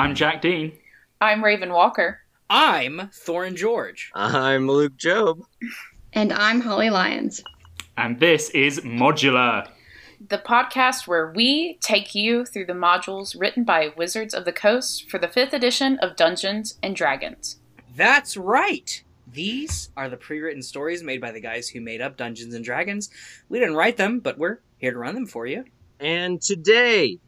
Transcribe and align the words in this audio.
Hello. 0.00 0.08
And 0.08 0.18
welcome. 0.18 0.28
I'm 0.30 0.32
Jack 0.32 0.40
Dean. 0.40 0.72
I'm 1.20 1.44
Raven 1.44 1.72
Walker. 1.74 2.20
I'm 2.48 3.10
Thorin 3.12 3.54
George. 3.54 4.10
I'm 4.14 4.66
Luke 4.66 4.96
Job. 4.96 5.42
And 6.14 6.32
I'm 6.32 6.62
Holly 6.62 6.88
Lyons. 6.88 7.42
And 7.98 8.18
this 8.18 8.48
is 8.50 8.80
Modular. 8.80 9.68
The 10.26 10.38
podcast 10.38 11.06
where 11.06 11.30
we 11.30 11.76
take 11.82 12.14
you 12.14 12.46
through 12.46 12.64
the 12.64 12.72
modules 12.72 13.38
written 13.38 13.62
by 13.62 13.92
Wizards 13.94 14.32
of 14.32 14.46
the 14.46 14.54
Coast 14.54 15.10
for 15.10 15.18
the 15.18 15.28
5th 15.28 15.52
edition 15.52 15.98
of 15.98 16.16
Dungeons 16.16 16.78
and 16.82 16.96
Dragons. 16.96 17.58
That's 17.94 18.38
right. 18.38 19.04
These 19.30 19.90
are 19.98 20.08
the 20.08 20.16
pre-written 20.16 20.62
stories 20.62 21.02
made 21.02 21.20
by 21.20 21.30
the 21.30 21.42
guys 21.42 21.68
who 21.68 21.82
made 21.82 22.00
up 22.00 22.16
Dungeons 22.16 22.54
and 22.54 22.64
Dragons. 22.64 23.10
We 23.50 23.58
didn't 23.58 23.76
write 23.76 23.98
them, 23.98 24.20
but 24.20 24.38
we're 24.38 24.60
here 24.78 24.92
to 24.92 24.98
run 24.98 25.14
them 25.14 25.26
for 25.26 25.46
you. 25.46 25.66
And 26.00 26.40
today, 26.40 27.18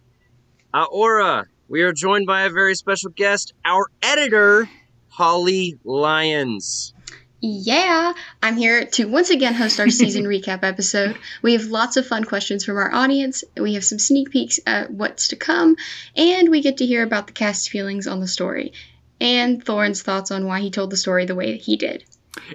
Aura, 0.72 1.48
we 1.72 1.80
are 1.80 1.92
joined 1.94 2.26
by 2.26 2.42
a 2.42 2.50
very 2.50 2.74
special 2.74 3.08
guest, 3.08 3.54
our 3.64 3.86
editor, 4.02 4.68
Holly 5.08 5.78
Lyons. 5.84 6.92
Yeah, 7.40 8.12
I'm 8.42 8.58
here 8.58 8.84
to 8.84 9.06
once 9.06 9.30
again 9.30 9.54
host 9.54 9.80
our 9.80 9.88
season 9.88 10.24
recap 10.26 10.64
episode. 10.64 11.16
We 11.40 11.54
have 11.54 11.64
lots 11.64 11.96
of 11.96 12.06
fun 12.06 12.24
questions 12.24 12.62
from 12.62 12.76
our 12.76 12.92
audience. 12.92 13.42
We 13.58 13.72
have 13.72 13.86
some 13.86 13.98
sneak 13.98 14.30
peeks 14.30 14.60
at 14.66 14.90
what's 14.90 15.28
to 15.28 15.36
come, 15.36 15.76
and 16.14 16.50
we 16.50 16.60
get 16.60 16.76
to 16.76 16.86
hear 16.86 17.02
about 17.02 17.26
the 17.26 17.32
cast's 17.32 17.68
feelings 17.68 18.06
on 18.06 18.20
the 18.20 18.28
story 18.28 18.74
and 19.18 19.64
Thorin's 19.64 20.02
thoughts 20.02 20.30
on 20.30 20.44
why 20.44 20.60
he 20.60 20.70
told 20.70 20.90
the 20.90 20.98
story 20.98 21.24
the 21.24 21.34
way 21.34 21.56
he 21.56 21.78
did. 21.78 22.04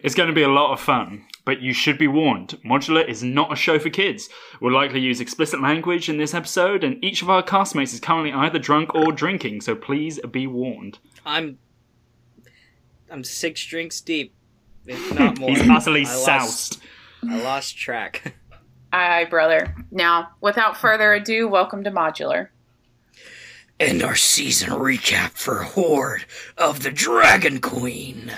It's 0.03 0.13
going 0.13 0.29
to 0.29 0.35
be 0.35 0.43
a 0.43 0.47
lot 0.47 0.73
of 0.73 0.79
fun, 0.79 1.25
but 1.47 1.61
you 1.61 1.71
should 1.71 1.97
be 1.97 2.09
warned. 2.09 2.59
Modular 2.65 3.07
is 3.07 3.23
not 3.23 3.53
a 3.53 3.55
show 3.55 3.79
for 3.79 3.89
kids. 3.89 4.27
We'll 4.59 4.73
likely 4.73 4.99
use 4.99 5.21
explicit 5.21 5.61
language 5.61 6.09
in 6.09 6.17
this 6.17 6.33
episode, 6.33 6.83
and 6.83 7.01
each 7.01 7.21
of 7.21 7.29
our 7.29 7.41
castmates 7.41 7.93
is 7.93 8.01
currently 8.01 8.33
either 8.33 8.59
drunk 8.59 8.93
or 8.93 9.13
drinking, 9.13 9.61
so 9.61 9.73
please 9.73 10.19
be 10.29 10.45
warned. 10.45 10.99
I'm 11.25 11.57
I'm 13.09 13.23
six 13.23 13.65
drinks 13.65 14.01
deep, 14.01 14.33
if 14.85 15.13
not 15.17 15.39
more. 15.39 15.51
He's 15.51 15.69
utterly 15.69 16.05
I 16.05 16.13
lost- 16.13 16.25
soused. 16.25 16.81
I 17.29 17.41
lost 17.41 17.77
track. 17.77 18.35
Aye, 18.91 19.25
brother. 19.29 19.73
Now, 19.89 20.31
without 20.41 20.75
further 20.75 21.13
ado, 21.13 21.47
welcome 21.47 21.81
to 21.85 21.91
Modular. 21.91 22.49
And 23.79 24.03
our 24.03 24.15
season 24.15 24.71
recap 24.71 25.31
for 25.37 25.63
Hoard 25.63 26.25
of 26.57 26.83
the 26.83 26.91
Dragon 26.91 27.61
Queen. 27.61 28.33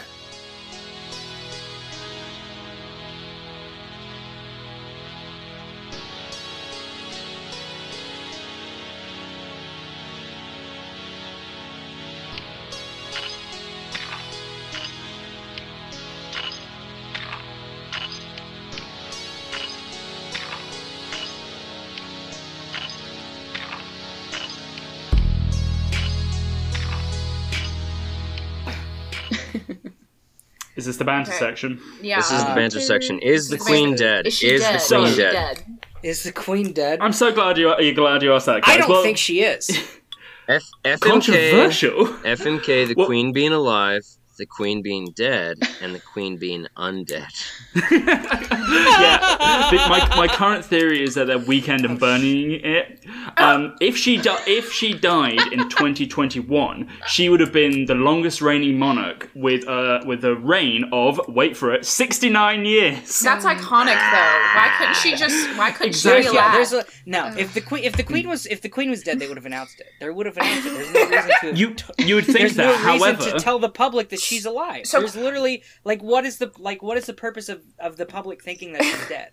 Is 30.79 30.85
this 30.85 30.95
the 30.97 31.03
banter 31.03 31.31
Okay. 31.31 31.39
section? 31.39 31.81
Yeah. 32.01 32.15
This 32.21 32.31
is 32.31 32.41
the 32.43 32.51
uh, 32.51 32.55
banter 32.55 32.79
section. 32.79 33.19
Is 33.19 33.49
the 33.49 33.57
queen 33.57 33.95
dead? 33.95 34.27
Is 34.27 34.33
she 34.37 34.57
dead? 34.57 34.79
the 34.79 34.85
queen 34.87 35.03
Is 35.03 35.11
she 35.15 35.21
dead? 35.21 35.33
dead? 35.33 35.63
Is 36.01 36.23
the 36.23 36.31
Queen 36.31 36.71
dead? 36.71 36.99
I'm 37.01 37.11
so 37.11 37.29
glad 37.33 37.57
you 37.57 37.67
are 37.69 37.81
you 37.81 37.93
glad 37.93 38.23
you 38.23 38.33
asked 38.33 38.45
that. 38.45 38.61
Guys. 38.63 38.75
I 38.75 38.77
don't 38.77 38.89
well, 38.89 39.03
think 39.03 39.17
she 39.17 39.41
is. 39.41 39.69
F- 40.47 40.63
FMK, 40.85 40.99
controversial. 41.01 42.05
FMK, 42.23 42.87
the 42.87 42.93
Well- 42.97 43.05
queen 43.07 43.33
being 43.33 43.51
alive, 43.51 44.03
the 44.37 44.45
queen 44.45 44.81
being 44.81 45.11
dead, 45.13 45.57
and 45.81 45.93
the 45.93 45.99
queen 45.99 46.37
being 46.37 46.67
undead. 46.77 47.27
yeah, 47.91 49.87
my, 49.89 50.07
my 50.15 50.27
current 50.27 50.63
theory 50.63 51.03
is 51.03 51.15
that 51.15 51.27
they're 51.27 51.37
weekend 51.37 51.83
and 51.85 51.99
burning 51.99 52.51
it. 52.63 52.98
Um, 53.39 53.75
if 53.79 53.95
she 53.97 54.17
di- 54.17 54.43
if 54.47 54.71
she 54.71 54.93
died 54.93 55.39
in 55.53 55.69
2021, 55.69 56.89
she 57.07 57.29
would 57.29 57.39
have 57.39 57.51
been 57.53 57.85
the 57.85 57.95
longest 57.95 58.41
reigning 58.41 58.77
monarch 58.77 59.29
with 59.33 59.67
uh, 59.67 60.01
with 60.05 60.23
a 60.25 60.35
reign 60.35 60.89
of 60.91 61.19
wait 61.27 61.55
for 61.55 61.73
it 61.73 61.85
69 61.85 62.65
years. 62.65 63.19
That's 63.21 63.45
iconic, 63.45 63.95
though. 63.95 64.39
Why 64.55 64.73
couldn't 64.77 64.95
she 64.97 65.15
just? 65.15 65.57
Why 65.57 65.71
couldn't 65.71 65.89
Exactly. 65.89 66.23
she 66.23 66.29
be 66.29 66.35
yeah, 66.35 66.41
alive? 66.53 66.53
there's 66.69 66.73
a 66.73 66.85
no. 67.05 67.27
If 67.37 67.53
the 67.53 67.61
queen, 67.61 67.83
if 67.83 67.95
the 67.95 68.03
queen 68.03 68.27
was, 68.27 68.45
if 68.45 68.61
the 68.61 68.69
queen 68.69 68.89
was 68.89 69.03
dead, 69.03 69.19
they 69.19 69.27
would 69.27 69.37
have 69.37 69.45
announced 69.45 69.79
it. 69.79 69.87
There 69.99 70.11
would 70.13 70.25
have 70.25 70.37
announced 70.37 70.67
it. 70.67 70.73
There's 70.73 70.93
no 70.93 71.09
reason 71.09 71.31
to. 71.41 71.55
You 71.59 71.75
you 71.97 72.15
would 72.15 72.25
think 72.25 72.39
There's 72.39 72.55
that, 72.55 72.65
no 72.85 72.91
reason 72.93 73.15
however, 73.15 73.31
to 73.31 73.39
tell 73.39 73.59
the 73.59 73.69
public 73.69 74.09
that 74.09 74.19
she's 74.19 74.45
alive. 74.45 74.85
So- 74.85 74.99
There's 74.99 75.15
literally 75.15 75.63
like, 75.83 76.01
what 76.01 76.25
is 76.25 76.37
the 76.37 76.51
like, 76.57 76.81
what 76.83 76.97
is 76.97 77.05
the 77.05 77.13
purpose 77.13 77.49
of, 77.49 77.63
of 77.79 77.97
the 77.97 78.05
public 78.05 78.43
thinking 78.43 78.73
that 78.73 78.83
she's 78.83 79.07
dead? 79.07 79.31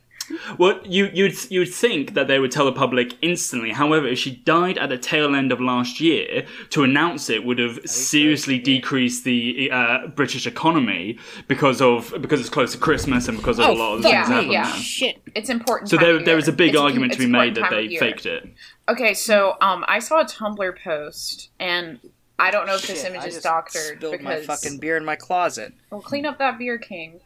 Well, 0.59 0.81
you 0.85 1.11
you'd 1.13 1.51
you'd 1.51 1.73
think 1.73 2.15
that 2.15 2.27
they 2.29 2.39
would 2.39 2.51
tell 2.51 2.65
the 2.65 2.73
public 2.73 3.15
instantly. 3.23 3.71
However, 3.71 4.07
if 4.07 4.19
she 4.19 4.37
died 4.37 4.79
at 4.79 4.89
the 4.89 4.99
tail 4.99 5.35
end 5.35 5.53
of 5.53 5.61
last 5.61 6.01
year, 6.01 6.47
to 6.71 6.83
announce 6.83 7.31
it 7.31 7.45
would 7.45 7.59
have 7.59 7.79
seriously 7.85 8.59
decreased 8.59 9.25
the 9.25 9.71
uh, 9.71 10.07
British 10.09 10.47
economy 10.47 11.19
because 11.49 11.81
of 11.81 12.15
because 12.21 12.41
it's 12.41 12.49
close 12.51 12.73
to 12.73 12.79
Christmas 12.79 13.29
and 13.29 13.39
because 13.39 13.59
of 13.59 13.67
a 13.67 13.73
lot 13.73 13.95
of 13.95 14.03
fuck 14.03 14.13
things 14.13 14.29
happening. 14.29 14.53
yeah. 14.53 14.73
Shit. 14.73 15.21
it's 15.35 15.51
important. 15.51 15.91
So 15.91 15.97
there 15.97 16.17
of 16.17 16.25
there 16.25 16.35
year. 16.35 16.39
a 16.49 16.53
big 16.53 16.75
It's 16.75 16.81
argument 16.83 17.13
to 17.13 17.19
be 17.19 17.27
made 17.27 17.55
that 17.57 17.71
they 17.71 17.97
faked 17.97 18.27
it. 18.27 18.49
Okay, 18.89 19.15
so 19.15 19.57
um, 19.61 19.85
I 19.89 19.99
saw 19.99 20.21
a 20.21 20.25
Tumblr 20.25 20.83
post, 20.83 21.51
and 21.59 21.99
I 22.39 22.51
don't 22.51 22.67
know 22.67 22.75
if 22.75 22.87
this 22.87 23.05
image 23.05 23.23
I 23.23 23.27
is 23.27 23.35
just 23.35 23.45
doctored 23.45 23.99
spilled 23.99 24.21
my 24.23 24.41
fucking 24.41 24.79
beer 24.79 24.97
in 24.97 25.05
my 25.05 25.17
closet. 25.17 25.73
well, 25.91 26.01
clean 26.01 26.27
up 26.27 26.39
that 26.39 26.59
beer, 26.59 26.79
King. 26.79 27.21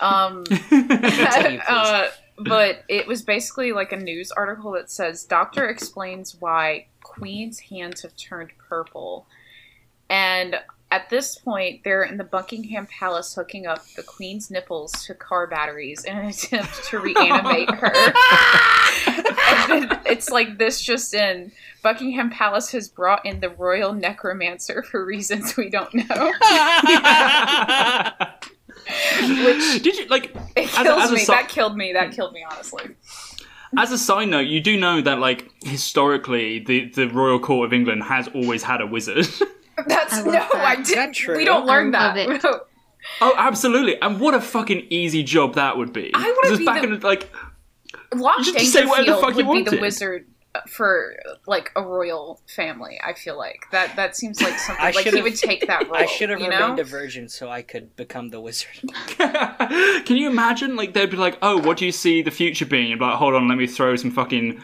Um, 0.00 0.44
Continue, 0.68 0.90
please. 1.30 1.60
uh, 1.68 2.10
but 2.38 2.82
it 2.88 3.06
was 3.06 3.22
basically 3.22 3.72
like 3.72 3.92
a 3.92 3.96
news 3.96 4.30
article 4.32 4.72
that 4.72 4.90
says 4.90 5.24
doctor 5.24 5.68
explains 5.68 6.36
why 6.40 6.86
Queen's 7.02 7.60
hands 7.60 8.02
have 8.02 8.16
turned 8.16 8.50
purple, 8.68 9.26
and 10.10 10.56
at 10.90 11.08
this 11.10 11.36
point 11.36 11.82
they're 11.84 12.02
in 12.04 12.16
the 12.18 12.24
Buckingham 12.24 12.86
Palace 12.86 13.34
hooking 13.34 13.66
up 13.66 13.84
the 13.96 14.02
Queen's 14.02 14.50
nipples 14.50 14.92
to 15.06 15.14
car 15.14 15.46
batteries 15.46 16.04
in 16.04 16.16
an 16.16 16.26
attempt 16.26 16.84
to 16.84 16.98
reanimate 17.00 17.70
her. 17.70 17.92
it's 20.06 20.30
like 20.30 20.58
this 20.58 20.80
just 20.80 21.14
in. 21.14 21.52
Buckingham 21.82 22.30
Palace 22.30 22.70
has 22.72 22.88
brought 22.88 23.24
in 23.26 23.40
the 23.40 23.50
royal 23.50 23.92
necromancer 23.92 24.82
for 24.82 25.04
reasons 25.04 25.56
we 25.56 25.68
don't 25.68 25.92
know. 25.94 26.04
Which- 29.44 29.82
Did 29.82 29.96
you 29.96 30.06
like 30.06 30.34
It 30.74 30.80
As 30.80 30.86
a- 30.86 31.00
as 31.00 31.10
a 31.10 31.14
me. 31.14 31.20
so- 31.20 31.32
that 31.32 31.48
killed 31.48 31.76
me. 31.76 31.92
That 31.92 32.12
killed 32.12 32.32
me, 32.32 32.44
honestly. 32.50 32.84
as 33.76 33.90
a 33.92 33.98
side 33.98 34.28
note? 34.28 34.46
You 34.46 34.60
do 34.60 34.78
know 34.78 35.00
that 35.00 35.18
like 35.18 35.50
historically, 35.64 36.60
the 36.60 36.86
the 36.90 37.06
royal 37.08 37.38
court 37.38 37.66
of 37.66 37.72
England 37.72 38.04
has 38.04 38.28
always 38.28 38.62
had 38.62 38.80
a 38.80 38.86
wizard. 38.86 39.26
That's 39.86 40.12
I 40.14 40.22
no, 40.22 40.30
that. 40.32 40.54
I 40.54 40.74
Is 40.80 40.88
didn't. 40.88 41.06
that 41.06 41.14
true? 41.14 41.36
We 41.36 41.44
don't 41.44 41.66
learn 41.66 41.92
I 41.94 42.14
that. 42.14 42.42
love 42.44 42.60
oh, 43.20 43.34
absolutely! 43.36 44.00
And 44.00 44.20
what 44.20 44.32
a 44.34 44.40
fucking 44.40 44.86
easy 44.90 45.22
job 45.24 45.54
that 45.54 45.76
would 45.76 45.92
be. 45.92 46.10
I 46.14 46.18
wanna 46.20 46.34
'Cause 46.42 46.50
it's 46.52 46.58
be 46.60 46.64
back 46.66 46.82
the- 46.82 46.92
in 46.94 47.00
like 47.00 47.30
Locke 48.14 48.38
You 48.46 48.52
just 48.54 48.72
say 48.72 48.84
whatever 48.86 49.02
the 49.06 49.12
Dangerfield 49.12 49.20
fuck 49.20 49.36
you 49.38 49.44
would 49.48 49.64
be 49.64 49.70
the 49.76 49.80
wizard 49.80 50.26
for 50.68 51.14
like 51.46 51.72
a 51.76 51.82
royal 51.82 52.40
family. 52.46 52.98
I 53.04 53.12
feel 53.14 53.36
like 53.36 53.66
that. 53.72 53.96
That 53.96 54.16
seems 54.16 54.40
like 54.42 54.58
something 54.58 54.84
I 54.84 54.90
like 54.90 55.06
he 55.06 55.22
would 55.22 55.36
take 55.36 55.66
that 55.66 55.84
role. 55.88 55.96
I 55.96 56.06
should 56.06 56.30
have 56.30 56.38
you 56.40 56.46
remained 56.48 56.76
know? 56.76 56.82
a 56.82 56.84
virgin 56.84 57.28
so 57.28 57.48
I 57.50 57.62
could 57.62 57.94
become 57.96 58.28
the 58.30 58.40
wizard. 58.40 58.68
Can 59.18 60.16
you 60.16 60.28
imagine? 60.28 60.76
Like 60.76 60.94
they'd 60.94 61.10
be 61.10 61.16
like, 61.16 61.38
"Oh, 61.42 61.58
what 61.58 61.76
do 61.78 61.86
you 61.86 61.92
see 61.92 62.22
the 62.22 62.30
future 62.30 62.66
being?" 62.66 62.88
You'd 62.90 62.98
be 62.98 63.04
like, 63.04 63.16
"Hold 63.16 63.34
on, 63.34 63.48
let 63.48 63.58
me 63.58 63.66
throw 63.66 63.96
some 63.96 64.10
fucking 64.10 64.60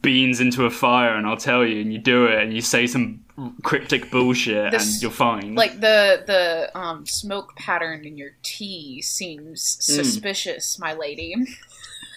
beans 0.00 0.40
into 0.40 0.64
a 0.64 0.70
fire, 0.70 1.14
and 1.14 1.26
I'll 1.26 1.36
tell 1.36 1.64
you." 1.64 1.80
And 1.80 1.92
you 1.92 1.98
do 1.98 2.26
it, 2.26 2.42
and 2.42 2.52
you 2.52 2.60
say 2.60 2.86
some 2.86 3.24
cryptic 3.62 4.10
bullshit, 4.10 4.70
This- 4.72 4.94
and 4.94 5.02
you're 5.02 5.10
fine. 5.10 5.54
Like 5.54 5.80
the 5.80 6.22
the 6.26 6.78
um, 6.78 7.04
smoke 7.06 7.56
pattern 7.56 8.04
in 8.04 8.16
your 8.16 8.30
tea 8.42 9.02
seems 9.02 9.74
Hmm. 9.86 10.02
suspicious, 10.02 10.78
my 10.78 10.92
lady. 10.94 11.34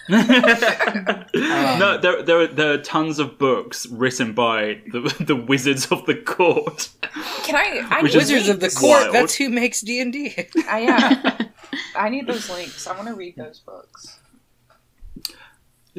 no, 1.34 1.98
there, 2.00 2.22
there, 2.22 2.40
are, 2.40 2.46
there 2.46 2.72
are 2.72 2.78
tons 2.78 3.18
of 3.18 3.38
books 3.38 3.86
written 3.86 4.32
by 4.32 4.80
the, 4.92 5.00
the 5.20 5.36
wizards 5.36 5.86
of 5.92 6.06
the 6.06 6.14
court. 6.14 6.88
Can 7.42 7.56
I? 7.56 7.86
I 7.90 8.02
Which 8.02 8.14
need 8.14 8.22
is- 8.22 8.30
Wizards 8.30 8.48
of 8.48 8.60
the. 8.60 8.70
Court. 8.70 9.02
Wild. 9.02 9.14
That's 9.14 9.34
who 9.34 9.48
makes 9.50 9.80
D 9.80 10.00
and 10.00 10.12
D. 10.12 10.34
I, 10.68 10.80
yeah. 10.80 11.22
Uh, 11.24 11.44
I 11.96 12.08
need 12.08 12.26
those 12.26 12.48
links. 12.50 12.86
I 12.86 12.94
want 12.96 13.08
to 13.08 13.14
read 13.14 13.36
those 13.36 13.58
books. 13.60 14.18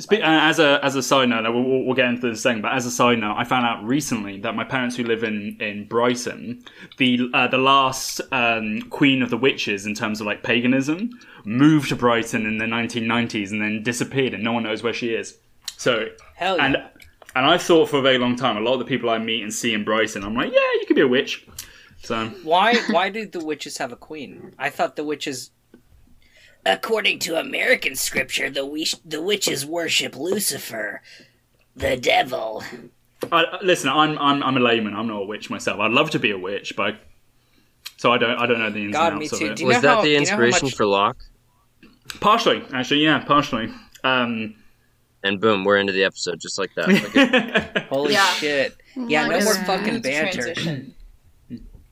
Uh, 0.09 0.17
as 0.21 0.59
a 0.59 0.79
as 0.83 0.95
a 0.95 1.03
side 1.03 1.29
note, 1.29 1.43
we'll, 1.53 1.85
we'll 1.85 1.95
get 1.95 2.07
into 2.07 2.29
this 2.29 2.43
thing. 2.43 2.61
But 2.61 2.73
as 2.73 2.85
a 2.85 2.91
side 2.91 3.19
note, 3.19 3.35
I 3.37 3.43
found 3.43 3.65
out 3.65 3.83
recently 3.83 4.39
that 4.41 4.55
my 4.55 4.63
parents, 4.63 4.95
who 4.95 5.03
live 5.03 5.23
in 5.23 5.57
in 5.59 5.87
Brighton, 5.87 6.63
the 6.97 7.29
uh, 7.33 7.47
the 7.47 7.57
last 7.57 8.21
um, 8.31 8.81
queen 8.89 9.21
of 9.21 9.29
the 9.29 9.37
witches 9.37 9.85
in 9.85 9.93
terms 9.93 10.21
of 10.21 10.27
like 10.27 10.43
paganism, 10.43 11.11
moved 11.43 11.89
to 11.89 11.95
Brighton 11.95 12.45
in 12.45 12.57
the 12.57 12.65
1990s 12.65 13.51
and 13.51 13.61
then 13.61 13.83
disappeared, 13.83 14.33
and 14.33 14.43
no 14.43 14.53
one 14.53 14.63
knows 14.63 14.83
where 14.83 14.93
she 14.93 15.09
is. 15.09 15.37
So 15.77 16.07
Hell 16.35 16.57
yeah. 16.57 16.65
and 16.65 16.77
And 17.35 17.45
I've 17.45 17.61
thought 17.61 17.89
for 17.89 17.97
a 17.97 18.01
very 18.01 18.17
long 18.17 18.35
time, 18.35 18.57
a 18.57 18.61
lot 18.61 18.73
of 18.73 18.79
the 18.79 18.85
people 18.85 19.09
I 19.09 19.17
meet 19.17 19.43
and 19.43 19.53
see 19.53 19.73
in 19.73 19.83
Brighton, 19.83 20.23
I'm 20.23 20.35
like, 20.35 20.51
yeah, 20.51 20.71
you 20.79 20.85
could 20.87 20.95
be 20.95 21.01
a 21.01 21.07
witch. 21.07 21.47
So 22.01 22.27
Why 22.43 22.75
why 22.89 23.09
do 23.09 23.25
the 23.25 23.43
witches 23.43 23.77
have 23.77 23.91
a 23.91 23.95
queen? 23.95 24.53
I 24.57 24.69
thought 24.69 24.95
the 24.95 25.03
witches 25.03 25.51
According 26.73 27.19
to 27.19 27.35
American 27.39 27.95
scripture, 27.95 28.49
the 28.49 28.65
wish, 28.65 28.93
the 29.05 29.21
witches 29.21 29.65
worship 29.65 30.15
Lucifer, 30.15 31.01
the 31.75 31.97
devil. 31.97 32.63
I, 33.31 33.45
listen, 33.63 33.89
I'm 33.89 34.17
I'm 34.19 34.43
I'm 34.43 34.55
a 34.55 34.59
layman. 34.59 34.93
I'm 34.95 35.07
not 35.07 35.21
a 35.23 35.25
witch 35.25 35.49
myself. 35.49 35.79
I'd 35.79 35.91
love 35.91 36.11
to 36.11 36.19
be 36.19 36.31
a 36.31 36.37
witch, 36.37 36.73
but 36.77 36.99
so 37.97 38.11
I 38.13 38.17
don't 38.17 38.37
I 38.37 38.45
don't 38.45 38.59
know 38.59 38.69
the 38.69 38.83
ins 38.85 38.93
God, 38.93 39.13
and 39.13 39.19
me 39.19 39.25
outs 39.25 39.33
of 39.33 39.39
too. 39.39 39.45
it. 39.47 39.61
Was 39.63 39.81
that 39.81 39.95
how- 39.95 40.01
the 40.01 40.07
do 40.07 40.09
you 40.11 40.15
know 40.17 40.21
inspiration 40.21 40.65
much- 40.67 40.75
for 40.75 40.85
Locke? 40.85 41.17
Partially, 42.19 42.63
actually, 42.73 43.03
yeah, 43.03 43.19
partially. 43.19 43.69
Um, 44.03 44.55
And 45.23 45.39
boom, 45.41 45.63
we're 45.65 45.77
into 45.77 45.91
the 45.93 46.03
episode 46.05 46.39
just 46.39 46.57
like 46.57 46.71
that. 46.75 46.87
Like, 47.75 47.87
Holy 47.87 48.13
Yeah. 48.13 48.25
shit! 48.33 48.75
Yeah, 48.95 49.27
no 49.27 49.39
more 49.41 49.53
fucking 49.55 50.01
banter. 50.01 50.53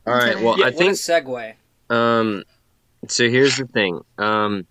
all 0.06 0.14
right. 0.14 0.40
Well, 0.40 0.58
Yeah, 0.58 0.68
I 0.68 0.70
What 0.70 0.74
a 0.74 0.78
think 0.78 0.94
segue. 0.94 1.54
Um, 1.90 2.44
so 3.08 3.30
here's 3.30 3.58
the 3.58 3.66
thing. 3.68 4.02
Um, 4.18 4.66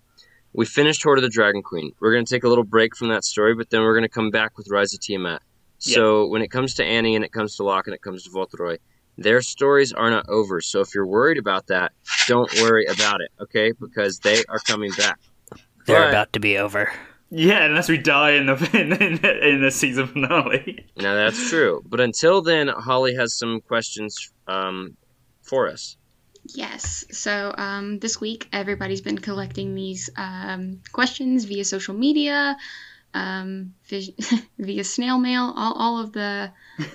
we 0.53 0.65
finished 0.65 1.03
Hoard 1.03 1.19
of 1.19 1.23
the 1.23 1.29
Dragon 1.29 1.61
Queen. 1.61 1.91
We're 1.99 2.13
gonna 2.13 2.25
take 2.25 2.43
a 2.43 2.49
little 2.49 2.63
break 2.63 2.95
from 2.95 3.09
that 3.09 3.23
story, 3.23 3.53
but 3.55 3.69
then 3.69 3.81
we're 3.81 3.93
gonna 3.95 4.09
come 4.09 4.31
back 4.31 4.57
with 4.57 4.67
Rise 4.69 4.93
of 4.93 4.99
Tiamat. 4.99 5.41
So 5.79 6.25
when 6.27 6.41
it 6.41 6.49
comes 6.49 6.73
to 6.75 6.83
Annie 6.83 7.15
and 7.15 7.23
it 7.23 7.31
comes 7.31 7.55
to 7.57 7.63
Locke 7.63 7.85
and 7.87 7.93
it 7.93 8.01
comes 8.01 8.23
to 8.23 8.31
Voltroy, 8.31 8.77
their 9.17 9.41
stories 9.41 9.93
are 9.93 10.09
not 10.09 10.27
over. 10.27 10.59
So 10.61 10.79
if 10.81 10.95
you're 10.95 11.05
worried 11.05 11.37
about 11.37 11.67
that, 11.67 11.91
don't 12.27 12.51
worry 12.61 12.85
about 12.87 13.21
it, 13.21 13.29
okay? 13.39 13.71
Because 13.79 14.19
they 14.19 14.43
are 14.49 14.59
coming 14.59 14.91
back. 14.97 15.19
They're 15.85 16.01
But- 16.01 16.09
about 16.09 16.33
to 16.33 16.39
be 16.39 16.57
over. 16.57 16.91
yeah, 17.29 17.65
unless 17.65 17.89
we 17.89 17.97
die 17.97 18.31
in 18.31 18.45
the 18.47 18.69
in, 18.79 18.93
in, 18.93 19.25
in 19.25 19.61
the 19.61 19.69
season 19.71 20.07
finale. 20.07 20.85
Now 20.97 21.13
that's 21.13 21.49
true. 21.49 21.83
But 21.85 21.99
until 21.99 22.41
then, 22.41 22.67
Holly 22.69 23.13
has 23.15 23.33
some 23.37 23.61
questions 23.61 24.31
um, 24.47 24.95
for 25.43 25.67
us. 25.67 25.96
Yes. 26.53 27.05
So 27.11 27.53
um, 27.57 27.99
this 27.99 28.19
week, 28.21 28.47
everybody's 28.53 29.01
been 29.01 29.17
collecting 29.17 29.75
these 29.75 30.09
um, 30.17 30.81
questions 30.91 31.45
via 31.45 31.65
social 31.65 31.93
media, 31.93 32.57
um, 33.13 33.73
vis- 33.85 34.11
via 34.59 34.83
snail 34.83 35.17
mail, 35.17 35.53
all, 35.55 35.73
all 35.73 35.99
of 35.99 36.13
the 36.13 36.51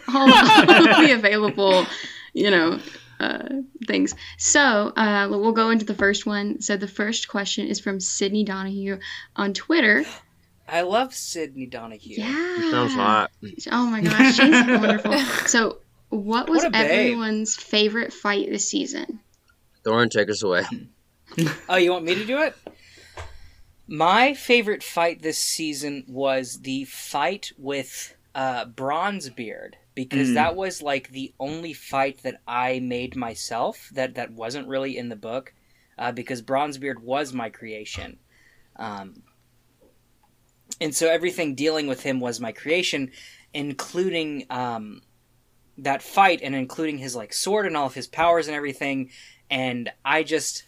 all, 0.09 0.33
all 0.35 0.71
of 0.71 1.07
the 1.07 1.13
available, 1.19 1.87
you 2.33 2.51
know, 2.51 2.79
uh, 3.21 3.49
things. 3.87 4.15
So 4.39 4.61
uh, 4.61 5.29
we'll 5.31 5.53
go 5.53 5.71
into 5.71 5.85
the 5.85 5.95
first 5.95 6.27
one. 6.27 6.61
So 6.61 6.77
the 6.77 6.89
first 6.89 7.29
question 7.29 7.67
is 7.67 7.81
from 7.81 8.01
Sydney 8.01 8.45
Donahue 8.45 8.99
on 9.37 9.53
Twitter. 9.55 10.05
I 10.69 10.83
love 10.83 11.13
Sydney 11.15 11.67
Donahue. 11.67 12.15
Yeah. 12.19 12.71
Sounds 12.71 12.95
hot. 12.95 13.31
Oh 13.71 13.87
my 13.87 14.01
gosh, 14.01 14.37
she's 14.37 14.67
wonderful. 14.67 15.19
So, 15.47 15.79
what 16.09 16.49
was 16.49 16.59
What 16.63 16.69
a 16.69 16.71
babe. 16.71 16.91
everyone's 16.91 17.57
favorite 17.57 18.13
fight 18.13 18.49
this 18.49 18.69
season? 18.69 19.21
Thorn, 19.85 20.09
take 20.09 20.31
us 20.31 20.43
away. 20.43 20.65
Oh, 21.67 21.77
you 21.77 21.93
want 21.93 22.05
me 22.05 22.15
to 22.15 22.27
do 22.27 22.43
it? 22.43 22.55
My 23.87 24.35
favorite 24.35 24.83
fight 24.83 25.23
this 25.23 25.39
season 25.39 26.05
was 26.07 26.61
the 26.61 26.85
fight 26.85 27.53
with 27.57 28.15
uh, 28.35 28.67
Bronzebeard 28.67 29.75
because 29.95 30.29
Mm. 30.31 30.35
that 30.35 30.57
was 30.57 30.83
like 30.83 31.09
the 31.09 31.33
only 31.41 31.73
fight 31.73 32.23
that 32.23 32.43
I 32.47 32.81
made 32.81 33.17
myself 33.17 33.89
that 33.95 34.15
that 34.17 34.33
wasn't 34.33 34.69
really 34.69 34.99
in 34.99 35.09
the 35.09 35.17
book 35.17 35.55
uh, 35.99 36.13
because 36.13 36.43
Bronzebeard 36.43 36.99
was 36.99 37.33
my 37.33 37.49
creation. 37.49 38.19
Um, 38.77 39.23
and 40.83 40.95
so 40.95 41.09
everything 41.09 41.55
dealing 41.55 41.87
with 41.87 42.03
him 42.03 42.21
was 42.21 42.41
my 42.41 42.53
creation, 42.53 43.11
including 43.55 44.45
um, 44.51 45.01
that 45.79 46.03
fight 46.03 46.41
and 46.43 46.55
including 46.55 46.99
his 46.99 47.17
like 47.17 47.33
sword 47.33 47.65
and 47.67 47.75
all 47.77 47.87
of 47.87 47.95
his 47.95 48.07
powers 48.07 48.49
and 48.49 48.57
everything. 48.57 49.11
And 49.53 49.91
I 50.05 50.23
just, 50.23 50.65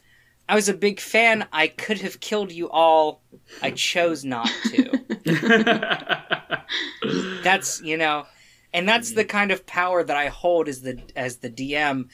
I 0.48 0.54
was 0.54 0.68
a 0.68 0.74
big 0.74 1.00
fan. 1.00 1.46
I 1.52 1.68
could 1.68 2.00
have 2.02 2.20
killed 2.20 2.52
you 2.52 2.68
all. 2.70 3.22
I 3.62 3.70
chose 3.70 4.24
not 4.24 4.50
to. 4.70 5.00
that's 7.42 7.80
you 7.82 7.96
know, 7.96 8.26
and 8.72 8.88
that's 8.88 9.12
the 9.12 9.24
kind 9.24 9.50
of 9.50 9.66
power 9.66 10.04
that 10.04 10.16
I 10.16 10.28
hold 10.28 10.68
as 10.68 10.82
the 10.82 11.00
as 11.16 11.38
the 11.38 11.50
DM. 11.50 12.08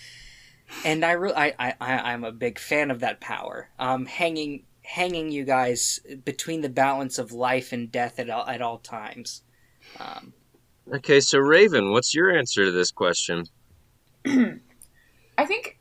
And 0.84 1.04
I 1.04 1.12
really, 1.12 1.34
I, 1.34 1.52
I, 1.58 1.74
I- 1.80 2.12
I'm 2.12 2.22
a 2.22 2.30
big 2.30 2.60
fan 2.60 2.92
of 2.92 3.00
that 3.00 3.20
power. 3.20 3.68
Um, 3.80 4.06
hanging, 4.06 4.62
hanging 4.82 5.32
you 5.32 5.42
guys 5.44 5.98
between 6.24 6.60
the 6.60 6.68
balance 6.68 7.18
of 7.18 7.32
life 7.32 7.72
and 7.72 7.90
death 7.90 8.20
at 8.20 8.30
all, 8.30 8.46
at 8.46 8.62
all 8.62 8.78
times. 8.78 9.42
Um, 9.98 10.32
Okay, 10.92 11.20
so 11.20 11.38
Raven, 11.38 11.90
what's 11.90 12.14
your 12.14 12.36
answer 12.36 12.64
to 12.66 12.70
this 12.72 12.90
question? 12.92 13.46
I 14.26 15.46
think 15.46 15.78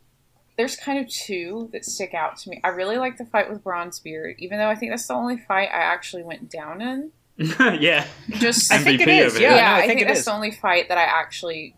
there's 0.59 0.75
kind 0.75 0.99
of 0.99 1.07
two 1.07 1.69
that 1.71 1.85
stick 1.85 2.13
out 2.13 2.35
to 2.35 2.49
me. 2.49 2.59
I 2.65 2.67
really 2.67 2.97
like 2.97 3.17
the 3.17 3.23
fight 3.23 3.49
with 3.49 3.63
Bronzebeard, 3.63 4.39
even 4.39 4.57
though 4.57 4.67
I 4.67 4.75
think 4.75 4.91
that's 4.91 5.07
the 5.07 5.13
only 5.13 5.37
fight 5.37 5.69
I 5.71 5.77
actually 5.77 6.23
went 6.23 6.51
down 6.51 6.81
in. 6.81 7.11
yeah, 7.37 8.05
Just 8.31 8.69
I 8.73 8.79
think 8.79 8.99
it 8.99 9.07
MVP 9.07 9.21
is, 9.21 9.35
of 9.35 9.41
yeah. 9.41 9.55
yeah, 9.55 9.61
no, 9.61 9.67
I 9.67 9.77
I, 9.77 9.87
think 9.87 9.99
think, 9.99 10.07
that's 10.09 10.19
is. 10.19 10.25
the 10.25 10.33
only 10.33 10.51
fight 10.51 10.89
that 10.89 10.97
I 10.97 11.03
actually 11.03 11.77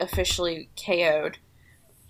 officially 0.00 0.70
KO'd. 0.76 1.38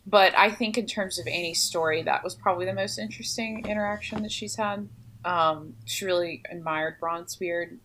But 0.06 0.32
I 0.38 0.50
think 0.50 0.78
in 0.78 0.86
terms 0.86 1.18
of 1.18 1.26
Annie's 1.26 1.60
story, 1.60 2.02
that 2.04 2.24
was 2.24 2.34
probably 2.34 2.64
the 2.64 2.72
most 2.72 2.98
interesting 2.98 3.66
interaction 3.68 4.22
that 4.22 4.32
she's 4.32 4.56
had. 4.56 4.88
Um, 5.22 5.74
she 5.84 6.06
really 6.06 6.42
admired 6.50 6.98
Bronzebeard, 6.98 7.76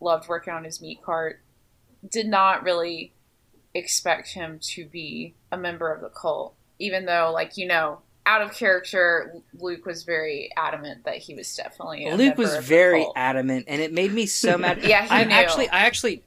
loved 0.00 0.28
working 0.28 0.54
on 0.54 0.62
his 0.62 0.80
meat 0.80 1.02
cart, 1.02 1.40
did 2.08 2.28
not 2.28 2.62
really 2.62 3.12
expect 3.74 4.34
him 4.34 4.60
to 4.74 4.86
be 4.86 5.34
a 5.50 5.56
member 5.56 5.92
of 5.92 6.00
the 6.00 6.10
cult, 6.10 6.54
even 6.78 7.04
though, 7.06 7.30
like, 7.32 7.56
you 7.56 7.66
know, 7.66 8.00
out 8.26 8.40
of 8.42 8.52
character, 8.54 9.34
Luke 9.58 9.84
was 9.84 10.02
very 10.04 10.50
adamant 10.56 11.04
that 11.04 11.16
he 11.16 11.34
was 11.34 11.54
definitely 11.54 12.08
a 12.08 12.16
Luke 12.16 12.38
was 12.38 12.54
of 12.54 12.62
the 12.62 12.68
very 12.68 13.02
cult. 13.02 13.12
adamant, 13.16 13.66
and 13.68 13.80
it 13.82 13.92
made 13.92 14.12
me 14.12 14.26
so 14.26 14.56
mad. 14.58 14.82
Yeah, 14.82 15.02
he 15.04 15.10
I 15.10 15.24
knew. 15.24 15.34
actually, 15.34 15.68
I 15.68 15.80
actually, 15.80 16.22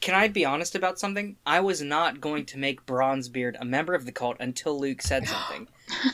can 0.00 0.14
I 0.14 0.28
be 0.28 0.44
honest 0.44 0.74
about 0.74 0.98
something? 0.98 1.36
I 1.44 1.60
was 1.60 1.82
not 1.82 2.20
going 2.20 2.46
to 2.46 2.58
make 2.58 2.86
Bronzebeard 2.86 3.56
a 3.60 3.64
member 3.64 3.94
of 3.94 4.06
the 4.06 4.12
cult 4.12 4.38
until 4.40 4.78
Luke 4.80 5.02
said 5.02 5.28
something. 5.28 5.68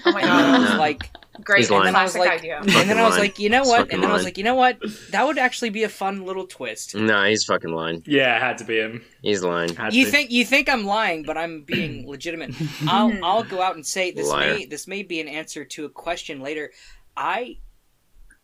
Oh 0.05 0.13
my 0.13 0.21
And 0.21 0.29
then 0.31 0.31
I 0.31 0.59
god, 0.59 0.61
was 0.71 0.79
like, 0.79 1.11
great 1.45 1.59
He's 1.59 1.71
lying. 1.71 1.87
and 1.87 1.95
then 1.95 1.97
I 1.97 2.03
was 2.05 2.13
classic 2.13 2.29
like, 2.31 2.39
idea. 2.41 2.59
and 2.59 2.91
then 2.91 2.99
I 2.99 3.05
was 3.07 3.19
like, 3.19 3.39
you 3.39 3.49
know 3.49 3.63
what? 3.63 3.93
And 3.93 4.03
then 4.03 4.11
I 4.11 4.13
was 4.13 4.25
like, 4.25 4.37
you 4.37 4.45
know 4.45 4.55
what? 4.55 4.79
That 5.11 5.27
would 5.27 5.39
actually 5.39 5.71
be 5.71 5.85
a 5.85 5.89
fun 5.89 6.25
little 6.27 6.47
twist. 6.47 6.95
No, 6.95 7.25
he's 7.25 7.45
fucking 7.45 7.71
lying. 7.71 8.03
yeah, 8.07 8.37
it 8.37 8.43
had 8.43 8.59
to 8.59 8.65
be 8.65 8.79
him. 8.79 9.03
He's 9.23 9.43
lying. 9.43 9.75
Had 9.75 9.95
You 9.95 10.05
to. 10.07 10.11
think 10.11 10.31
you 10.31 10.45
think 10.45 10.69
I'm 10.69 10.85
lying, 10.85 11.23
but 11.23 11.39
I'm 11.39 11.63
being 11.63 12.09
legitimate. 12.15 12.55
I'll 12.87 13.13
I'll 13.25 13.45
go 13.45 13.63
out 13.63 13.75
and 13.77 13.87
say 13.87 14.11
this 14.11 14.29
Liar. 14.29 14.55
may 14.55 14.65
this 14.67 14.87
may 14.87 15.03
be 15.03 15.21
an 15.21 15.29
answer 15.29 15.65
to 15.65 15.85
a 15.85 15.89
question 15.89 16.41
later. 16.41 16.73
I 17.17 17.59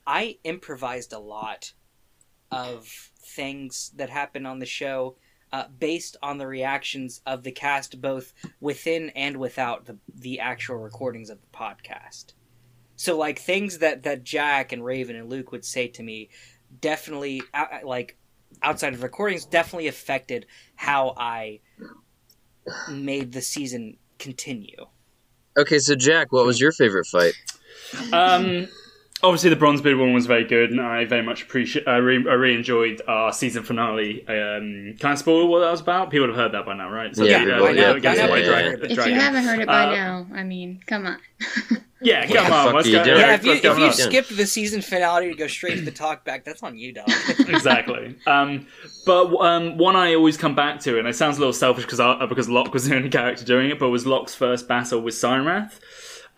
I 0.06 0.38
improvised 0.45 1.12
a 1.12 1.18
lot 1.18 1.73
of 2.50 2.87
things 3.21 3.90
that 3.97 4.09
happened 4.09 4.47
on 4.47 4.61
the 4.61 4.66
show 4.66 5.16
uh, 5.52 5.64
based 5.78 6.16
on 6.22 6.38
the 6.38 6.46
reactions 6.46 7.20
of 7.26 7.42
the 7.42 7.52
cast, 7.52 8.00
both 8.00 8.32
within 8.60 9.10
and 9.10 9.36
without 9.36 9.86
the 9.86 9.98
the 10.14 10.40
actual 10.40 10.76
recordings 10.76 11.30
of 11.30 11.40
the 11.40 11.56
podcast. 11.56 12.32
So 12.96 13.16
like 13.16 13.38
things 13.38 13.78
that 13.78 14.02
that 14.04 14.24
Jack 14.24 14.72
and 14.72 14.84
Raven 14.84 15.16
and 15.16 15.30
Luke 15.30 15.52
would 15.52 15.64
say 15.64 15.88
to 15.88 16.02
me, 16.02 16.30
definitely 16.80 17.42
uh, 17.54 17.66
like 17.84 18.16
outside 18.62 18.94
of 18.94 19.02
recordings, 19.02 19.44
definitely 19.44 19.88
affected 19.88 20.46
how 20.74 21.14
I 21.16 21.60
made 22.90 23.32
the 23.32 23.42
season 23.42 23.98
continue. 24.18 24.86
Okay, 25.58 25.78
so 25.78 25.94
Jack, 25.94 26.32
what 26.32 26.44
was 26.44 26.60
your 26.60 26.72
favorite 26.72 27.06
fight? 27.06 27.34
Um, 28.12 28.68
obviously, 29.23 29.50
the 29.50 29.56
Bronzebeard 29.56 29.99
one 29.99 30.12
was 30.12 30.26
very 30.26 30.44
good, 30.44 30.70
and 30.70 30.80
I 30.80 31.04
very 31.04 31.23
much 31.23 31.42
appreciate. 31.42 31.87
I 31.88 31.96
really, 31.96 32.28
I 32.28 32.35
really 32.35 32.56
enjoyed 32.56 33.02
our 33.08 33.32
season 33.32 33.62
finale. 33.62 34.20
Um, 34.28 34.94
can 34.99 35.11
I 35.12 35.14
spoil 35.14 35.49
what 35.49 35.61
that 35.61 35.70
was 35.70 35.80
about? 35.80 36.11
People 36.11 36.26
have 36.28 36.37
heard 36.37 36.52
that 36.52 36.64
by 36.66 36.75
now, 36.76 36.90
right? 36.90 37.14
So, 37.14 37.25
Yeah, 37.25 37.40
people- 37.40 37.75
yeah, 37.75 37.92
we'll 37.92 38.00
get 38.00 38.12
I 38.12 38.14
to 38.14 38.20
know 38.20 38.26
the 38.26 38.32
what 38.32 38.44
dragon- 38.44 38.80
you're- 38.80 38.90
If 38.92 39.06
you 39.06 39.14
haven't 39.14 39.44
heard 39.44 39.61
it 39.61 39.66
by 39.66 39.85
Uh, 39.87 39.90
now, 39.94 40.26
I 40.35 40.42
mean, 40.42 40.80
come 40.87 41.06
on. 41.06 41.18
Yeah, 42.02 42.26
come 42.26 42.35
the 42.35 42.40
on, 42.54 42.64
fuck 42.66 42.75
let's 42.75 42.87
are 42.87 42.90
you 42.90 42.96
go. 42.99 43.04
doing? 43.04 43.18
Yeah, 43.20 43.35
if 43.35 43.44
you 43.44 43.50
let's 43.52 43.62
go 43.62 43.73
if 43.73 43.78
you 43.78 43.85
nuts. 43.87 44.04
skipped 44.04 44.37
the 44.37 44.46
season 44.46 44.82
finale 44.82 45.30
to 45.30 45.35
go 45.35 45.46
straight 45.46 45.76
to 45.76 45.80
the 45.80 45.90
talk 45.90 46.26
back, 46.26 46.44
that's 46.44 46.62
on 46.62 46.76
you, 46.76 46.92
dog. 46.92 47.06
exactly. 47.49 48.14
Um, 48.26 48.66
but 49.06 49.35
um, 49.40 49.78
one 49.78 49.96
I 49.96 50.14
always 50.14 50.37
come 50.37 50.54
back 50.54 50.78
to, 50.80 50.99
and 50.99 51.08
it 51.08 51.16
sounds 51.16 51.38
a 51.38 51.40
little 51.40 51.54
selfish 51.54 51.85
because 51.87 51.99
because 52.28 52.50
Locke 52.50 52.75
was 52.75 52.87
the 52.87 52.94
only 52.96 53.08
character 53.08 53.46
doing 53.46 53.70
it, 53.70 53.78
but 53.78 53.88
was 53.88 54.06
Locke's 54.06 54.35
first 54.35 54.68
battle 54.68 55.00
with 55.00 55.14
Cyanwrath, 55.14 55.80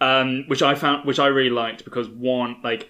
um, 0.00 0.44
which 0.46 0.62
I 0.62 0.74
found, 0.74 1.06
which 1.06 1.18
I 1.18 1.26
really 1.26 1.50
liked 1.50 1.84
because 1.84 2.08
one, 2.08 2.56
like, 2.62 2.88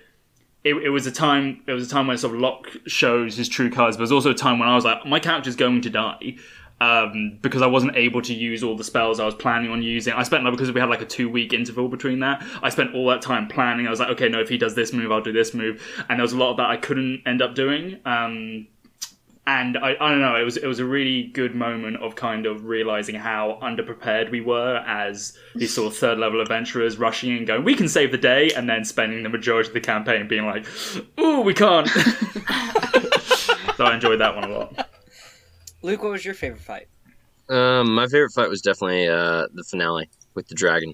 it, 0.64 0.74
it 0.74 0.90
was 0.90 1.06
a 1.06 1.12
time, 1.12 1.62
it 1.66 1.72
was 1.72 1.86
a 1.86 1.90
time 1.90 2.06
when 2.06 2.18
sort 2.18 2.34
of 2.34 2.40
Locke 2.40 2.68
shows 2.86 3.36
his 3.36 3.48
true 3.48 3.70
colors, 3.70 3.96
but 3.96 4.02
it 4.02 4.04
was 4.04 4.12
also 4.12 4.30
a 4.30 4.34
time 4.34 4.58
when 4.58 4.68
I 4.68 4.74
was 4.74 4.84
like, 4.84 5.06
my 5.06 5.20
character's 5.20 5.56
going 5.56 5.80
to 5.82 5.90
die. 5.90 6.36
Um, 6.80 7.40
because 7.42 7.60
I 7.60 7.66
wasn't 7.66 7.96
able 7.96 8.22
to 8.22 8.32
use 8.32 8.62
all 8.62 8.76
the 8.76 8.84
spells 8.84 9.18
I 9.18 9.24
was 9.24 9.34
planning 9.34 9.72
on 9.72 9.82
using. 9.82 10.12
I 10.12 10.22
spent 10.22 10.44
like 10.44 10.52
because 10.52 10.70
we 10.70 10.78
had 10.78 10.88
like 10.88 11.00
a 11.00 11.06
two 11.06 11.28
week 11.28 11.52
interval 11.52 11.88
between 11.88 12.20
that. 12.20 12.46
I 12.62 12.68
spent 12.68 12.94
all 12.94 13.08
that 13.08 13.20
time 13.20 13.48
planning. 13.48 13.88
I 13.88 13.90
was 13.90 13.98
like, 13.98 14.10
okay, 14.10 14.28
no, 14.28 14.40
if 14.40 14.48
he 14.48 14.58
does 14.58 14.76
this 14.76 14.92
move, 14.92 15.10
I'll 15.10 15.20
do 15.20 15.32
this 15.32 15.54
move, 15.54 15.82
and 16.08 16.20
there 16.20 16.22
was 16.22 16.34
a 16.34 16.38
lot 16.38 16.52
of 16.52 16.58
that 16.58 16.70
I 16.70 16.76
couldn't 16.76 17.24
end 17.26 17.42
up 17.42 17.56
doing. 17.56 17.98
Um, 18.04 18.68
and 19.48 19.78
I, 19.78 19.96
I 19.98 20.10
don't 20.10 20.20
know, 20.20 20.36
it 20.36 20.44
was 20.44 20.56
it 20.58 20.66
was 20.66 20.78
a 20.78 20.84
really 20.84 21.22
good 21.28 21.54
moment 21.54 21.96
of 22.02 22.14
kind 22.16 22.44
of 22.44 22.66
realizing 22.66 23.14
how 23.14 23.58
underprepared 23.62 24.30
we 24.30 24.40
were 24.42 24.76
as 24.86 25.36
these 25.54 25.72
sort 25.74 25.90
of 25.92 25.98
third 25.98 26.18
level 26.18 26.40
adventurers 26.42 26.98
rushing 26.98 27.34
in, 27.36 27.44
going, 27.46 27.64
"We 27.64 27.74
can 27.74 27.88
save 27.88 28.10
the 28.12 28.18
day," 28.18 28.50
and 28.54 28.68
then 28.68 28.84
spending 28.84 29.22
the 29.22 29.28
majority 29.30 29.68
of 29.68 29.74
the 29.74 29.80
campaign 29.80 30.28
being 30.28 30.44
like, 30.44 30.66
"Ooh, 31.18 31.40
we 31.40 31.54
can't." 31.54 31.88
so 33.76 33.84
I 33.84 33.94
enjoyed 33.94 34.20
that 34.20 34.34
one 34.34 34.44
a 34.44 34.48
lot. 34.58 34.88
Luke, 35.82 36.02
what 36.02 36.12
was 36.12 36.24
your 36.24 36.34
favorite 36.34 36.60
fight? 36.60 36.88
Um, 37.48 37.94
my 37.94 38.06
favorite 38.06 38.32
fight 38.34 38.50
was 38.50 38.60
definitely 38.60 39.08
uh, 39.08 39.46
the 39.54 39.64
finale 39.64 40.10
with 40.34 40.48
the 40.48 40.54
dragon. 40.54 40.92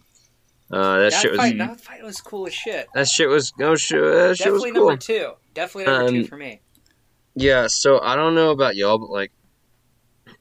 Uh, 0.70 0.98
that, 0.98 1.10
That 1.10 1.20
shit 1.20 1.30
was 1.32 1.40
fight, 1.40 1.58
that 1.58 1.80
fight 1.80 2.02
was 2.02 2.20
cool 2.20 2.46
as 2.46 2.54
shit. 2.54 2.86
that 2.94 3.08
shit 3.08 3.28
was 3.28 3.52
oh 3.60 3.74
shit, 3.74 4.00
that 4.00 4.36
shit 4.36 4.52
was 4.52 4.62
Definitely 4.62 4.72
cool. 4.72 4.88
number 4.88 5.00
two. 5.00 5.32
Definitely 5.54 5.92
number 5.92 6.10
two 6.10 6.18
Um, 6.20 6.24
for 6.26 6.36
me. 6.36 6.60
Yeah, 7.34 7.66
so 7.68 8.00
I 8.00 8.14
don't 8.16 8.34
know 8.34 8.50
about 8.50 8.76
y'all, 8.76 8.98
but 8.98 9.10
like, 9.10 9.32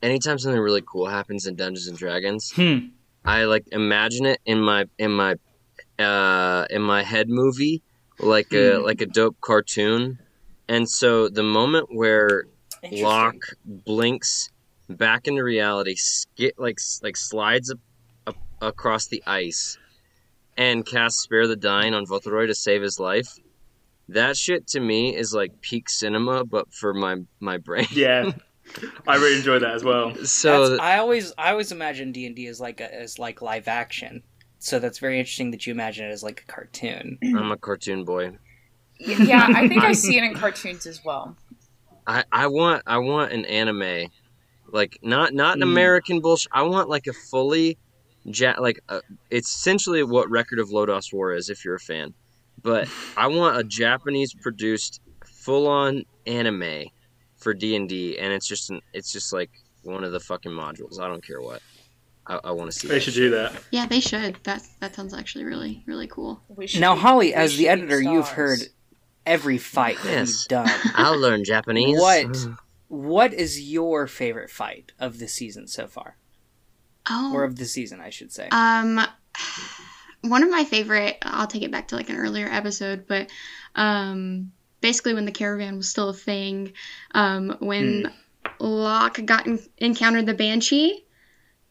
anytime 0.01 0.37
something 0.37 0.59
really 0.61 0.83
cool 0.85 1.07
happens 1.07 1.47
in 1.47 1.55
Dungeons 1.55 1.87
and 1.87 1.97
Dragons, 1.97 2.51
Hmm. 2.51 2.87
I 3.25 3.45
like 3.45 3.65
imagine 3.71 4.25
it 4.25 4.39
in 4.45 4.59
my 4.61 4.85
in 4.97 5.11
my 5.11 5.35
uh 5.97 6.65
in 6.69 6.81
my 6.81 7.03
head 7.03 7.29
movie 7.29 7.81
like 8.19 8.51
a 8.53 8.77
Hmm. 8.79 8.83
like 8.85 9.01
a 9.01 9.05
dope 9.05 9.39
cartoon. 9.41 10.19
And 10.67 10.89
so 10.89 11.29
the 11.29 11.43
moment 11.43 11.87
where 11.93 12.45
Interesting. 12.83 13.05
Locke 13.07 13.45
blinks 13.65 14.49
back 14.89 15.27
into 15.27 15.41
reality, 15.43 15.95
skit 15.95 16.55
like 16.59 16.79
like 17.01 17.15
slides 17.15 17.71
up, 17.71 17.79
up 18.27 18.35
across 18.61 19.07
the 19.07 19.23
ice, 19.25 19.77
and 20.57 20.85
casts 20.85 21.21
"Spare 21.23 21.47
the 21.47 21.55
Dying" 21.55 21.93
on 21.93 22.05
Voltoroy 22.05 22.45
to 22.47 22.53
save 22.55 22.81
his 22.81 22.99
life. 22.99 23.39
That 24.09 24.35
shit 24.37 24.67
to 24.67 24.79
me 24.79 25.15
is 25.15 25.33
like 25.33 25.61
peak 25.61 25.89
cinema, 25.89 26.43
but 26.45 26.73
for 26.73 26.93
my 26.93 27.17
my 27.39 27.57
brain. 27.57 27.87
Yeah, 27.91 28.31
I 29.07 29.15
really 29.15 29.37
enjoy 29.37 29.59
that 29.59 29.73
as 29.75 29.83
well. 29.83 30.13
So 30.25 30.69
That's- 30.69 30.79
I 30.81 30.97
always 30.99 31.33
I 31.37 31.51
always 31.51 31.71
imagine 31.71 32.11
D 32.11 32.25
and 32.25 32.35
D 32.35 32.47
as 32.47 32.59
like 32.59 32.81
a, 32.81 32.93
as 32.93 33.17
like 33.19 33.41
live 33.41 33.67
action. 33.67 34.23
So 34.59 34.79
that's 34.79 34.99
very 34.99 35.19
interesting 35.19 35.51
that 35.51 35.65
you 35.67 35.71
imagine 35.71 36.05
it 36.05 36.11
as 36.11 36.23
like 36.23 36.43
a 36.47 36.51
cartoon. 36.51 37.17
I'm 37.23 37.51
a 37.51 37.57
cartoon 37.57 38.05
boy. 38.05 38.37
yeah, 38.99 39.47
I 39.53 39.67
think 39.67 39.83
I 39.83 39.91
see 40.03 40.17
it 40.17 40.23
in 40.23 40.33
cartoons 40.35 40.85
as 40.85 41.03
well. 41.03 41.35
I, 42.05 42.23
I 42.31 42.47
want 42.47 42.83
I 42.85 42.97
want 42.97 43.31
an 43.31 43.45
anime, 43.45 44.07
like 44.67 44.99
not 45.01 45.33
not 45.33 45.55
an 45.55 45.61
Mm. 45.61 45.71
American 45.71 46.19
bullshit. 46.21 46.51
I 46.53 46.63
want 46.63 46.89
like 46.89 47.07
a 47.07 47.13
fully, 47.13 47.77
ja- 48.25 48.55
like 48.59 48.79
uh 48.89 48.99
it's 49.29 49.53
essentially 49.53 50.03
what 50.03 50.29
Record 50.29 50.59
of 50.59 50.69
Lodoss 50.69 51.13
War 51.13 51.33
is 51.33 51.49
if 51.49 51.63
you're 51.63 51.75
a 51.75 51.79
fan, 51.79 52.13
but 52.61 52.87
I 53.17 53.27
want 53.27 53.57
a 53.57 53.63
Japanese 53.63 54.33
produced 54.33 55.01
full 55.25 55.67
on 55.67 56.03
anime 56.25 56.85
for 57.37 57.53
D 57.53 57.75
and 57.75 57.89
D, 57.89 58.17
and 58.17 58.31
it's 58.31 58.47
just 58.47 58.69
an 58.69 58.81
it's 58.93 59.11
just 59.11 59.33
like 59.33 59.49
one 59.83 60.03
of 60.03 60.11
the 60.11 60.19
fucking 60.19 60.51
modules. 60.51 60.99
I 60.99 61.07
don't 61.07 61.25
care 61.25 61.41
what. 61.41 61.61
I, 62.25 62.39
I 62.45 62.51
want 62.51 62.71
to 62.71 62.77
see. 62.77 62.87
They 62.87 62.93
that 62.95 62.99
should 63.01 63.13
shit. 63.15 63.23
do 63.23 63.29
that. 63.31 63.53
Yeah, 63.71 63.85
they 63.85 63.99
should. 63.99 64.37
That 64.43 64.63
that 64.79 64.95
sounds 64.95 65.13
actually 65.13 65.43
really 65.43 65.83
really 65.85 66.07
cool. 66.07 66.41
We 66.47 66.67
should 66.67 66.79
Now, 66.79 66.95
Holly, 66.95 67.27
we 67.27 67.33
as 67.33 67.57
the 67.57 67.63
be 67.63 67.69
editor, 67.69 68.01
you've 68.01 68.29
heard 68.29 68.59
every 69.25 69.57
fight 69.57 69.97
that 70.03 70.09
Yes. 70.11 70.29
you've 70.29 70.47
done. 70.47 70.69
I'll 70.95 71.19
learn 71.19 71.43
Japanese. 71.43 71.99
What? 71.99 72.47
What 72.87 73.33
is 73.33 73.59
your 73.59 74.05
favorite 74.07 74.49
fight 74.51 74.91
of 74.99 75.17
the 75.19 75.27
season 75.27 75.67
so 75.67 75.87
far, 75.87 76.15
Oh, 77.09 77.33
or 77.33 77.43
of 77.43 77.55
the 77.57 77.65
season, 77.65 77.99
I 77.99 78.09
should 78.11 78.31
say? 78.31 78.47
Um, 78.51 79.01
one 80.23 80.43
of 80.43 80.49
my 80.49 80.63
favorite. 80.63 81.17
I'll 81.21 81.47
take 81.47 81.63
it 81.63 81.71
back 81.71 81.89
to 81.89 81.95
like 81.95 82.09
an 82.09 82.17
earlier 82.17 82.47
episode, 82.47 83.05
but 83.07 83.29
um, 83.75 84.51
basically 84.81 85.13
when 85.13 85.25
the 85.25 85.31
caravan 85.31 85.77
was 85.77 85.89
still 85.89 86.09
a 86.09 86.13
thing, 86.13 86.73
um, 87.13 87.55
when 87.59 88.11
Locke 88.59 89.19
got 89.25 89.47
en- 89.47 89.59
encountered 89.77 90.25
the 90.25 90.33
banshee. 90.33 91.05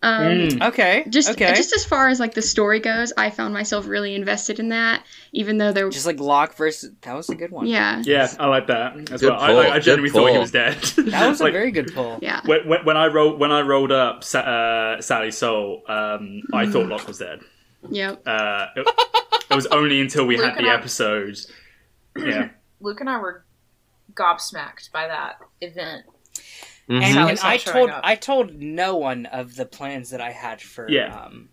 Um, 0.04 0.24
Mm. 0.24 0.62
okay, 0.70 1.04
Just, 1.08 1.30
okay. 1.30 1.54
just 1.54 1.72
as 1.72 1.84
far 1.84 2.08
as 2.08 2.18
like 2.18 2.34
the 2.34 2.42
story 2.42 2.80
goes, 2.80 3.12
I 3.16 3.30
found 3.30 3.54
myself 3.54 3.86
really 3.86 4.16
invested 4.16 4.58
in 4.58 4.70
that, 4.70 5.04
even 5.30 5.58
though 5.58 5.70
there. 5.70 5.88
Just 5.90 6.06
like 6.06 6.18
Locke 6.18 6.56
versus 6.56 6.90
that 7.02 7.14
was 7.14 7.28
a 7.30 7.36
good 7.36 7.52
one. 7.52 7.68
yeah, 7.68 8.02
Yeah, 8.04 8.28
I 8.40 8.46
like 8.48 8.66
that 8.66 8.96
as 9.12 9.20
Good 9.20 9.30
well. 9.30 9.38
I, 9.40 9.46
pull, 9.46 9.58
I, 9.60 9.68
I 9.68 9.78
genuinely 9.78 10.10
good 10.10 10.18
thought 10.18 10.32
he 10.32 10.38
was 10.38 10.50
dead. 10.50 10.82
that 11.12 11.28
was 11.28 11.40
a 11.40 11.50
very 11.52 11.70
good 11.70 11.94
pull. 11.94 12.18
yeah, 12.20 12.40
when, 12.44 12.66
when, 12.66 12.84
when 12.84 12.96
I 12.96 13.06
rolled 13.06 13.38
when 13.38 13.52
I 13.52 13.60
rolled 13.60 13.92
up 13.92 14.24
Sa- 14.24 14.40
uh, 14.40 15.00
Sally's 15.00 15.38
soul, 15.38 15.82
um, 15.86 16.42
I 16.52 16.66
Mm. 16.66 16.72
thought 16.72 16.88
Locke 16.88 17.06
was 17.06 17.18
dead. 17.18 17.38
Yep. 17.90 18.22
Uh, 18.26 18.66
it, 18.76 18.86
it 19.50 19.54
was 19.54 19.66
only 19.66 20.00
until 20.00 20.26
we 20.26 20.36
Luke 20.36 20.54
had 20.54 20.58
the 20.64 20.68
I- 20.70 20.74
episode. 20.74 21.38
Yeah, 22.16 22.50
Luke 22.80 23.00
and 23.00 23.08
I 23.10 23.18
were 23.18 23.44
gobsmacked 24.14 24.92
by 24.92 25.06
that 25.08 25.38
event. 25.60 26.04
Mhm. 26.88 27.02
And, 27.02 27.30
and 27.30 27.38
I 27.40 27.56
told 27.58 27.90
up. 27.90 28.00
I 28.04 28.16
told 28.16 28.54
no 28.54 28.96
one 28.96 29.26
of 29.26 29.54
the 29.56 29.64
plans 29.66 30.10
that 30.10 30.20
I 30.20 30.32
had 30.32 30.60
for 30.60 30.90
Yeah. 30.90 31.14
um, 31.26 31.48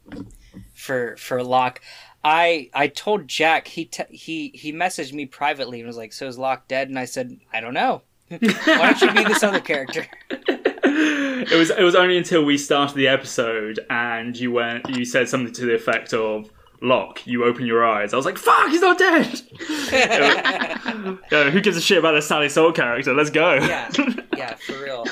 for 0.73 1.15
for 1.17 1.43
Locke. 1.43 1.81
I 2.23 2.69
I 2.73 2.87
told 2.87 3.27
Jack 3.27 3.67
he 3.67 3.85
t- 3.85 4.03
he 4.09 4.49
he 4.55 4.73
messaged 4.73 5.13
me 5.13 5.25
privately 5.25 5.79
and 5.79 5.87
was 5.87 5.95
like, 5.97 6.11
"So 6.13 6.27
is 6.27 6.37
Locke 6.37 6.67
dead?" 6.67 6.89
And 6.89 6.97
I 6.99 7.05
said, 7.05 7.37
"I 7.53 7.61
don't 7.61 7.73
know. 7.75 8.01
Why 8.27 8.37
don't 8.39 9.01
you 9.01 9.11
be 9.13 9.23
this 9.23 9.43
other 9.43 9.59
character?" 9.61 10.05
it 10.99 11.57
was 11.57 11.69
it 11.69 11.83
was 11.83 11.95
only 11.95 12.17
until 12.17 12.43
we 12.43 12.57
started 12.57 12.95
the 12.95 13.07
episode 13.07 13.79
and 13.89 14.37
you 14.37 14.51
went 14.51 14.89
you 14.89 15.05
said 15.05 15.29
something 15.29 15.53
to 15.53 15.65
the 15.65 15.73
effect 15.73 16.13
of 16.13 16.49
lock 16.81 17.25
you 17.25 17.43
open 17.43 17.65
your 17.65 17.85
eyes. 17.85 18.13
I 18.13 18.17
was 18.17 18.25
like, 18.25 18.37
"Fuck, 18.37 18.69
he's 18.69 18.81
not 18.81 18.97
dead." 18.97 19.41
Yeah, 21.31 21.49
who 21.49 21.61
gives 21.61 21.77
a 21.77 21.81
shit 21.81 21.97
about 21.97 22.15
a 22.15 22.21
Sally 22.21 22.49
Soul 22.49 22.71
character? 22.71 23.13
Let's 23.13 23.29
go. 23.29 23.55
yeah, 23.55 23.89
yeah, 24.37 24.55
for 24.55 24.81
real. 24.81 25.05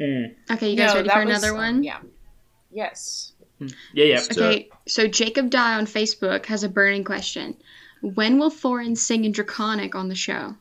Mm. 0.00 0.34
Okay, 0.50 0.70
you 0.70 0.76
guys 0.76 0.90
No, 0.90 0.96
ready 0.96 1.08
for 1.08 1.24
was, 1.24 1.28
another 1.28 1.50
um, 1.52 1.56
one? 1.56 1.82
Yeah. 1.82 2.00
Yes. 2.70 3.32
Yeah, 3.58 4.04
yeah. 4.04 4.22
Okay, 4.30 4.68
so 4.86 5.06
Jacob 5.06 5.50
Dye 5.50 5.74
on 5.74 5.86
Facebook 5.86 6.46
has 6.46 6.62
a 6.64 6.68
burning 6.68 7.04
question. 7.04 7.56
When 8.02 8.38
will 8.38 8.50
Thorin 8.50 8.96
sing 8.96 9.24
in 9.24 9.32
Draconic 9.32 9.94
on 9.94 10.08
the 10.08 10.14
show? 10.14 10.54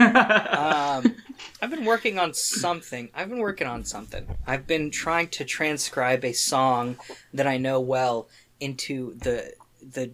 Um, 0.00 1.16
I've 1.60 1.70
been 1.70 1.84
working 1.84 2.18
on 2.18 2.34
something. 2.34 3.10
I've 3.14 3.28
been 3.28 3.38
working 3.38 3.66
on 3.66 3.84
something. 3.84 4.26
I've 4.46 4.66
been 4.66 4.90
trying 4.90 5.28
to 5.28 5.44
transcribe 5.44 6.24
a 6.24 6.32
song 6.32 6.96
that 7.32 7.46
I 7.46 7.58
know 7.58 7.80
well 7.80 8.28
into 8.60 9.14
the 9.14 9.54
the 9.80 10.12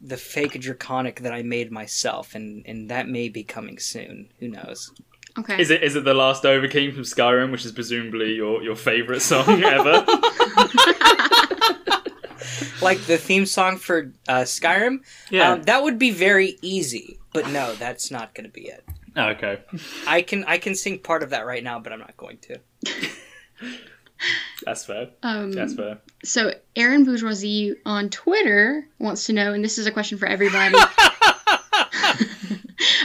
the 0.00 0.16
fake 0.16 0.60
draconic 0.60 1.20
that 1.20 1.32
I 1.32 1.42
made 1.42 1.72
myself, 1.72 2.34
and 2.34 2.64
and 2.66 2.90
that 2.90 3.08
may 3.08 3.28
be 3.28 3.42
coming 3.42 3.78
soon. 3.78 4.28
Who 4.40 4.48
knows? 4.48 4.92
Okay. 5.38 5.60
Is 5.60 5.70
it 5.70 5.82
is 5.82 5.96
it 5.96 6.04
the 6.04 6.14
Last 6.14 6.44
Overking 6.44 6.92
from 6.92 7.02
Skyrim, 7.02 7.50
which 7.50 7.64
is 7.64 7.72
presumably 7.72 8.34
your 8.34 8.62
your 8.62 8.76
favorite 8.76 9.20
song 9.20 9.62
ever? 9.64 10.04
Like 12.82 13.00
the 13.06 13.16
theme 13.16 13.46
song 13.46 13.78
for 13.78 14.12
uh, 14.28 14.42
Skyrim. 14.42 14.98
yeah. 15.30 15.52
Um, 15.52 15.62
that 15.62 15.82
would 15.82 15.98
be 15.98 16.10
very 16.10 16.58
easy, 16.60 17.18
but 17.32 17.48
no, 17.48 17.74
that's 17.74 18.10
not 18.10 18.34
going 18.34 18.44
to 18.44 18.50
be 18.50 18.68
it. 18.68 18.84
Oh, 19.16 19.28
okay. 19.30 19.60
I 20.06 20.22
can 20.22 20.44
I 20.44 20.58
can 20.58 20.74
sing 20.74 20.98
part 20.98 21.22
of 21.22 21.30
that 21.30 21.46
right 21.46 21.62
now, 21.62 21.78
but 21.78 21.92
I'm 21.92 22.00
not 22.00 22.16
going 22.16 22.38
to. 22.38 22.58
That's 24.64 24.84
fair. 24.86 25.10
Um, 25.22 25.52
That's 25.52 25.74
fair. 25.74 25.98
so 26.24 26.52
Aaron 26.76 27.04
Bourgeoisie 27.04 27.74
on 27.84 28.08
Twitter 28.10 28.86
wants 28.98 29.26
to 29.26 29.32
know, 29.34 29.52
and 29.52 29.62
this 29.62 29.76
is 29.78 29.86
a 29.86 29.92
question 29.92 30.16
for 30.18 30.26
everybody. 30.26 30.74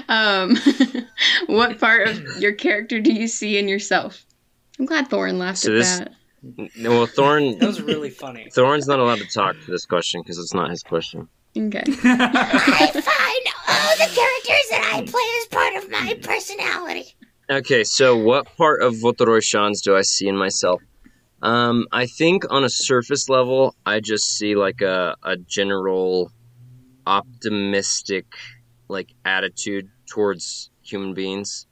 um, 0.08 0.56
what 1.48 1.80
part 1.80 2.08
of 2.08 2.38
your 2.42 2.54
character 2.54 3.00
do 3.02 3.12
you 3.12 3.28
see 3.28 3.58
in 3.58 3.68
yourself? 3.68 4.26
I'm 4.80 4.86
glad 4.86 5.10
Thorin 5.10 5.38
laughed 5.38 5.58
So 5.60 5.72
at 5.72 5.74
this- 5.76 6.00
that. 6.00 6.14
Well, 6.82 7.06
Thorn 7.06 7.60
That 7.60 7.68
was 7.68 7.82
really 7.82 8.10
funny. 8.10 8.48
Thorn's 8.54 8.88
not 8.88 9.00
allowed 9.00 9.18
to 9.20 9.28
talk 9.28 9.58
for 9.58 9.72
this 9.72 9.86
question 9.86 10.22
because 10.22 10.38
it's 10.40 10.54
not 10.54 10.70
his 10.70 10.84
question. 10.84 11.28
Okay. 11.58 11.84
All 13.90 13.96
the 13.96 14.14
characters 14.14 14.70
that 14.70 14.92
I 14.94 15.02
play 15.02 15.24
as 15.42 15.48
part 15.48 15.76
of 15.76 15.90
my 15.90 16.14
personality. 16.22 17.16
Okay, 17.50 17.84
so 17.84 18.16
what 18.16 18.46
part 18.56 18.84
of 18.84 18.94
Votoroy 18.94 19.44
Shans 19.44 19.82
do 19.82 19.96
I 19.96 20.04
see 20.04 20.28
in 20.28 20.38
myself? 20.38 20.80
Um, 21.42 21.88
I 21.92 22.06
think 22.06 22.44
on 22.52 22.64
a 22.64 22.70
surface 22.70 23.30
level, 23.30 23.74
I 23.88 24.00
just 24.00 24.26
see 24.26 24.54
like 24.54 24.82
a, 24.82 25.16
a 25.24 25.38
general 25.38 26.32
optimistic 27.08 28.28
like 28.90 29.10
attitude 29.26 29.90
towards 30.06 30.70
human 30.84 31.16
beings. 31.16 31.66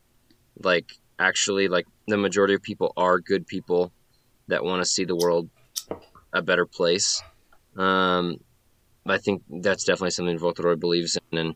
Like 0.60 0.92
actually 1.20 1.68
like 1.68 1.86
the 2.08 2.18
majority 2.18 2.56
of 2.56 2.64
people 2.64 2.94
are 2.98 3.20
good 3.20 3.46
people 3.46 3.92
that 4.48 4.64
want 4.64 4.82
to 4.82 4.90
see 4.90 5.06
the 5.06 5.16
world 5.16 5.52
a 6.34 6.42
better 6.42 6.66
place. 6.66 7.22
Um, 7.76 8.38
I 9.06 9.20
think 9.20 9.44
that's 9.48 9.84
definitely 9.84 10.12
something 10.12 10.40
Votoroy 10.40 10.80
believes 10.80 11.16
in 11.32 11.38
and 11.38 11.56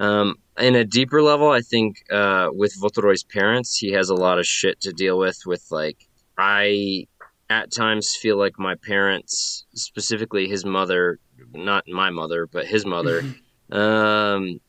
um, 0.00 0.36
in 0.58 0.74
a 0.74 0.84
deeper 0.84 1.22
level, 1.22 1.50
I 1.50 1.60
think 1.60 2.02
uh, 2.10 2.48
with 2.52 2.74
Votoroy's 2.80 3.22
parents, 3.22 3.76
he 3.78 3.92
has 3.92 4.10
a 4.10 4.14
lot 4.14 4.38
of 4.38 4.46
shit 4.46 4.80
to 4.80 4.92
deal 4.92 5.18
with. 5.18 5.38
With 5.46 5.64
like, 5.70 6.08
I 6.36 7.06
at 7.48 7.72
times 7.72 8.16
feel 8.16 8.36
like 8.36 8.58
my 8.58 8.74
parents, 8.76 9.64
specifically 9.74 10.48
his 10.48 10.64
mother, 10.64 11.18
not 11.52 11.86
my 11.86 12.10
mother, 12.10 12.46
but 12.46 12.66
his 12.66 12.84
mother, 12.86 13.22
um, 13.72 14.60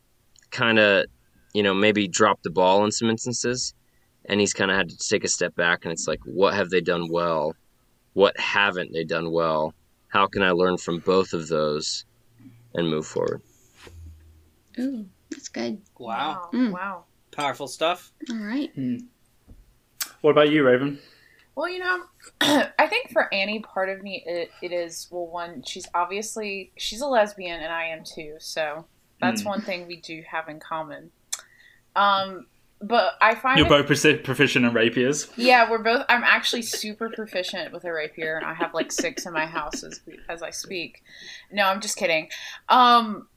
kind 0.51 0.79
of, 0.79 1.05
you 1.53 1.63
know, 1.63 1.73
maybe 1.73 2.07
dropped 2.07 2.43
the 2.43 2.49
ball 2.49 2.83
in 2.85 2.91
some 2.91 3.09
instances. 3.09 3.73
and 4.25 4.39
he's 4.39 4.53
kind 4.53 4.69
of 4.71 4.77
had 4.77 4.89
to 4.89 4.97
take 4.97 5.23
a 5.23 5.27
step 5.27 5.55
back 5.55 5.83
and 5.83 5.91
it's 5.91 6.07
like 6.07 6.19
what 6.25 6.53
have 6.53 6.69
they 6.69 6.81
done 6.81 7.09
well 7.09 7.55
what 8.13 8.39
haven't 8.39 8.91
they 8.93 9.03
done 9.03 9.31
well 9.31 9.73
how 10.09 10.27
can 10.27 10.43
i 10.43 10.51
learn 10.51 10.77
from 10.77 10.99
both 10.99 11.33
of 11.33 11.47
those 11.47 12.05
and 12.75 12.87
move 12.89 13.05
forward 13.05 13.41
Ooh, 14.79 15.05
that's 15.31 15.47
good. 15.49 15.81
Wow. 15.97 16.49
Mm. 16.53 16.71
Wow. 16.71 17.05
Powerful 17.31 17.67
stuff. 17.67 18.11
All 18.29 18.37
right. 18.37 18.71
What 20.21 20.31
about 20.31 20.49
you, 20.49 20.63
Raven? 20.63 20.99
Well, 21.55 21.69
you 21.69 21.79
know, 21.79 22.03
I 22.41 22.87
think 22.87 23.11
for 23.11 23.33
Annie, 23.33 23.59
part 23.59 23.89
of 23.89 24.01
me 24.01 24.23
it, 24.25 24.51
it 24.61 24.71
is 24.71 25.07
well, 25.11 25.27
one, 25.27 25.63
she's 25.63 25.87
obviously 25.93 26.71
she's 26.77 27.01
a 27.01 27.07
lesbian, 27.07 27.61
and 27.61 27.71
I 27.71 27.85
am 27.85 28.03
too. 28.03 28.35
So 28.39 28.85
that's 29.19 29.43
Mm. 29.43 29.47
one 29.47 29.61
thing 29.61 29.87
we 29.87 29.97
do 29.97 30.23
have 30.29 30.47
in 30.49 30.59
common. 30.59 31.11
Um, 31.95 32.47
but 32.83 33.13
I 33.21 33.35
find 33.35 33.59
You're 33.59 33.67
both 33.69 33.85
profi- 33.85 34.23
proficient 34.23 34.65
in 34.65 34.73
rapiers. 34.73 35.27
yeah, 35.35 35.69
we're 35.69 35.83
both. 35.83 36.03
I'm 36.09 36.23
actually 36.23 36.63
super 36.63 37.09
proficient 37.09 37.71
with 37.71 37.83
a 37.85 37.93
rapier, 37.93 38.37
and 38.37 38.45
I 38.45 38.53
have 38.55 38.73
like 38.73 38.91
six 38.91 39.25
in 39.25 39.33
my 39.33 39.45
house 39.45 39.83
as 39.83 39.99
as 40.29 40.41
I 40.41 40.49
speak. 40.49 41.03
No, 41.51 41.65
I'm 41.67 41.79
just 41.81 41.95
kidding. 41.97 42.29
Um, 42.69 43.27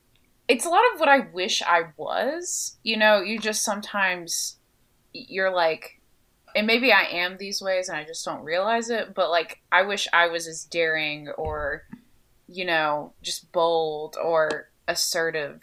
it's 0.47 0.65
a 0.65 0.69
lot 0.69 0.83
of 0.93 0.99
what 0.99 1.09
I 1.09 1.19
wish 1.33 1.61
I 1.61 1.85
was. 1.97 2.77
You 2.83 2.97
know, 2.97 3.21
you 3.21 3.39
just 3.39 3.63
sometimes 3.63 4.57
you're 5.13 5.53
like, 5.53 5.99
and 6.55 6.67
maybe 6.67 6.91
I 6.91 7.03
am 7.03 7.37
these 7.37 7.61
ways, 7.61 7.89
and 7.89 7.97
I 7.97 8.03
just 8.03 8.23
don't 8.23 8.43
realize 8.43 8.89
it. 8.89 9.13
But 9.13 9.29
like, 9.29 9.59
I 9.71 9.83
wish 9.83 10.07
I 10.13 10.27
was 10.27 10.47
as 10.47 10.63
daring, 10.65 11.29
or 11.37 11.83
you 12.47 12.65
know, 12.65 13.13
just 13.21 13.51
bold 13.51 14.17
or 14.21 14.69
assertive 14.87 15.61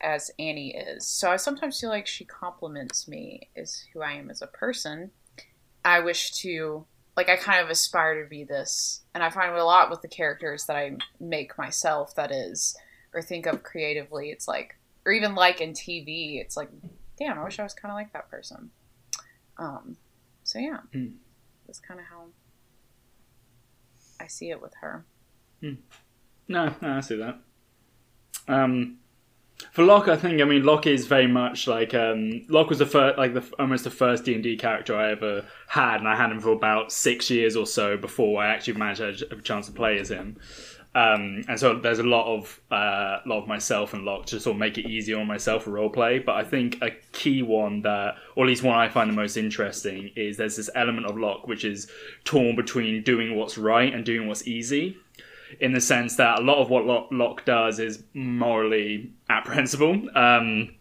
as 0.00 0.30
Annie 0.38 0.74
is. 0.74 1.06
So 1.06 1.30
I 1.30 1.36
sometimes 1.36 1.80
feel 1.80 1.90
like 1.90 2.06
she 2.06 2.24
compliments 2.24 3.08
me 3.08 3.48
as 3.56 3.84
who 3.92 4.02
I 4.02 4.12
am 4.12 4.30
as 4.30 4.42
a 4.42 4.46
person. 4.46 5.10
I 5.84 6.00
wish 6.00 6.32
to 6.42 6.86
like 7.16 7.28
I 7.28 7.36
kind 7.36 7.62
of 7.62 7.70
aspire 7.70 8.22
to 8.22 8.28
be 8.28 8.44
this, 8.44 9.02
and 9.14 9.24
I 9.24 9.30
find 9.30 9.52
a 9.54 9.64
lot 9.64 9.90
with 9.90 10.02
the 10.02 10.08
characters 10.08 10.66
that 10.66 10.76
I 10.76 10.96
make 11.18 11.58
myself. 11.58 12.14
That 12.14 12.30
is, 12.30 12.76
or 13.14 13.22
think 13.22 13.46
of 13.46 13.62
creatively. 13.62 14.30
It's 14.30 14.46
like, 14.48 14.76
or 15.06 15.12
even 15.12 15.34
like 15.34 15.60
in 15.60 15.72
TV. 15.72 16.40
It's 16.40 16.56
like, 16.56 16.68
damn, 17.18 17.38
I 17.38 17.44
wish 17.44 17.58
I 17.58 17.62
was 17.62 17.74
kind 17.74 17.90
of 17.92 17.96
like 17.96 18.12
that 18.12 18.30
person. 18.30 18.70
Um. 19.58 19.96
So 20.44 20.58
yeah, 20.58 20.78
Hmm. 20.92 21.08
that's 21.66 21.78
kind 21.80 22.00
of 22.00 22.06
how 22.06 22.24
I 24.20 24.26
see 24.26 24.50
it 24.50 24.60
with 24.62 24.72
her. 24.80 25.04
No, 25.60 25.76
no, 26.48 26.74
I 26.82 27.00
see 27.00 27.16
that. 27.16 27.38
Um, 28.46 28.98
for 29.72 29.82
Locke, 29.84 30.08
I 30.08 30.16
think 30.16 30.40
I 30.40 30.44
mean 30.44 30.62
Locke 30.64 30.86
is 30.86 31.06
very 31.06 31.26
much 31.26 31.66
like 31.66 31.92
um, 31.92 32.46
Locke 32.48 32.70
was 32.70 32.78
the 32.78 32.86
first, 32.86 33.18
like 33.18 33.34
the 33.34 33.44
almost 33.58 33.84
the 33.84 33.90
first 33.90 34.24
D 34.24 34.34
and 34.34 34.42
D 34.42 34.56
character 34.56 34.96
I 34.96 35.10
ever 35.10 35.44
had, 35.66 35.96
and 35.98 36.08
I 36.08 36.16
had 36.16 36.30
him 36.30 36.40
for 36.40 36.50
about 36.52 36.92
six 36.92 37.28
years 37.28 37.56
or 37.56 37.66
so 37.66 37.96
before 37.96 38.42
I 38.42 38.48
actually 38.48 38.74
managed 38.78 39.00
to 39.00 39.26
have 39.28 39.38
a 39.40 39.42
chance 39.42 39.66
to 39.66 39.72
play 39.72 39.98
as 39.98 40.10
him. 40.10 40.36
Um, 40.98 41.44
and 41.46 41.60
so 41.60 41.78
there's 41.78 42.00
a 42.00 42.02
lot 42.02 42.26
of 42.26 42.60
uh, 42.72 43.18
lot 43.24 43.40
of 43.40 43.46
myself 43.46 43.94
and 43.94 44.04
Locke 44.04 44.26
to 44.26 44.40
sort 44.40 44.56
of 44.56 44.58
make 44.58 44.78
it 44.78 44.86
easier 44.88 45.20
on 45.20 45.28
myself 45.28 45.62
for 45.62 45.70
role 45.70 45.90
play. 45.90 46.18
But 46.18 46.34
I 46.34 46.42
think 46.42 46.82
a 46.82 46.90
key 47.12 47.42
one 47.42 47.82
that, 47.82 48.16
or 48.34 48.44
at 48.44 48.48
least 48.48 48.64
one 48.64 48.76
I 48.76 48.88
find 48.88 49.08
the 49.08 49.14
most 49.14 49.36
interesting, 49.36 50.10
is 50.16 50.36
there's 50.36 50.56
this 50.56 50.70
element 50.74 51.06
of 51.06 51.16
Locke 51.16 51.46
which 51.46 51.64
is 51.64 51.88
torn 52.24 52.56
between 52.56 53.04
doing 53.04 53.36
what's 53.36 53.56
right 53.56 53.94
and 53.94 54.04
doing 54.04 54.26
what's 54.26 54.48
easy 54.48 54.96
in 55.60 55.72
the 55.72 55.80
sense 55.80 56.16
that 56.16 56.40
a 56.40 56.42
lot 56.42 56.60
of 56.60 56.68
what 56.68 56.84
Locke 57.12 57.44
does 57.44 57.78
is 57.78 58.02
morally 58.12 59.12
apprehensible, 59.30 59.94
um, 60.16 60.74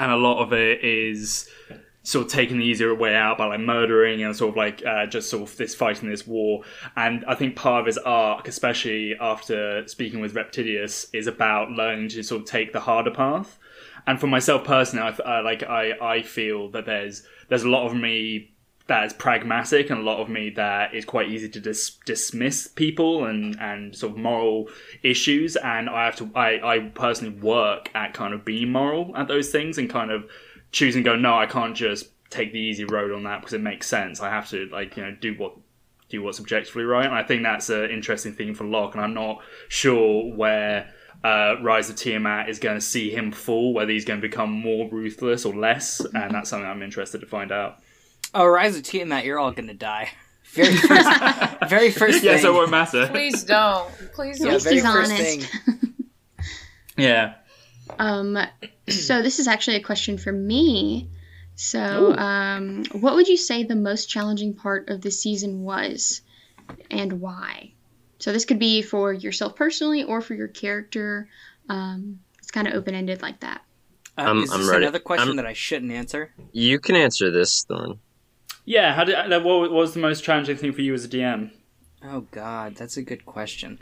and 0.00 0.10
a 0.10 0.16
lot 0.16 0.42
of 0.42 0.52
it 0.52 0.82
is 0.82 1.48
sort 2.04 2.26
of 2.26 2.32
taking 2.32 2.58
the 2.58 2.64
easier 2.64 2.94
way 2.94 3.14
out 3.14 3.38
by 3.38 3.46
like 3.46 3.60
murdering 3.60 4.22
and 4.22 4.36
sort 4.36 4.50
of 4.50 4.56
like 4.56 4.84
uh, 4.84 5.06
just 5.06 5.30
sort 5.30 5.48
of 5.48 5.56
this 5.56 5.74
fighting 5.74 6.08
this 6.08 6.26
war. 6.26 6.62
And 6.96 7.24
I 7.26 7.34
think 7.34 7.56
part 7.56 7.80
of 7.80 7.86
his 7.86 7.98
arc, 7.98 8.46
especially 8.46 9.16
after 9.18 9.88
speaking 9.88 10.20
with 10.20 10.34
Reptidius, 10.34 11.08
is 11.14 11.26
about 11.26 11.70
learning 11.70 12.10
to 12.10 12.22
sort 12.22 12.42
of 12.42 12.46
take 12.46 12.72
the 12.72 12.80
harder 12.80 13.10
path. 13.10 13.58
And 14.06 14.20
for 14.20 14.26
myself 14.26 14.64
personally, 14.64 15.14
I, 15.24 15.38
uh, 15.38 15.42
like 15.42 15.62
I, 15.62 15.92
I 16.00 16.22
feel 16.22 16.70
that 16.70 16.84
there's 16.84 17.26
there's 17.48 17.64
a 17.64 17.70
lot 17.70 17.86
of 17.86 17.96
me 17.96 18.50
that 18.86 19.06
is 19.06 19.14
pragmatic 19.14 19.88
and 19.88 20.00
a 20.00 20.02
lot 20.02 20.20
of 20.20 20.28
me 20.28 20.50
that 20.50 20.94
is 20.94 21.06
quite 21.06 21.30
easy 21.30 21.48
to 21.48 21.58
dis- 21.58 21.96
dismiss 22.04 22.68
people 22.68 23.24
and, 23.24 23.58
and 23.58 23.96
sort 23.96 24.12
of 24.12 24.18
moral 24.18 24.68
issues 25.02 25.56
and 25.56 25.88
I 25.88 26.04
have 26.04 26.16
to 26.16 26.30
I, 26.34 26.60
I 26.62 26.78
personally 26.94 27.34
work 27.40 27.90
at 27.94 28.12
kind 28.12 28.34
of 28.34 28.44
being 28.44 28.70
moral 28.70 29.16
at 29.16 29.26
those 29.26 29.48
things 29.48 29.78
and 29.78 29.88
kind 29.88 30.10
of 30.10 30.28
choosing 30.74 31.04
to 31.04 31.10
go 31.10 31.16
no 31.16 31.38
I 31.38 31.46
can't 31.46 31.76
just 31.76 32.06
take 32.30 32.52
the 32.52 32.58
easy 32.58 32.84
road 32.84 33.12
on 33.12 33.22
that 33.24 33.40
because 33.40 33.52
it 33.54 33.60
makes 33.60 33.86
sense 33.86 34.20
I 34.20 34.28
have 34.30 34.48
to 34.50 34.66
like 34.72 34.96
you 34.96 35.04
know 35.04 35.16
do 35.20 35.34
what 35.34 35.56
do 36.08 36.22
what's 36.22 36.40
objectively 36.40 36.82
right 36.84 37.06
and 37.06 37.14
I 37.14 37.22
think 37.22 37.42
that's 37.44 37.70
an 37.70 37.90
interesting 37.90 38.32
thing 38.34 38.54
for 38.54 38.64
Locke 38.64 38.94
and 38.94 39.02
I'm 39.04 39.14
not 39.14 39.40
sure 39.68 40.34
where 40.34 40.90
uh, 41.22 41.54
Rise 41.62 41.88
of 41.88 41.96
Tiamat 41.96 42.48
is 42.50 42.58
going 42.58 42.74
to 42.76 42.80
see 42.80 43.10
him 43.10 43.30
fall 43.32 43.72
whether 43.72 43.90
he's 43.92 44.04
going 44.04 44.20
to 44.20 44.28
become 44.28 44.50
more 44.50 44.88
ruthless 44.90 45.44
or 45.44 45.54
less 45.54 46.00
and 46.00 46.34
that's 46.34 46.50
something 46.50 46.68
I'm 46.68 46.82
interested 46.82 47.20
to 47.20 47.26
find 47.26 47.52
out 47.52 47.78
Oh, 48.34 48.46
Rise 48.46 48.76
of 48.76 48.82
Tiamat, 48.82 49.24
you're 49.24 49.38
all 49.38 49.52
gonna 49.52 49.74
die. 49.74 50.10
Very 50.54 50.74
first, 50.76 51.08
very 51.68 51.90
first 51.92 52.20
thing. 52.20 52.30
yeah 52.32 52.38
so 52.38 52.50
it 52.52 52.54
won't 52.58 52.70
matter 52.70 53.06
Please 53.08 53.42
don't. 53.44 53.88
Please 54.14 54.40
At 54.40 54.44
don't. 54.44 54.52
least 54.54 54.64
very 54.64 54.74
he's 54.76 54.84
first 54.84 55.12
honest. 55.12 55.50
thing. 55.50 55.94
yeah 56.96 57.34
Um, 57.98 58.38
so 58.88 59.22
this 59.22 59.38
is 59.38 59.48
actually 59.48 59.76
a 59.76 59.82
question 59.82 60.18
for 60.18 60.32
me. 60.32 61.08
So, 61.56 62.12
um, 62.16 62.84
what 62.92 63.14
would 63.14 63.28
you 63.28 63.36
say 63.36 63.62
the 63.62 63.76
most 63.76 64.06
challenging 64.06 64.54
part 64.54 64.88
of 64.88 65.00
the 65.02 65.10
season 65.12 65.62
was, 65.62 66.20
and 66.90 67.20
why? 67.20 67.72
So 68.18 68.32
this 68.32 68.44
could 68.44 68.58
be 68.58 68.82
for 68.82 69.12
yourself 69.12 69.54
personally 69.54 70.02
or 70.02 70.20
for 70.20 70.34
your 70.34 70.48
character. 70.48 71.28
Um, 71.68 72.20
it's 72.38 72.50
kind 72.50 72.66
of 72.66 72.74
open 72.74 72.94
ended 72.94 73.22
like 73.22 73.40
that. 73.40 73.62
Uh, 74.18 74.22
I'm- 74.22 74.38
is 74.42 74.50
I'm 74.52 74.60
this 74.62 74.68
ready. 74.70 74.84
another 74.84 74.98
question 74.98 75.28
I'm- 75.28 75.36
that 75.36 75.46
I 75.46 75.52
shouldn't 75.52 75.92
answer? 75.92 76.32
you 76.52 76.78
can 76.80 76.96
answer 76.96 77.30
this 77.30 77.64
thorn 77.64 77.98
Yeah, 78.64 78.94
how 78.94 79.04
did 79.04 79.14
uh, 79.14 79.40
what 79.40 79.60
what 79.60 79.72
was 79.72 79.94
the 79.94 80.00
most 80.00 80.24
challenging 80.24 80.56
thing 80.56 80.72
for 80.72 80.80
you 80.82 80.94
as 80.94 81.04
a 81.04 81.08
DM? 81.08 81.50
Oh 82.02 82.22
God, 82.32 82.74
that's 82.76 82.96
a 82.96 83.02
good 83.02 83.24
question. 83.26 83.78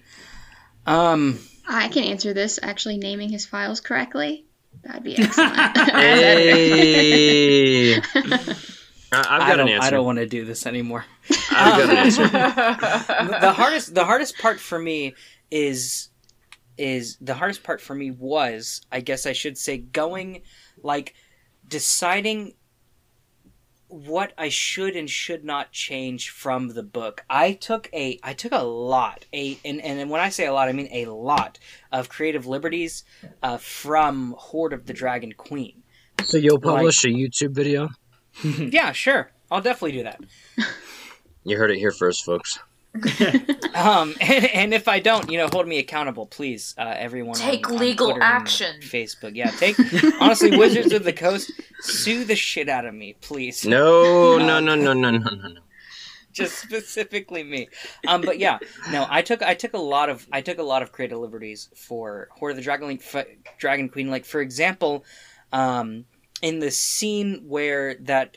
Um, 0.86 1.38
I 1.66 1.88
can 1.88 2.04
answer 2.04 2.32
this 2.32 2.58
actually 2.62 2.98
naming 2.98 3.30
his 3.30 3.46
files 3.46 3.80
correctly. 3.80 4.44
That'd 4.82 5.02
be 5.02 5.16
excellent. 5.22 5.76
Hey. 5.76 6.82
I- 9.14 9.26
I've 9.28 9.40
got 9.40 9.56
don't, 9.56 9.68
an 9.68 9.74
answer. 9.74 9.86
I 9.86 9.90
don't 9.90 10.06
want 10.06 10.18
to 10.18 10.26
do 10.26 10.44
this 10.44 10.66
anymore. 10.66 11.04
I've 11.50 11.78
got 11.78 11.82
an 11.82 11.90
um, 11.90 11.96
answer. 11.96 12.28
the 13.40 13.52
hardest, 13.52 13.94
the 13.94 14.04
hardest 14.04 14.38
part 14.38 14.58
for 14.58 14.78
me 14.78 15.14
is, 15.50 16.08
is 16.78 17.18
the 17.20 17.34
hardest 17.34 17.62
part 17.62 17.80
for 17.80 17.94
me 17.94 18.10
was, 18.10 18.80
I 18.90 19.00
guess 19.00 19.26
I 19.26 19.34
should 19.34 19.58
say, 19.58 19.76
going, 19.76 20.42
like, 20.82 21.14
deciding 21.68 22.54
what 23.92 24.32
I 24.38 24.48
should 24.48 24.96
and 24.96 25.08
should 25.08 25.44
not 25.44 25.70
change 25.70 26.30
from 26.30 26.68
the 26.68 26.82
book. 26.82 27.24
I 27.28 27.52
took 27.52 27.90
a 27.92 28.18
I 28.22 28.32
took 28.32 28.52
a 28.52 28.62
lot 28.62 29.26
a 29.34 29.58
and 29.64 29.82
and 29.82 30.08
when 30.08 30.20
I 30.20 30.30
say 30.30 30.46
a 30.46 30.52
lot 30.52 30.68
I 30.68 30.72
mean 30.72 30.88
a 30.90 31.06
lot 31.06 31.58
of 31.92 32.08
creative 32.08 32.46
liberties 32.46 33.04
uh, 33.42 33.58
from 33.58 34.34
Hoard 34.38 34.72
of 34.72 34.86
the 34.86 34.94
Dragon 34.94 35.32
Queen. 35.32 35.82
So 36.24 36.38
you'll 36.38 36.60
publish 36.60 37.04
a 37.04 37.08
YouTube 37.08 37.50
video? 37.50 37.90
yeah, 38.44 38.92
sure. 38.92 39.30
I'll 39.50 39.60
definitely 39.60 39.92
do 39.92 40.04
that. 40.04 40.20
You 41.44 41.58
heard 41.58 41.70
it 41.70 41.78
here 41.78 41.92
first, 41.92 42.24
folks. 42.24 42.58
Um, 43.74 44.14
and, 44.20 44.44
and 44.54 44.74
if 44.74 44.86
I 44.86 45.00
don't, 45.00 45.30
you 45.30 45.38
know, 45.38 45.48
hold 45.50 45.66
me 45.66 45.78
accountable, 45.78 46.26
please. 46.26 46.74
Uh, 46.76 46.94
everyone, 46.96 47.36
Take 47.36 47.68
on, 47.68 47.76
on 47.76 47.80
legal 47.80 48.06
Twitter 48.08 48.22
and 48.22 48.32
action. 48.34 48.80
Facebook. 48.82 49.34
Yeah, 49.34 49.50
take 49.50 49.78
honestly, 50.20 50.56
Wizards 50.58 50.92
of 50.92 51.04
the 51.04 51.12
Coast, 51.12 51.50
sue 51.80 52.24
the 52.24 52.36
shit 52.36 52.68
out 52.68 52.84
of 52.84 52.94
me, 52.94 53.16
please. 53.22 53.64
No, 53.64 54.36
no, 54.36 54.60
no, 54.60 54.74
no, 54.74 54.92
no, 54.92 55.10
no, 55.10 55.18
no, 55.18 55.48
no. 55.48 55.60
just 56.32 56.58
specifically 56.58 57.42
me. 57.42 57.68
Um, 58.06 58.20
but 58.20 58.38
yeah, 58.38 58.58
no, 58.90 59.06
I 59.08 59.22
took 59.22 59.42
I 59.42 59.54
took 59.54 59.72
a 59.72 59.78
lot 59.78 60.10
of 60.10 60.26
I 60.30 60.42
took 60.42 60.58
a 60.58 60.62
lot 60.62 60.82
of 60.82 60.92
creative 60.92 61.18
liberties 61.18 61.70
for 61.74 62.28
Hoard 62.32 62.50
of 62.52 62.56
the 62.56 62.62
Dragon 62.62 62.88
Link, 62.88 63.02
f- 63.02 63.26
Dragon 63.58 63.88
Queen. 63.88 64.10
Like 64.10 64.26
for 64.26 64.42
example, 64.42 65.04
um, 65.50 66.04
in 66.42 66.58
the 66.58 66.70
scene 66.70 67.44
where 67.48 67.94
that 68.00 68.36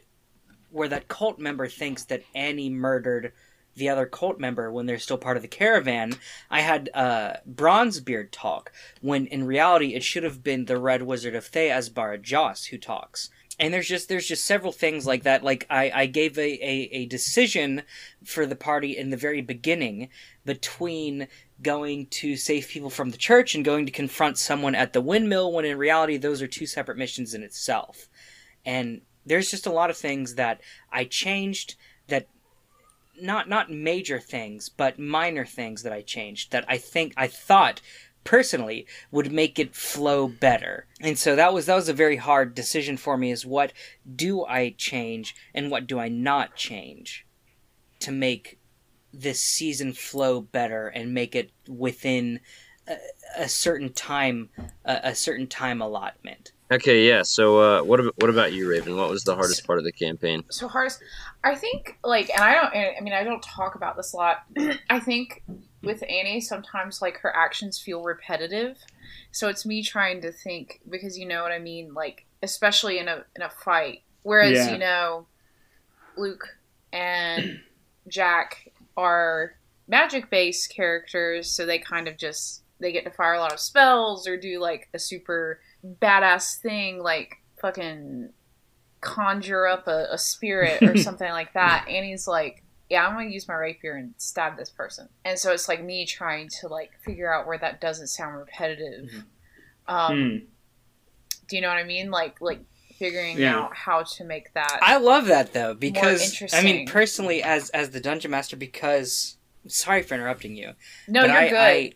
where 0.71 0.87
that 0.87 1.09
cult 1.09 1.39
member 1.39 1.67
thinks 1.67 2.05
that 2.05 2.23
Annie 2.33 2.69
murdered 2.69 3.33
the 3.75 3.89
other 3.89 4.05
cult 4.05 4.39
member 4.39 4.71
when 4.71 4.85
they're 4.85 4.99
still 4.99 5.17
part 5.17 5.37
of 5.37 5.43
the 5.43 5.49
caravan, 5.49 6.13
I 6.49 6.61
had 6.61 6.89
uh, 6.93 7.33
Bronzebeard 7.49 8.29
talk 8.31 8.71
when 9.01 9.27
in 9.27 9.45
reality 9.45 9.93
it 9.93 10.03
should 10.03 10.23
have 10.23 10.43
been 10.43 10.65
the 10.65 10.77
Red 10.77 11.03
Wizard 11.03 11.35
of 11.35 11.45
Thay 11.45 11.69
Azbara 11.69 12.21
Jos 12.21 12.65
who 12.65 12.77
talks. 12.77 13.29
And 13.57 13.73
there's 13.73 13.87
just 13.87 14.09
there's 14.09 14.27
just 14.27 14.43
several 14.43 14.73
things 14.73 15.05
like 15.07 15.23
that. 15.23 15.43
Like 15.43 15.65
I, 15.69 15.91
I 15.93 16.05
gave 16.07 16.37
a, 16.37 16.41
a, 16.41 16.89
a 16.91 17.05
decision 17.05 17.83
for 18.23 18.45
the 18.45 18.55
party 18.55 18.97
in 18.97 19.11
the 19.11 19.17
very 19.17 19.41
beginning 19.41 20.09
between 20.43 21.27
going 21.61 22.07
to 22.07 22.35
save 22.35 22.67
people 22.67 22.89
from 22.89 23.11
the 23.11 23.17
church 23.17 23.55
and 23.55 23.63
going 23.63 23.85
to 23.85 23.93
confront 23.93 24.37
someone 24.37 24.75
at 24.75 24.91
the 24.91 24.99
windmill 24.99 25.53
when 25.53 25.63
in 25.63 25.77
reality 25.77 26.17
those 26.17 26.41
are 26.41 26.47
two 26.47 26.65
separate 26.65 26.97
missions 26.97 27.33
in 27.33 27.43
itself. 27.43 28.09
And 28.65 29.01
there's 29.25 29.49
just 29.49 29.65
a 29.65 29.71
lot 29.71 29.89
of 29.89 29.97
things 29.97 30.35
that 30.35 30.59
I 30.91 31.05
changed 31.05 31.75
not 33.21 33.49
not 33.49 33.71
major 33.71 34.19
things, 34.19 34.69
but 34.69 34.99
minor 34.99 35.45
things 35.45 35.83
that 35.83 35.93
I 35.93 36.01
changed 36.01 36.51
that 36.51 36.65
I 36.67 36.77
think 36.77 37.13
I 37.17 37.27
thought 37.27 37.81
personally 38.25 38.85
would 39.11 39.31
make 39.31 39.57
it 39.57 39.75
flow 39.75 40.27
better. 40.27 40.87
And 40.99 41.17
so 41.17 41.35
that 41.35 41.53
was 41.53 41.67
that 41.67 41.75
was 41.75 41.87
a 41.87 41.93
very 41.93 42.17
hard 42.17 42.53
decision 42.53 42.97
for 42.97 43.17
me 43.17 43.31
is 43.31 43.45
what 43.45 43.71
do 44.15 44.43
I 44.45 44.75
change 44.77 45.35
and 45.53 45.71
what 45.71 45.87
do 45.87 45.99
I 45.99 46.09
not 46.09 46.55
change 46.55 47.25
to 47.99 48.11
make 48.11 48.59
this 49.13 49.39
season 49.39 49.93
flow 49.93 50.41
better 50.41 50.87
and 50.87 51.13
make 51.13 51.35
it 51.35 51.51
within 51.67 52.41
a, 52.87 52.97
a 53.37 53.49
certain 53.49 53.93
time 53.93 54.49
a, 54.83 54.99
a 55.03 55.15
certain 55.15 55.47
time 55.47 55.81
allotment. 55.81 56.51
Okay, 56.71 57.07
yeah. 57.07 57.21
So, 57.21 57.59
uh, 57.59 57.83
what 57.83 57.99
about 57.99 58.13
what 58.17 58.29
about 58.29 58.53
you, 58.53 58.69
Raven? 58.69 58.95
What 58.97 59.09
was 59.09 59.23
the 59.23 59.35
hardest 59.35 59.65
part 59.67 59.77
of 59.79 59.85
the 59.85 59.91
campaign? 59.91 60.43
so 60.49 60.67
hardest 60.67 60.99
i 61.43 61.53
think 61.53 61.97
like 62.03 62.29
and 62.31 62.41
i 62.43 62.53
don't 62.53 62.73
i 62.73 62.99
mean 63.01 63.13
i 63.13 63.23
don't 63.23 63.41
talk 63.43 63.75
about 63.75 63.95
this 63.95 64.13
a 64.13 64.17
lot 64.17 64.37
i 64.89 64.99
think 64.99 65.43
with 65.83 66.01
annie 66.09 66.41
sometimes 66.41 67.01
like 67.01 67.17
her 67.19 67.35
actions 67.35 67.79
feel 67.79 68.01
repetitive 68.01 68.77
so 69.31 69.47
it's 69.47 69.65
me 69.65 69.83
trying 69.83 70.21
to 70.21 70.31
think 70.31 70.81
because 70.89 71.17
you 71.19 71.25
know 71.27 71.43
what 71.43 71.51
i 71.51 71.59
mean 71.59 71.93
like 71.93 72.25
especially 72.41 72.97
in 72.97 73.07
a 73.07 73.23
in 73.35 73.41
a 73.43 73.49
fight 73.49 74.01
whereas 74.23 74.53
Yeah. 74.57 74.71
you 74.73 74.77
know 74.79 75.27
luke 76.17 76.47
and 76.91 77.59
jack 78.07 78.71
are 78.97 79.55
magic 79.87 80.29
based 80.31 80.73
characters 80.73 81.49
so 81.51 81.65
they 81.65 81.77
kind 81.77 82.07
of 82.07 82.17
just 82.17 82.63
they 82.79 82.91
get 82.91 83.03
to 83.05 83.11
fire 83.11 83.33
a 83.35 83.39
lot 83.39 83.53
of 83.53 83.59
spells 83.59 84.27
or 84.27 84.35
do 84.35 84.59
like 84.59 84.89
a 84.93 84.99
super 84.99 85.59
badass 86.01 86.59
thing 86.61 86.99
like 87.01 87.37
fucking 87.61 88.29
conjure 89.01 89.67
up 89.67 89.87
a, 89.87 90.07
a 90.11 90.17
spirit 90.17 90.81
or 90.83 90.97
something 91.07 91.29
like 91.29 91.53
that. 91.53 91.85
Annie's 91.89 92.27
like, 92.27 92.63
yeah, 92.89 93.05
I'm 93.05 93.15
gonna 93.15 93.29
use 93.29 93.47
my 93.47 93.55
rapier 93.55 93.93
and 93.95 94.13
stab 94.17 94.57
this 94.57 94.69
person. 94.69 95.09
And 95.23 95.37
so 95.39 95.51
it's 95.51 95.67
like 95.67 95.83
me 95.83 96.05
trying 96.05 96.49
to 96.61 96.67
like 96.67 96.91
figure 97.03 97.33
out 97.33 97.47
where 97.47 97.57
that 97.57 97.81
doesn't 97.81 98.07
sound 98.07 98.37
repetitive. 98.37 99.09
Um, 99.87 100.15
Hmm. 100.17 100.37
Do 101.47 101.55
you 101.55 101.61
know 101.61 101.67
what 101.67 101.77
I 101.77 101.83
mean? 101.83 102.09
Like 102.09 102.41
like 102.41 102.61
figuring 102.97 103.37
Yeah. 103.37 103.55
out 103.59 103.75
how 103.75 104.03
to 104.03 104.23
make 104.23 104.53
that. 104.53 104.79
I 104.81 104.97
love 104.97 105.27
that 105.27 105.53
though 105.53 105.73
because 105.75 106.41
I 106.53 106.63
mean 106.63 106.87
personally 106.87 107.43
as 107.43 107.69
as 107.71 107.91
the 107.91 107.99
dungeon 107.99 108.31
master 108.31 108.55
because 108.57 109.37
sorry 109.67 110.01
for 110.01 110.15
interrupting 110.15 110.55
you. 110.55 110.71
no, 111.07 111.21
but 111.21 111.27
you're 111.29 111.37
I, 111.37 111.49
good. 111.49 111.55
I 111.57 111.91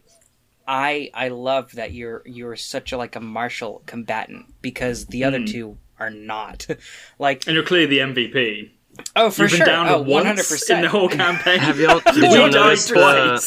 I 0.72 1.10
I 1.16 1.30
love 1.30 1.72
that 1.74 1.94
you're 1.94 2.22
you're 2.26 2.56
such 2.56 2.92
a 2.92 2.98
like 2.98 3.16
a 3.16 3.20
martial 3.20 3.82
combatant 3.88 4.54
because 4.62 5.08
the 5.08 5.24
other 5.24 5.40
Mm. 5.40 5.52
two 5.52 5.78
are 6.00 6.12
not. 6.12 6.68
like 7.20 7.48
And 7.48 7.56
you're 7.56 7.64
clearly 7.66 7.88
the 7.88 8.00
MVP. 8.00 8.70
oh 9.16 9.32
for 9.32 9.42
You've 9.44 9.52
sure 9.52 9.60
been 9.60 9.66
down 9.68 9.88
oh, 9.90 10.04
100%. 10.04 10.70
in 10.76 10.82
the 10.82 10.90
whole 10.90 11.10
campaign. 11.24 11.60
Have 11.60 11.80
y'all? 11.80 12.00
Did 12.14 12.16
We 12.22 12.36
y'all 12.36 12.50
notice? 12.50 12.92
Uh, 12.92 13.40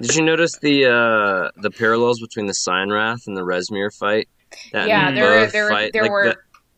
did 0.00 0.14
you 0.16 0.22
notice 0.22 0.56
the 0.58 0.86
uh, 0.86 1.50
the 1.60 1.70
parallels 1.70 2.20
between 2.20 2.46
the 2.46 2.52
Cyanwrath 2.54 3.26
and 3.26 3.36
the 3.36 3.42
Rezmir 3.42 3.92
fight? 3.96 4.28
That 4.72 4.86
yeah, 4.88 5.10
Mm. 5.10 5.14
there 5.16 5.24
were 5.40 5.46
there, 5.48 5.68
fight, 5.70 5.92
there 5.92 6.02
like, 6.02 6.10
were 6.10 6.24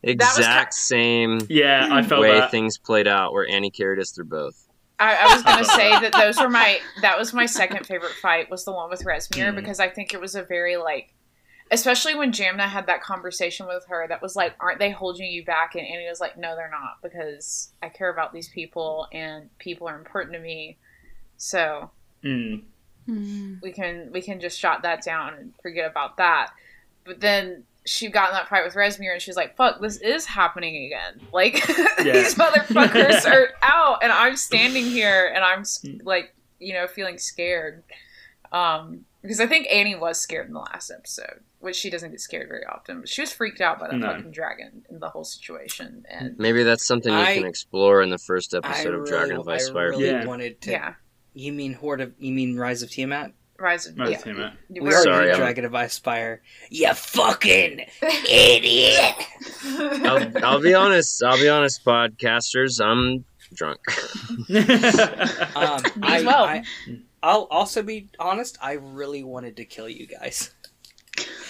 the 0.03 0.15
was 0.15 0.37
exact 0.37 0.73
ki- 0.73 0.79
same 0.79 1.39
yeah, 1.49 1.87
I 1.91 2.01
felt 2.03 2.21
way 2.21 2.39
that. 2.39 2.49
things 2.51 2.77
played 2.77 3.07
out, 3.07 3.33
where 3.33 3.47
Annie 3.47 3.71
carried 3.71 3.99
us 3.99 4.11
through 4.11 4.25
both. 4.25 4.64
I, 4.99 5.15
I 5.15 5.33
was 5.33 5.43
gonna 5.43 5.65
say 5.65 5.89
that 5.91 6.13
those 6.17 6.39
were 6.39 6.49
my 6.49 6.79
that 7.01 7.17
was 7.17 7.33
my 7.33 7.45
second 7.45 7.85
favorite 7.85 8.13
fight 8.13 8.49
was 8.49 8.63
the 8.65 8.71
one 8.71 8.89
with 8.89 9.03
Rezmir 9.03 9.51
Mm. 9.51 9.55
because 9.55 9.79
I 9.79 9.89
think 9.89 10.13
it 10.13 10.21
was 10.21 10.35
a 10.35 10.43
very 10.43 10.77
like 10.77 11.13
especially 11.71 12.13
when 12.13 12.31
Jamna 12.31 12.67
had 12.67 12.85
that 12.87 13.01
conversation 13.01 13.65
with 13.65 13.83
her 13.87 14.07
that 14.07 14.21
was 14.21 14.35
like, 14.35 14.53
Aren't 14.59 14.77
they 14.79 14.91
holding 14.91 15.25
you 15.31 15.43
back? 15.43 15.73
And 15.75 15.85
Annie 15.85 16.07
was 16.07 16.19
like, 16.19 16.37
No, 16.37 16.55
they're 16.55 16.69
not, 16.69 17.01
because 17.01 17.71
I 17.81 17.89
care 17.89 18.09
about 18.11 18.31
these 18.33 18.49
people 18.49 19.07
and 19.11 19.49
people 19.57 19.87
are 19.87 19.97
important 19.97 20.33
to 20.33 20.39
me. 20.39 20.77
So 21.37 21.89
Mm. 22.23 22.63
Hmm. 23.07 23.55
we 23.61 23.71
can 23.71 24.09
we 24.11 24.21
can 24.21 24.39
just 24.39 24.59
shot 24.59 24.81
that 24.83 25.03
down 25.03 25.33
and 25.35 25.53
forget 25.61 25.89
about 25.89 26.17
that. 26.17 26.51
But 27.03 27.19
then 27.19 27.63
she 27.85 28.09
got 28.09 28.29
in 28.29 28.33
that 28.35 28.47
fight 28.49 28.65
with 28.65 28.73
Rezmir 28.73 29.13
and 29.13 29.21
she's 29.21 29.35
like, 29.35 29.55
"Fuck, 29.55 29.79
this 29.81 29.97
is 29.97 30.25
happening 30.25 30.85
again! 30.85 31.21
Like 31.33 31.53
these 31.99 32.35
motherfuckers 32.35 33.25
are 33.31 33.49
out, 33.61 34.03
and 34.03 34.11
I'm 34.11 34.35
standing 34.35 34.85
here 34.85 35.31
and 35.33 35.43
I'm 35.43 35.63
like, 36.03 36.33
you 36.59 36.73
know, 36.73 36.87
feeling 36.87 37.17
scared." 37.17 37.83
Um, 38.51 39.05
because 39.21 39.39
I 39.39 39.47
think 39.47 39.67
Annie 39.71 39.95
was 39.95 40.19
scared 40.19 40.47
in 40.47 40.53
the 40.53 40.59
last 40.59 40.91
episode, 40.91 41.39
which 41.59 41.75
she 41.75 41.89
doesn't 41.89 42.11
get 42.11 42.21
scared 42.21 42.47
very 42.47 42.63
often. 42.65 42.99
But 43.01 43.09
she 43.09 43.21
was 43.21 43.33
freaked 43.33 43.59
out 43.59 43.79
by 43.79 43.87
that 43.87 43.97
No. 43.97 44.07
fucking 44.13 44.31
dragon 44.31 44.85
and 44.87 45.01
the 45.01 45.09
whole 45.09 45.23
situation, 45.23 46.05
and 46.09 46.37
Maybe 46.37 46.61
that's 46.63 46.85
something 46.85 47.11
you 47.11 47.17
I- 47.19 47.35
can 47.35 47.45
explore 47.45 48.01
in 48.03 48.09
the 48.11 48.19
first 48.19 48.53
I 48.53 48.59
episode 48.59 48.93
of 48.93 48.99
really, 49.01 49.09
Dragon 49.11 49.35
of 49.37 49.47
I 49.47 49.57
Icefire. 49.57 49.89
really 49.89 50.05
Yeah. 50.05 50.25
wanted 50.25 50.61
to 50.61 50.71
yeah, 50.71 50.93
You 51.33 51.53
mean 51.53 51.73
Hoard 51.73 52.01
of 52.01 52.13
you 52.19 52.33
mean 52.33 52.55
Rise 52.55 52.83
of 52.83 52.91
Tiamat? 52.91 53.31
Rise 53.59 53.87
of 53.87 53.97
Rise 53.97 54.11
yeah. 54.11 54.17
Tiamat. 54.17 54.53
We 54.69 54.79
were- 54.81 54.87
already 54.87 55.03
Sorry, 55.03 55.25
did 55.25 55.31
I'm- 55.31 55.39
Dragon 55.39 55.65
of 55.65 55.71
Icefire. 55.71 56.39
You 56.69 56.93
fucking 56.93 57.85
idiot. 58.29 59.15
I'll, 59.65 60.45
I'll 60.45 60.61
be 60.61 60.73
honest. 60.73 61.23
I'll 61.23 61.37
be 61.37 61.47
honest, 61.49 61.83
podcasters. 61.85 62.83
I'm 62.83 63.23
drunk. 63.53 63.79
Um, 65.55 65.81
Me 65.95 66.07
I, 66.07 66.15
as 66.17 66.23
well. 66.25 66.43
I, 66.45 66.63
I'll 67.23 67.47
also 67.49 67.81
be 67.81 68.09
honest. 68.19 68.57
I 68.61 68.73
really 68.73 69.23
wanted 69.23 69.55
to 69.57 69.65
kill 69.65 69.87
you 69.89 70.07
guys. 70.07 70.53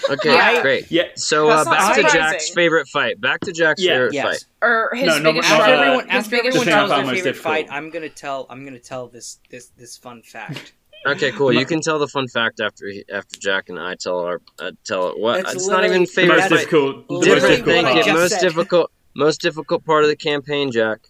Okay, 0.09 0.33
Yeah. 0.33 0.61
great. 0.61 0.91
yeah. 0.91 1.05
So 1.15 1.49
uh, 1.49 1.63
That's 1.63 1.65
not 1.65 1.71
back 1.77 1.87
to 1.89 2.01
surprising. 2.01 2.19
Jack's 2.21 2.49
favorite 2.51 2.87
fight. 2.89 3.19
Back 3.19 3.39
to 3.41 3.51
Jack's 3.51 3.81
Yeah, 3.81 3.93
favorite 3.93 4.13
yes. 4.13 4.25
fight. 4.25 4.45
or 4.61 4.91
his 4.93 5.07
No, 5.07 5.17
no, 5.19 5.31
biggest 5.33 5.49
but- 5.49 5.59
After 5.59 5.73
uh, 5.73 5.77
everyone, 5.81 6.09
his 6.09 6.17
after 6.19 6.29
biggest 6.29 6.57
everyone 6.57 6.65
tells 6.67 6.89
their 6.91 6.99
favorite 7.15 7.23
difficult. 7.23 7.53
fight, 7.55 7.67
I'm 7.71 7.89
gonna 7.89 8.09
tell. 8.09 8.45
I'm 8.49 8.63
gonna 8.63 8.79
tell 8.79 9.07
this 9.07 9.39
this 9.49 9.69
this 9.77 9.97
fun 9.97 10.21
fact. 10.21 10.73
Okay, 11.05 11.31
cool. 11.31 11.53
You 11.53 11.65
can 11.65 11.81
tell 11.81 11.99
the 11.99 12.07
fun 12.07 12.27
fact 12.27 12.59
after 12.59 12.87
he, 12.87 13.03
after 13.11 13.39
Jack 13.39 13.69
and 13.69 13.79
I 13.79 13.95
tell 13.95 14.19
our 14.19 14.41
uh, 14.59 14.71
tell 14.83 15.09
it. 15.09 15.19
What? 15.19 15.41
It's 15.41 15.53
it's 15.53 15.67
not 15.67 15.85
even 15.85 16.05
favorite 16.05 16.37
most 16.37 16.49
difficult. 16.49 17.07
The 17.07 17.13
most 17.13 17.25
difficult 17.25 17.67
what 17.67 17.75
I 17.75 17.81
thing. 17.81 17.83
part. 17.85 18.05
just 18.05 18.13
Most 18.13 18.41
difficult. 18.41 18.91
Most 19.15 19.41
difficult 19.41 19.85
part 19.85 20.03
of 20.03 20.09
the 20.09 20.15
campaign, 20.15 20.71
Jack. 20.71 21.07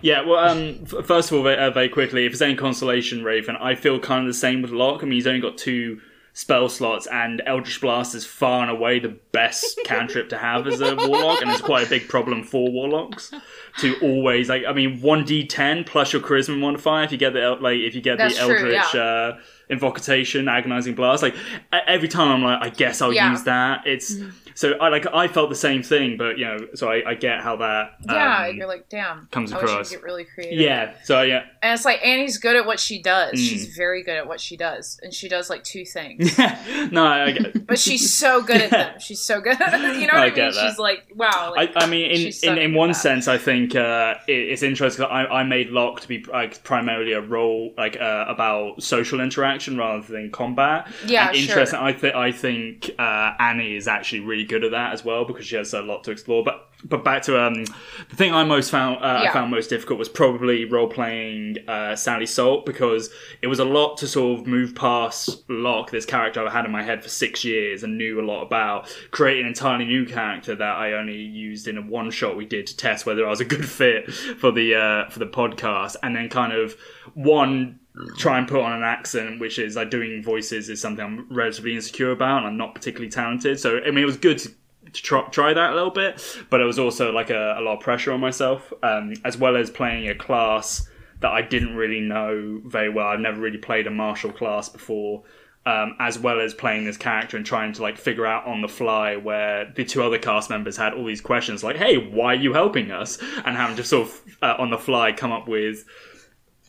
Yeah, 0.00 0.22
well, 0.22 0.38
um, 0.48 0.80
f- 0.82 1.06
first 1.06 1.30
of 1.30 1.36
all, 1.36 1.44
very, 1.44 1.58
uh, 1.58 1.70
very 1.70 1.88
quickly, 1.88 2.24
if 2.24 2.32
there's 2.32 2.42
any 2.42 2.56
consolation, 2.56 3.22
Raven, 3.24 3.56
I 3.56 3.74
feel 3.74 3.98
kind 4.00 4.22
of 4.22 4.26
the 4.26 4.38
same 4.38 4.62
with 4.62 4.70
Locke. 4.70 5.02
I 5.02 5.04
mean, 5.04 5.12
he's 5.12 5.26
only 5.26 5.40
got 5.40 5.58
two 5.58 6.00
spell 6.38 6.68
slots, 6.68 7.06
and 7.06 7.40
Eldritch 7.46 7.80
Blast 7.80 8.14
is 8.14 8.26
far 8.26 8.60
and 8.60 8.70
away 8.70 8.98
the 8.98 9.16
best 9.32 9.80
cantrip 9.86 10.28
to 10.28 10.36
have 10.36 10.66
as 10.66 10.82
a 10.82 10.94
Warlock, 10.94 11.40
and 11.40 11.50
it's 11.50 11.62
quite 11.62 11.86
a 11.86 11.88
big 11.88 12.08
problem 12.10 12.44
for 12.44 12.70
Warlocks 12.70 13.32
to 13.78 13.96
always 14.02 14.50
like. 14.50 14.64
I 14.68 14.74
mean, 14.74 15.00
one 15.00 15.24
d10 15.24 15.86
plus 15.86 16.12
your 16.12 16.20
Charisma 16.20 16.58
modifier 16.58 17.04
if 17.04 17.12
you 17.12 17.16
get 17.16 17.32
the 17.32 17.56
like 17.58 17.78
if 17.78 17.94
you 17.94 18.02
get 18.02 18.18
That's 18.18 18.38
the 18.38 18.44
true, 18.46 18.56
Eldritch 18.56 18.94
uh, 18.94 19.32
Invocation, 19.70 20.46
Agonizing 20.48 20.94
Blast. 20.94 21.22
Like 21.22 21.34
every 21.72 22.08
time, 22.08 22.28
I'm 22.28 22.42
like, 22.42 22.62
I 22.62 22.68
guess 22.68 23.00
I'll 23.00 23.12
Yeah. 23.14 23.30
use 23.30 23.44
that. 23.44 23.86
It's 23.86 24.14
so 24.56 24.72
I 24.78 24.88
like 24.88 25.06
I 25.14 25.28
felt 25.28 25.48
the 25.50 25.54
same 25.54 25.82
thing, 25.84 26.16
but 26.16 26.38
you 26.38 26.44
know, 26.46 26.56
so 26.74 26.90
I, 26.90 27.10
I 27.10 27.14
get 27.14 27.40
how 27.40 27.56
that 27.56 27.96
Yeah, 28.08 28.46
um, 28.48 28.56
you're 28.56 28.66
like, 28.66 28.88
damn. 28.88 29.28
comes 29.30 29.52
I 29.52 29.58
across. 29.58 29.90
get 29.90 30.02
really 30.02 30.24
creative. 30.24 30.58
yeah. 30.58 30.94
So 31.04 31.22
yeah. 31.22 31.44
And 31.62 31.74
it's 31.74 31.84
like 31.84 32.04
Annie's 32.04 32.38
good 32.38 32.56
at 32.56 32.66
what 32.66 32.80
she 32.80 33.00
does. 33.00 33.32
Mm. 33.34 33.36
She's 33.48 33.76
very 33.76 34.02
good 34.02 34.16
at 34.16 34.26
what 34.26 34.40
she 34.40 34.56
does. 34.56 34.98
And 35.02 35.12
she 35.14 35.28
does 35.28 35.48
like 35.50 35.62
two 35.62 35.84
things. 35.84 36.36
no, 36.90 37.04
I 37.06 37.32
get. 37.32 37.66
But 37.66 37.78
she's 37.78 38.16
so 38.16 38.42
good 38.42 38.60
at 38.62 38.70
them. 38.70 38.98
She's 39.00 39.20
so 39.20 39.40
good. 39.40 39.58
you 39.60 39.66
know 40.06 40.14
what 40.14 40.14
I 40.14 40.24
I, 40.26 40.30
mean? 40.30 40.34
that. 40.36 40.54
She's 40.54 40.78
like, 40.78 41.06
wow. 41.14 41.52
I, 41.56 41.60
Like, 41.66 41.72
I 41.76 41.86
mean, 41.86 42.10
in, 42.10 42.32
so 42.32 42.52
in, 42.52 42.58
in 42.58 42.74
one 42.74 42.94
sense, 42.94 43.28
I 43.28 43.38
think 43.38 43.74
uh, 43.76 44.14
it, 44.26 44.32
it's 44.32 44.62
interesting. 44.62 45.04
'cause 45.04 45.10
I, 45.12 45.26
I 45.40 45.42
made 45.44 45.70
Locke 45.70 46.00
to 46.00 46.08
be 46.08 46.24
like 46.24 46.62
primarily 46.64 47.12
a 47.12 47.20
role 47.20 47.74
like 47.76 47.96
uh, 48.00 48.24
about 48.28 48.82
social 48.82 49.20
interaction 49.20 49.76
rather 49.76 50.06
than 50.06 50.30
combat. 50.30 50.88
Yeah, 51.06 51.28
and 51.28 51.36
sure. 51.36 51.48
interesting. 51.48 51.80
I 51.80 51.92
think 51.92 52.14
I 52.14 52.32
think 52.32 52.90
uh, 52.98 53.32
Annie 53.38 53.76
is 53.76 53.88
actually 53.88 54.20
really 54.20 54.44
good 54.46 54.64
at 54.64 54.70
that 54.70 54.92
as 54.92 55.04
well 55.04 55.24
because 55.24 55.46
she 55.46 55.56
has 55.56 55.72
a 55.74 55.82
lot 55.82 56.04
to 56.04 56.10
explore. 56.10 56.44
But 56.44 56.68
but 56.84 57.04
back 57.04 57.22
to 57.22 57.40
um, 57.40 57.64
the 58.10 58.16
thing 58.16 58.32
I 58.32 58.44
most 58.44 58.70
found 58.70 59.02
uh, 59.02 59.24
I 59.28 59.32
found 59.32 59.50
most 59.50 59.70
difficult 59.70 59.98
was 59.98 60.08
probably 60.08 60.64
role 60.64 60.88
playing 60.88 61.56
uh, 61.68 61.96
Sally 61.96 62.26
Salt 62.26 62.66
because 62.66 63.10
it 63.42 63.46
was 63.46 63.58
a 63.58 63.64
lot 63.64 63.96
to 63.98 64.08
sort 64.08 64.40
of 64.40 64.46
move 64.46 64.74
past 64.74 65.48
Locke, 65.48 65.90
this 65.90 66.06
character 66.06 66.44
I've 66.44 66.52
had 66.52 66.64
in 66.64 66.70
my 66.70 66.82
head 66.82 67.02
for 67.02 67.08
six 67.08 67.44
years 67.44 67.82
and 67.82 67.98
knew 67.98 68.20
a 68.20 68.24
lot 68.24 68.42
about, 68.42 68.94
create 69.10 69.40
an 69.40 69.46
entirely 69.46 69.84
new 69.84 70.06
character 70.06 70.54
that 70.54 70.76
I 70.76 70.92
only 70.92 71.16
used 71.16 71.66
in 71.66 71.78
a 71.78 71.82
one 71.82 72.10
shot 72.10 72.36
we 72.36 72.46
did 72.46 72.66
to 72.68 72.76
test 72.76 73.06
whether 73.06 73.26
I 73.26 73.30
was 73.30 73.40
a 73.40 73.44
good 73.44 73.68
fit 73.68 74.12
for 74.12 74.52
the 74.52 74.74
uh, 74.74 75.10
for 75.10 75.18
the 75.18 75.26
podcast, 75.26 75.96
and 76.02 76.14
then 76.14 76.28
kind 76.28 76.52
of 76.52 76.76
one 77.14 77.80
try 78.16 78.38
and 78.38 78.46
put 78.46 78.60
on 78.60 78.72
an 78.72 78.82
accent, 78.82 79.40
which 79.40 79.58
is 79.58 79.76
like 79.76 79.90
doing 79.90 80.22
voices 80.22 80.68
is 80.68 80.80
something 80.80 81.04
I'm 81.04 81.26
relatively 81.34 81.74
insecure 81.74 82.10
about, 82.10 82.38
and 82.38 82.46
I'm 82.46 82.56
not 82.56 82.74
particularly 82.74 83.10
talented. 83.10 83.58
So 83.58 83.78
I 83.78 83.90
mean, 83.90 84.02
it 84.02 84.06
was 84.06 84.16
good 84.16 84.38
to, 84.38 84.50
try, 84.92 85.22
try 85.30 85.54
that 85.54 85.72
a 85.72 85.74
little 85.74 85.90
bit, 85.90 86.22
but 86.50 86.60
it 86.60 86.64
was 86.64 86.78
also 86.78 87.10
like 87.12 87.30
a, 87.30 87.56
a 87.58 87.60
lot 87.60 87.74
of 87.74 87.80
pressure 87.80 88.12
on 88.12 88.20
myself, 88.20 88.72
um, 88.82 89.14
as 89.24 89.36
well 89.36 89.56
as 89.56 89.70
playing 89.70 90.08
a 90.08 90.14
class 90.14 90.88
that 91.20 91.30
I 91.30 91.42
didn't 91.42 91.74
really 91.74 92.00
know 92.00 92.60
very 92.66 92.90
well. 92.90 93.06
I've 93.08 93.20
never 93.20 93.40
really 93.40 93.58
played 93.58 93.86
a 93.86 93.90
martial 93.90 94.30
class 94.30 94.68
before. 94.68 95.24
um, 95.66 95.96
as 95.98 96.16
well 96.18 96.40
as 96.40 96.54
playing 96.54 96.84
this 96.84 96.96
character 96.96 97.36
and 97.36 97.44
trying 97.44 97.72
to 97.72 97.82
like 97.82 97.98
figure 97.98 98.24
out 98.24 98.46
on 98.46 98.62
the 98.62 98.68
fly 98.68 99.16
where 99.16 99.72
the 99.74 99.84
two 99.84 100.02
other 100.02 100.16
cast 100.16 100.48
members 100.48 100.76
had 100.76 100.94
all 100.94 101.04
these 101.04 101.20
questions 101.20 101.64
like, 101.64 101.76
"Hey, 101.76 101.96
why 101.96 102.34
are 102.34 102.36
you 102.36 102.52
helping 102.52 102.92
us?" 102.92 103.18
and 103.44 103.56
having 103.56 103.76
to 103.76 103.84
sort 103.84 104.06
of 104.08 104.22
uh, 104.42 104.54
on 104.58 104.70
the 104.70 104.78
fly 104.78 105.12
come 105.12 105.32
up 105.32 105.48
with 105.48 105.84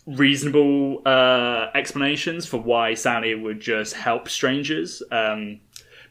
reasonable 0.08 1.02
uh, 1.06 1.68
explanations 1.76 2.46
for 2.48 2.58
why 2.58 2.94
Sally 2.96 3.36
would 3.36 3.60
just 3.60 3.94
help 3.94 4.30
strangers. 4.30 5.04
Um, 5.12 5.60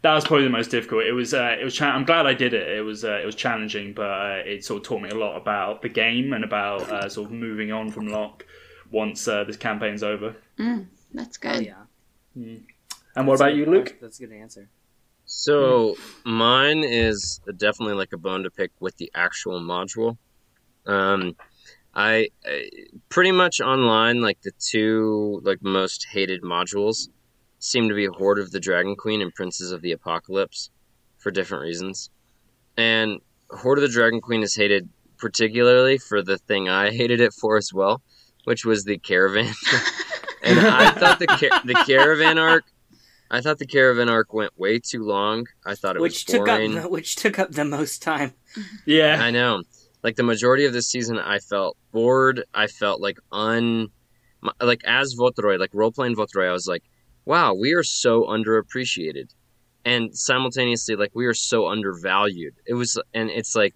that 0.02 0.14
was 0.14 0.24
probably 0.24 0.44
the 0.44 0.50
most 0.50 0.70
difficult. 0.70 1.04
It 1.04 1.12
was. 1.12 1.34
Uh, 1.34 1.56
it 1.60 1.64
was. 1.64 1.74
Cha- 1.74 1.90
I'm 1.90 2.04
glad 2.04 2.26
I 2.26 2.34
did 2.34 2.54
it. 2.54 2.68
It 2.78 2.82
was. 2.82 3.04
Uh, 3.04 3.18
it 3.22 3.26
was 3.26 3.34
challenging, 3.34 3.92
but 3.94 4.02
uh, 4.10 4.42
it 4.44 4.64
sort 4.64 4.82
of 4.82 4.86
taught 4.86 5.02
me 5.02 5.08
a 5.08 5.14
lot 5.14 5.36
about 5.36 5.82
the 5.82 5.88
game 5.88 6.32
and 6.32 6.44
about 6.44 6.82
uh, 6.82 7.08
sort 7.08 7.26
of 7.26 7.32
moving 7.32 7.72
on 7.72 7.90
from 7.90 8.06
Locke 8.08 8.44
once 8.92 9.26
uh, 9.26 9.42
this 9.44 9.56
campaign's 9.56 10.02
over. 10.04 10.36
That's 11.12 11.38
Oh 11.42 11.52
good. 11.54 11.66
yeah. 11.66 12.54
And 13.16 13.26
what 13.26 13.34
about 13.34 13.54
you, 13.56 13.64
Luke? 13.66 13.96
That's 14.00 14.20
a 14.20 14.26
good 14.26 14.34
answer. 14.36 14.68
So 15.24 15.96
mine 16.24 16.84
is 16.84 17.40
definitely 17.56 17.94
like 17.94 18.12
a 18.12 18.18
bone 18.18 18.42
to 18.44 18.50
pick 18.50 18.70
with 18.78 18.96
the 18.98 19.10
actual 19.14 19.60
module. 19.60 20.18
Um, 20.86 21.34
I, 21.96 22.28
I 22.44 22.68
pretty 23.08 23.32
much 23.32 23.60
online 23.60 24.20
like 24.20 24.42
the 24.42 24.52
two 24.60 25.40
like 25.44 25.62
most 25.62 26.06
hated 26.12 26.42
modules 26.42 27.08
seem 27.58 27.88
to 27.88 27.94
be 27.94 28.04
Hoard 28.04 28.38
of 28.38 28.50
the 28.50 28.60
Dragon 28.60 28.94
Queen 28.94 29.22
and 29.22 29.34
Princes 29.34 29.72
of 29.72 29.80
the 29.80 29.92
Apocalypse 29.92 30.70
for 31.16 31.30
different 31.30 31.62
reasons. 31.62 32.10
And 32.76 33.20
Hoard 33.50 33.78
of 33.78 33.82
the 33.82 33.88
Dragon 33.88 34.20
Queen 34.20 34.42
is 34.42 34.54
hated 34.54 34.88
particularly 35.16 35.96
for 35.96 36.22
the 36.22 36.36
thing 36.36 36.68
I 36.68 36.90
hated 36.94 37.20
it 37.20 37.32
for 37.32 37.56
as 37.56 37.72
well, 37.72 38.02
which 38.44 38.66
was 38.66 38.84
the 38.84 38.98
caravan. 38.98 39.54
and 40.42 40.60
I 40.60 40.90
thought 40.90 41.18
the 41.18 41.26
ca- 41.26 41.62
the 41.64 41.82
caravan 41.86 42.38
arc 42.38 42.64
I 43.30 43.40
thought 43.40 43.58
the 43.58 43.66
caravan 43.66 44.08
arc 44.08 44.32
went 44.32 44.56
way 44.58 44.78
too 44.78 45.02
long. 45.02 45.46
I 45.64 45.74
thought 45.74 45.96
it 45.96 46.02
Which 46.02 46.12
was 46.12 46.24
took 46.24 46.48
up 46.48 46.60
the, 46.60 46.88
which 46.88 47.16
took 47.16 47.38
up 47.38 47.52
the 47.52 47.64
most 47.64 48.02
time. 48.02 48.34
Yeah. 48.84 49.18
I 49.20 49.30
know. 49.30 49.62
Like 50.06 50.14
the 50.14 50.22
majority 50.22 50.66
of 50.66 50.72
this 50.72 50.86
season, 50.86 51.18
I 51.18 51.40
felt 51.40 51.76
bored. 51.90 52.44
I 52.54 52.68
felt 52.68 53.00
like 53.00 53.18
un, 53.32 53.88
like 54.62 54.84
as 54.84 55.16
Votroy, 55.16 55.58
like 55.58 55.70
role 55.72 55.90
playing 55.90 56.14
Votroy, 56.14 56.48
I 56.48 56.52
was 56.52 56.68
like, 56.68 56.84
wow, 57.24 57.54
we 57.54 57.72
are 57.72 57.82
so 57.82 58.22
underappreciated, 58.22 59.34
and 59.84 60.16
simultaneously, 60.16 60.94
like 60.94 61.10
we 61.12 61.26
are 61.26 61.34
so 61.34 61.66
undervalued. 61.66 62.54
It 62.68 62.74
was, 62.74 62.96
and 63.14 63.30
it's 63.30 63.56
like, 63.56 63.74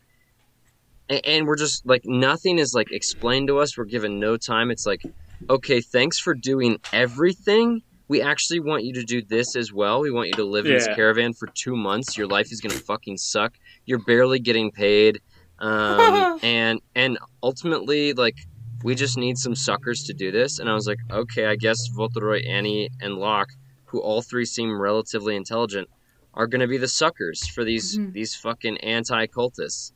and, 1.08 1.20
and 1.26 1.46
we're 1.48 1.56
just 1.56 1.84
like 1.84 2.02
nothing 2.04 2.60
is 2.60 2.74
like 2.74 2.92
explained 2.92 3.48
to 3.48 3.58
us. 3.58 3.76
We're 3.76 3.84
given 3.86 4.20
no 4.20 4.36
time. 4.36 4.70
It's 4.70 4.86
like, 4.86 5.02
okay, 5.50 5.80
thanks 5.80 6.20
for 6.20 6.32
doing 6.32 6.78
everything. 6.92 7.82
We 8.06 8.22
actually 8.22 8.60
want 8.60 8.84
you 8.84 8.92
to 8.94 9.02
do 9.02 9.20
this 9.20 9.56
as 9.56 9.72
well. 9.72 10.00
We 10.00 10.12
want 10.12 10.28
you 10.28 10.34
to 10.34 10.44
live 10.44 10.66
in 10.66 10.74
this 10.74 10.86
caravan 10.94 11.32
for 11.32 11.48
two 11.48 11.74
months. 11.74 12.16
Your 12.16 12.28
life 12.28 12.52
is 12.52 12.60
gonna 12.60 12.74
fucking 12.74 13.16
suck. 13.16 13.54
You're 13.84 14.04
barely 14.04 14.38
getting 14.38 14.70
paid 14.70 15.20
um, 15.60 16.38
and 16.42 16.80
and 16.94 17.18
ultimately 17.42 18.12
like 18.12 18.36
we 18.82 18.94
just 18.94 19.16
need 19.18 19.36
some 19.38 19.54
suckers 19.54 20.04
to 20.04 20.12
do 20.14 20.30
this 20.30 20.58
and 20.58 20.68
i 20.70 20.74
was 20.74 20.86
like 20.86 20.98
okay 21.10 21.46
i 21.46 21.56
guess 21.56 21.88
Voltoroy, 21.96 22.46
annie 22.48 22.88
and 23.00 23.14
locke 23.16 23.50
who 23.86 24.00
all 24.00 24.22
three 24.22 24.44
seem 24.44 24.80
relatively 24.80 25.36
intelligent 25.36 25.88
are 26.34 26.46
going 26.46 26.60
to 26.60 26.66
be 26.68 26.78
the 26.78 26.88
suckers 26.88 27.46
for 27.48 27.64
these 27.64 27.98
Mhm. 27.98 28.12
these 28.12 28.34
fucking 28.34 28.78
anti-cultists 28.78 29.92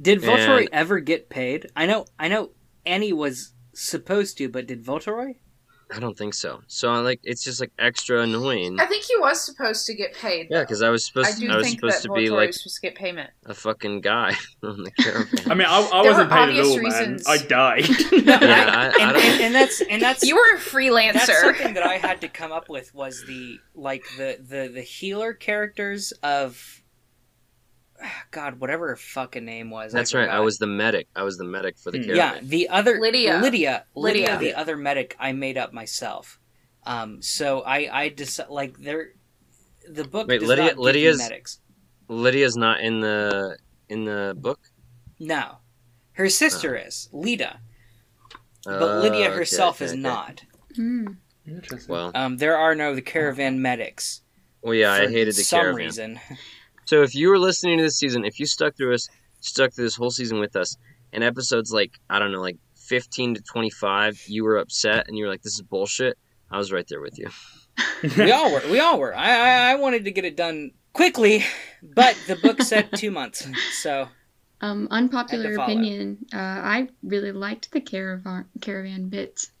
Did 0.00 0.20
Voltoroy 0.20 0.60
And- 0.60 0.68
ever 0.72 1.00
get 1.00 1.28
paid? 1.28 1.66
I 1.74 1.84
know. 1.86 2.04
I 2.18 2.28
know. 2.28 2.50
Annie 2.86 3.12
was 3.12 3.52
supposed 3.74 4.38
to, 4.38 4.48
but 4.48 4.66
did 4.66 4.82
Voltoroy? 4.84 5.36
I 5.94 5.98
don't 6.00 6.16
think 6.16 6.34
so 6.34 6.60
so 6.66 6.90
I 6.90 6.98
like 6.98 7.20
it's 7.24 7.42
just 7.44 7.60
like 7.60 7.72
extra 7.78 8.20
annoying 8.22 8.78
I 8.80 8.86
think 8.86 9.04
he 9.04 9.16
was 9.18 9.40
supposed 9.44 9.86
to 9.86 9.94
get 9.94 10.14
paid. 10.14 10.48
yeah 10.50 10.60
because 10.60 10.82
i 10.82 10.88
was 10.90 11.04
I 11.04 11.06
supposed 11.08 11.40
do 11.40 11.50
i 11.50 11.56
was 11.56 11.66
think 11.66 11.80
supposed 11.80 11.96
that 11.98 12.02
to 12.08 12.12
be 12.14 12.26
Volturi 12.28 12.30
like 12.36 12.46
was 12.48 12.60
supposed 12.62 12.74
to 12.76 12.80
get 12.82 12.94
payment. 12.94 13.30
a 13.46 13.54
fucking 13.54 14.00
guy 14.00 14.34
on 14.62 14.82
the 14.84 14.90
caravan 14.92 15.50
I 15.50 15.54
mean, 15.54 15.66
I, 15.68 15.90
I 15.92 16.02
wasn't 16.02 16.30
paid 16.30 16.36
at 16.36 16.48
obvious 16.48 16.68
all, 16.68 16.82
man. 16.82 17.18
I 17.26 17.36
died. 17.38 17.88
yeah 18.12 18.38
I, 18.38 18.86
I 18.86 18.86
and, 18.86 19.12
don't 19.14 19.24
and, 19.24 19.40
and 19.42 19.54
that's 19.54 19.80
and 19.80 20.02
that's 20.02 20.22
You 20.24 20.36
were 20.36 20.56
a 20.56 20.58
freelancer. 20.58 21.12
that's 21.14 21.30
freelancer. 21.30 21.40
something 21.56 21.74
that 21.74 21.82
I 21.86 21.96
had 21.98 22.20
to 22.20 22.28
come 22.28 22.52
up 22.52 22.68
with 22.68 22.94
was 22.94 23.24
the 23.26 23.58
like 23.74 24.02
the 24.16 24.38
the 24.40 24.70
the 24.72 24.82
healer 24.82 25.32
characters 25.32 26.12
of 26.22 26.79
God, 28.30 28.60
whatever 28.60 28.88
her 28.88 28.96
fucking 28.96 29.44
name 29.44 29.70
was. 29.70 29.92
that's 29.92 30.14
right 30.14 30.28
i 30.28 30.40
was 30.40 30.58
the 30.58 30.66
medic 30.66 31.06
i 31.16 31.22
was 31.22 31.36
the 31.38 31.44
medic 31.44 31.78
for 31.78 31.90
the 31.90 31.98
Hmm. 31.98 32.04
caravan 32.04 32.34
Yeah, 32.36 32.40
the 32.42 32.68
other 32.68 33.00
Lydia. 33.00 33.38
Lydia, 33.40 33.84
Lydia, 33.94 34.32
Lydia. 34.34 34.38
the 34.38 34.54
other 34.54 34.76
medic, 34.76 35.16
I 35.18 35.32
made 35.32 35.58
up 35.58 35.72
myself. 35.72 36.38
Um, 36.84 37.20
so 37.20 37.60
I, 37.60 37.78
I 38.04 38.08
just 38.08 38.40
like 38.48 38.78
there, 38.78 39.12
the 39.88 40.04
book. 40.04 40.28
Wait, 40.28 40.38
does 40.40 40.48
Lydia- 40.48 40.64
not 40.64 40.70
give 40.70 40.78
you 40.78 40.84
Lydia's- 40.84 41.18
medics. 41.18 41.60
lydia's 42.08 42.56
not 42.56 42.80
in 42.80 43.00
the 43.00 43.56
in 43.88 44.04
the 44.04 44.34
book 44.38 44.60
No, 45.18 45.58
her 46.12 46.28
sister 46.28 46.74
is 46.76 47.08
Lita, 47.12 47.60
but 48.64 48.82
Oh, 48.82 49.00
Lydia 49.00 49.26
okay, 49.28 49.36
herself 49.36 49.76
okay, 49.76 49.84
is 49.86 49.92
okay. 49.92 50.00
not. 50.00 50.42
Mm. 50.78 51.16
Interesting. 51.46 51.92
well 51.92 52.12
Um, 52.14 52.36
there 52.38 52.56
are 52.56 52.74
no 52.74 52.94
the 52.94 53.02
caravan 53.02 53.60
medics. 53.60 54.22
well 54.62 54.74
yeah 54.74 54.92
i 54.92 55.06
hated 55.08 55.34
the 55.34 55.42
some 55.42 55.60
caravan 55.60 55.76
reason. 55.76 56.20
So 56.90 57.04
if 57.04 57.14
you 57.14 57.28
were 57.28 57.38
listening 57.38 57.78
to 57.78 57.84
this 57.84 57.98
season, 57.98 58.24
if 58.24 58.40
you 58.40 58.46
stuck 58.46 58.76
through 58.76 58.94
us, 58.94 59.08
stuck 59.38 59.72
through 59.72 59.84
this 59.84 59.94
whole 59.94 60.10
season 60.10 60.40
with 60.40 60.56
us, 60.56 60.76
and 61.12 61.22
episodes 61.22 61.70
like 61.70 61.92
I 62.10 62.18
don't 62.18 62.32
know, 62.32 62.40
like 62.40 62.58
fifteen 62.74 63.32
to 63.36 63.40
twenty-five, 63.42 64.20
you 64.26 64.42
were 64.42 64.56
upset 64.56 65.06
and 65.06 65.16
you 65.16 65.22
were 65.22 65.30
like, 65.30 65.42
"This 65.42 65.54
is 65.54 65.62
bullshit." 65.62 66.18
I 66.50 66.58
was 66.58 66.72
right 66.72 66.84
there 66.88 67.00
with 67.00 67.16
you. 67.16 67.28
we 68.18 68.32
all 68.32 68.52
were. 68.52 68.62
We 68.68 68.80
all 68.80 68.98
were. 68.98 69.14
I, 69.14 69.30
I 69.30 69.70
I 69.70 69.74
wanted 69.76 70.04
to 70.06 70.10
get 70.10 70.24
it 70.24 70.36
done 70.36 70.72
quickly, 70.92 71.44
but 71.80 72.18
the 72.26 72.34
book 72.34 72.60
said 72.60 72.88
two 72.96 73.12
months. 73.12 73.46
So 73.74 74.08
Um, 74.60 74.88
unpopular 74.90 75.54
opinion. 75.54 76.26
Uh, 76.34 76.38
I 76.38 76.88
really 77.04 77.30
liked 77.30 77.70
the 77.70 77.80
caravan 77.80 78.46
caravan 78.60 79.10
bits. 79.10 79.52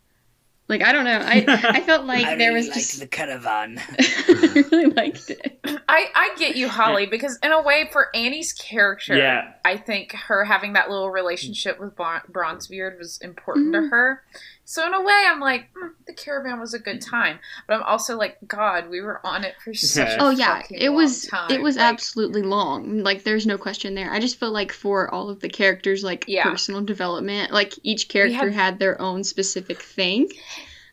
Like 0.70 0.82
I 0.82 0.92
don't 0.92 1.04
know. 1.04 1.18
I 1.22 1.44
I 1.48 1.80
felt 1.84 2.06
like 2.06 2.24
I 2.24 2.36
there 2.36 2.52
really 2.54 2.68
was 2.68 2.68
liked 2.68 2.78
just 2.80 3.00
the 3.00 3.06
caravan. 3.08 3.78
I 3.98 4.64
really 4.70 4.86
liked 4.86 5.28
it. 5.28 5.58
I, 5.88 6.06
I 6.14 6.34
get 6.38 6.54
you, 6.56 6.68
Holly, 6.68 7.06
because 7.06 7.38
in 7.42 7.50
a 7.52 7.60
way, 7.60 7.88
for 7.92 8.08
Annie's 8.14 8.52
character, 8.52 9.16
Yeah. 9.16 9.52
I 9.64 9.76
think 9.76 10.12
her 10.12 10.44
having 10.44 10.74
that 10.74 10.88
little 10.88 11.10
relationship 11.10 11.80
with 11.80 11.96
Bron- 11.96 12.22
Bronzebeard 12.30 12.96
was 12.98 13.18
important 13.20 13.72
to 13.74 13.80
Mhm. 13.80 13.90
her. 13.90 14.22
So 14.70 14.86
in 14.86 14.94
a 14.94 15.00
way, 15.02 15.24
I'm 15.26 15.40
like, 15.40 15.62
mm, 15.74 15.90
the 16.06 16.12
caravan 16.12 16.60
was 16.60 16.74
a 16.74 16.78
good 16.78 17.00
time, 17.00 17.40
but 17.66 17.74
I'm 17.74 17.82
also 17.82 18.16
like, 18.16 18.38
God, 18.46 18.88
we 18.88 19.00
were 19.00 19.20
on 19.26 19.42
it 19.42 19.54
for 19.64 19.74
such 19.74 20.06
Yeah. 20.10 20.14
a 20.14 20.22
Oh 20.24 20.30
yeah, 20.30 20.62
it 20.70 20.90
was 20.90 21.28
long 21.32 21.48
time. 21.48 21.50
it 21.58 21.60
was 21.60 21.74
Like, 21.76 21.92
absolutely 21.92 22.42
long. 22.42 23.02
Like 23.02 23.24
there's 23.24 23.48
no 23.48 23.58
question 23.58 23.96
there. 23.96 24.12
I 24.12 24.20
just 24.20 24.38
feel 24.38 24.52
like 24.52 24.70
for 24.70 25.12
all 25.12 25.28
of 25.28 25.40
the 25.40 25.48
characters 25.48 26.04
like 26.04 26.24
Yeah. 26.28 26.44
personal 26.44 26.82
development, 26.82 27.50
like 27.52 27.74
each 27.82 28.08
character 28.08 28.50
had- 28.50 28.52
had... 28.54 28.78
their 28.78 29.00
own 29.00 29.24
specific 29.24 29.82
thing. 29.82 30.28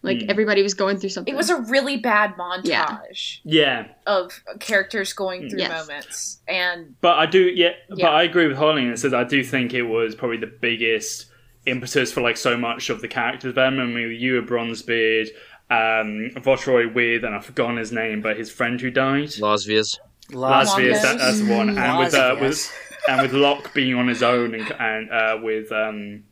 Like 0.02 0.22
Hmm. 0.24 0.30
everybody 0.32 0.63
was 0.63 0.74
going 0.74 0.98
through 0.98 1.10
something. 1.12 1.32
It 1.32 1.38
was 1.38 1.52
a 1.52 1.58
really 1.62 1.98
bad 1.98 2.34
montage 2.36 3.42
Yeah, 3.44 3.90
of 4.08 4.42
characters 4.60 5.13
going 5.13 5.50
through 5.52 5.60
Yes. 5.60 5.70
moments, 5.88 6.40
and 6.48 6.96
but 7.02 7.20
I 7.20 7.28
do. 7.28 7.42
Yeah, 7.44 7.74
Yeah. 7.90 8.06
but 8.08 8.13
I 8.16 8.24
agree 8.24 8.48
with 8.48 8.58
Holly 8.58 8.82
and 8.86 8.94
the 8.94 8.98
sense 8.98 9.13
I 9.13 9.24
do 9.24 9.44
think 9.44 9.76
it 9.76 9.84
was 9.84 10.16
probably 10.16 10.38
the 10.38 10.48
biggest 10.48 11.28
impetus 11.67 12.12
for 12.12 12.21
like 12.21 12.38
so 12.38 12.58
much 12.58 12.89
of 12.89 13.01
the 13.01 13.08
character 13.08 13.49
development. 13.49 13.91
I 13.91 13.93
mean, 13.93 14.12
you 14.19 14.36
were 14.36 14.41
Bronzebeard, 14.41 15.27
um, 15.69 16.32
Votroy 16.41 16.91
with, 16.93 17.23
and 17.23 17.36
I've 17.36 17.45
forgotten 17.45 17.77
his 17.77 17.91
name, 17.91 18.21
but 18.21 18.38
his 18.38 18.49
friend 18.49 18.80
who 18.80 18.89
died. 18.89 19.30
Lasvias. 19.30 19.99
Lasvius, 20.32 21.01
that, 21.01 21.17
Lasvius. 21.17 21.19
that's 21.19 21.41
the 21.41 21.56
one, 21.56 21.77
and 21.77 21.97
with 21.99 22.13
uh, 22.13 22.36
with 22.39 22.73
and 23.08 23.21
with 23.21 23.34
Locke 23.34 23.73
being 23.73 23.95
on 23.95 24.08
his 24.08 24.21
own, 24.21 24.53
and, 24.53 24.71
and 24.80 25.12
uh, 25.12 25.38
with 25.41 25.71
um, 25.71 26.23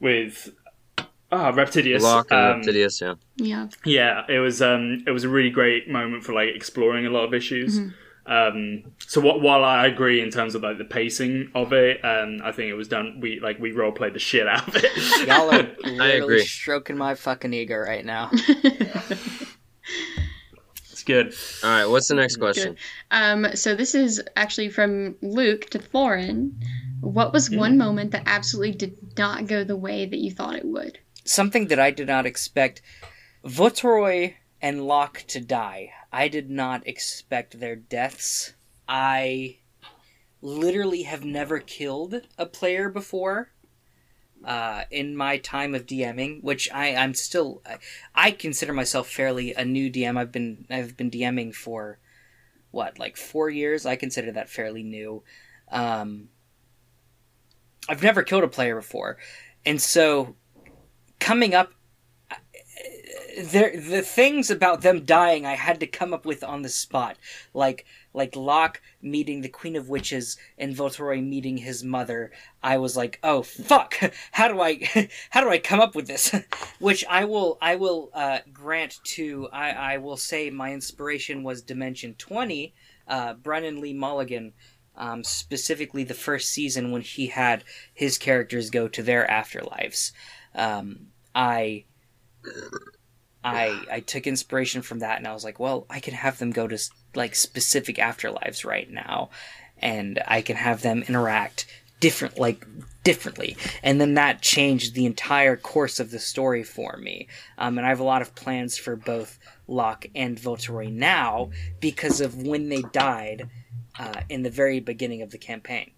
with 0.00 0.52
ah 1.30 1.52
Reptidius. 1.52 2.02
Locke 2.02 2.32
and 2.32 2.40
um, 2.40 2.60
Reptidius, 2.62 3.00
yeah. 3.00 3.14
yeah. 3.36 3.68
Yeah, 3.84 4.24
it 4.28 4.40
was 4.40 4.60
um, 4.60 5.04
it 5.06 5.12
was 5.12 5.24
a 5.24 5.28
really 5.28 5.50
great 5.50 5.88
moment 5.88 6.24
for 6.24 6.32
like 6.32 6.48
exploring 6.54 7.06
a 7.06 7.10
lot 7.10 7.24
of 7.24 7.34
issues. 7.34 7.78
Mhm. 7.78 7.94
Um, 8.24 8.84
so 9.06 9.20
what, 9.20 9.40
while 9.40 9.64
I 9.64 9.86
agree 9.86 10.20
in 10.20 10.30
terms 10.30 10.54
of 10.54 10.62
like 10.62 10.78
the 10.78 10.84
pacing 10.84 11.50
of 11.54 11.72
it, 11.72 12.04
um, 12.04 12.40
I 12.44 12.52
think 12.52 12.70
it 12.70 12.74
was 12.74 12.86
done. 12.88 13.18
We 13.20 13.40
like 13.40 13.58
we 13.58 13.72
role 13.72 13.90
played 13.92 14.14
the 14.14 14.18
shit 14.20 14.46
out 14.46 14.68
of 14.68 14.76
it. 14.76 15.26
Y'all 15.28 15.50
are 15.52 15.62
literally 15.84 16.18
agree. 16.18 16.44
stroking 16.44 16.96
my 16.96 17.14
fucking 17.16 17.52
ego 17.52 17.76
right 17.76 18.04
now. 18.04 18.30
it's 20.90 21.02
good. 21.04 21.34
All 21.64 21.70
right, 21.70 21.86
what's 21.86 22.08
the 22.08 22.14
next 22.14 22.36
question? 22.36 22.76
Um, 23.10 23.46
so 23.54 23.74
this 23.74 23.94
is 23.94 24.22
actually 24.36 24.68
from 24.68 25.16
Luke 25.22 25.68
to 25.70 25.78
Thorin. 25.78 26.52
What 27.00 27.32
was 27.32 27.48
Hmm. 27.48 27.56
one 27.56 27.78
moment 27.78 28.12
that 28.12 28.22
absolutely 28.26 28.72
did 28.72 29.18
not 29.18 29.46
go 29.48 29.64
the 29.64 29.76
way 29.76 30.06
that 30.06 30.18
you 30.18 30.30
thought 30.30 30.54
it 30.56 30.64
would? 30.64 30.98
Something 31.24 31.66
that 31.68 31.80
I 31.80 31.90
did 31.90 32.06
not 32.06 32.26
expect 32.26 32.82
Votroy 33.44 34.34
and 34.60 34.86
Locke 34.86 35.24
to 35.28 35.40
die. 35.40 35.90
I 36.12 36.28
did 36.28 36.50
not 36.50 36.86
expect 36.86 37.58
their 37.58 37.76
deaths. 37.76 38.52
I 38.88 39.58
literally 40.42 41.04
have 41.04 41.24
never 41.24 41.58
killed 41.60 42.22
a 42.38 42.46
player 42.46 42.88
before. 42.90 43.50
uh, 44.44 44.84
in 44.90 45.16
my 45.16 45.38
time 45.38 45.74
of 45.74 45.86
DMing, 45.86 46.42
which 46.42 46.70
I 46.72 46.94
I'm 46.96 47.14
still 47.14 47.62
I, 48.14 48.30
consider 48.32 48.72
myself 48.72 49.08
fairly 49.08 49.54
a 49.54 49.64
new 49.64 49.90
DM. 49.90 50.18
I've 50.18 50.32
been 50.32 50.66
I've 50.70 50.96
been 50.96 51.10
DMing 51.10 51.54
for 51.54 51.98
what 52.70 52.98
like 52.98 53.16
four 53.16 53.50
years. 53.50 53.86
I 53.86 53.96
consider 53.96 54.32
that 54.32 54.48
fairly 54.48 54.82
new. 54.82 55.22
Um, 55.70 56.28
I've 57.88 58.02
never 58.02 58.22
killed 58.22 58.44
a 58.44 58.48
player 58.48 58.76
before, 58.76 59.18
and 59.64 59.80
so 59.80 60.34
coming 61.20 61.54
up 61.54 61.72
there 63.40 63.78
the 63.78 64.02
things 64.02 64.50
about 64.50 64.82
them 64.82 65.04
dying 65.04 65.46
I 65.46 65.54
had 65.54 65.80
to 65.80 65.86
come 65.86 66.12
up 66.12 66.24
with 66.24 66.42
on 66.42 66.62
the 66.62 66.68
spot, 66.68 67.16
like 67.54 67.84
like 68.14 68.36
Locke 68.36 68.80
meeting 69.00 69.40
the 69.40 69.48
Queen 69.48 69.76
of 69.76 69.88
Witches 69.88 70.36
and 70.58 70.74
Voltoroy 70.74 71.22
meeting 71.24 71.58
his 71.58 71.82
mother. 71.82 72.30
I 72.62 72.78
was 72.78 72.96
like, 72.96 73.18
oh 73.22 73.42
fuck, 73.42 73.94
how 74.32 74.48
do 74.48 74.60
I 74.60 75.08
how 75.30 75.40
do 75.40 75.50
I 75.50 75.58
come 75.58 75.80
up 75.80 75.94
with 75.94 76.06
this? 76.06 76.34
Which 76.78 77.04
I 77.08 77.24
will 77.24 77.58
I 77.60 77.76
will 77.76 78.10
uh, 78.14 78.38
grant 78.52 79.00
to 79.04 79.48
I 79.52 79.70
I 79.94 79.98
will 79.98 80.16
say 80.16 80.50
my 80.50 80.72
inspiration 80.72 81.42
was 81.42 81.62
Dimension 81.62 82.14
Twenty, 82.18 82.74
uh, 83.08 83.34
Brennan 83.34 83.80
Lee 83.80 83.94
Mulligan. 83.94 84.52
Um, 84.94 85.24
specifically, 85.24 86.04
the 86.04 86.12
first 86.12 86.50
season 86.50 86.90
when 86.92 87.00
he 87.00 87.28
had 87.28 87.64
his 87.94 88.18
characters 88.18 88.68
go 88.68 88.88
to 88.88 89.02
their 89.02 89.26
afterlives. 89.26 90.12
Um, 90.54 91.06
I 91.34 91.86
I 93.44 93.86
I 93.90 94.00
took 94.00 94.26
inspiration 94.26 94.82
from 94.82 95.00
that 95.00 95.18
and 95.18 95.26
I 95.26 95.32
was 95.32 95.44
like, 95.44 95.58
well, 95.58 95.86
I 95.90 96.00
can 96.00 96.14
have 96.14 96.38
them 96.38 96.50
go 96.50 96.66
to 96.68 96.78
like 97.14 97.34
specific 97.34 97.96
afterlives 97.96 98.64
right 98.64 98.90
now 98.90 99.30
and 99.78 100.22
I 100.26 100.42
can 100.42 100.56
have 100.56 100.82
them 100.82 101.02
interact 101.02 101.66
different 102.00 102.36
like 102.36 102.66
differently 103.04 103.56
and 103.82 104.00
then 104.00 104.14
that 104.14 104.42
changed 104.42 104.94
the 104.94 105.06
entire 105.06 105.56
course 105.56 106.00
of 106.00 106.10
the 106.10 106.18
story 106.18 106.64
for 106.64 106.96
me 106.96 107.28
um, 107.58 107.78
and 107.78 107.86
i 107.86 107.90
have 107.90 108.00
a 108.00 108.04
lot 108.04 108.22
of 108.22 108.34
plans 108.34 108.76
for 108.76 108.96
both 108.96 109.38
locke 109.68 110.06
and 110.14 110.36
Voltoroy 110.36 110.92
now 110.92 111.50
because 111.80 112.20
of 112.20 112.42
when 112.42 112.68
they 112.68 112.82
died 112.82 113.48
uh, 114.00 114.20
in 114.28 114.42
the 114.42 114.50
very 114.50 114.80
beginning 114.80 115.22
of 115.22 115.30
the 115.30 115.38
campaign 115.38 115.92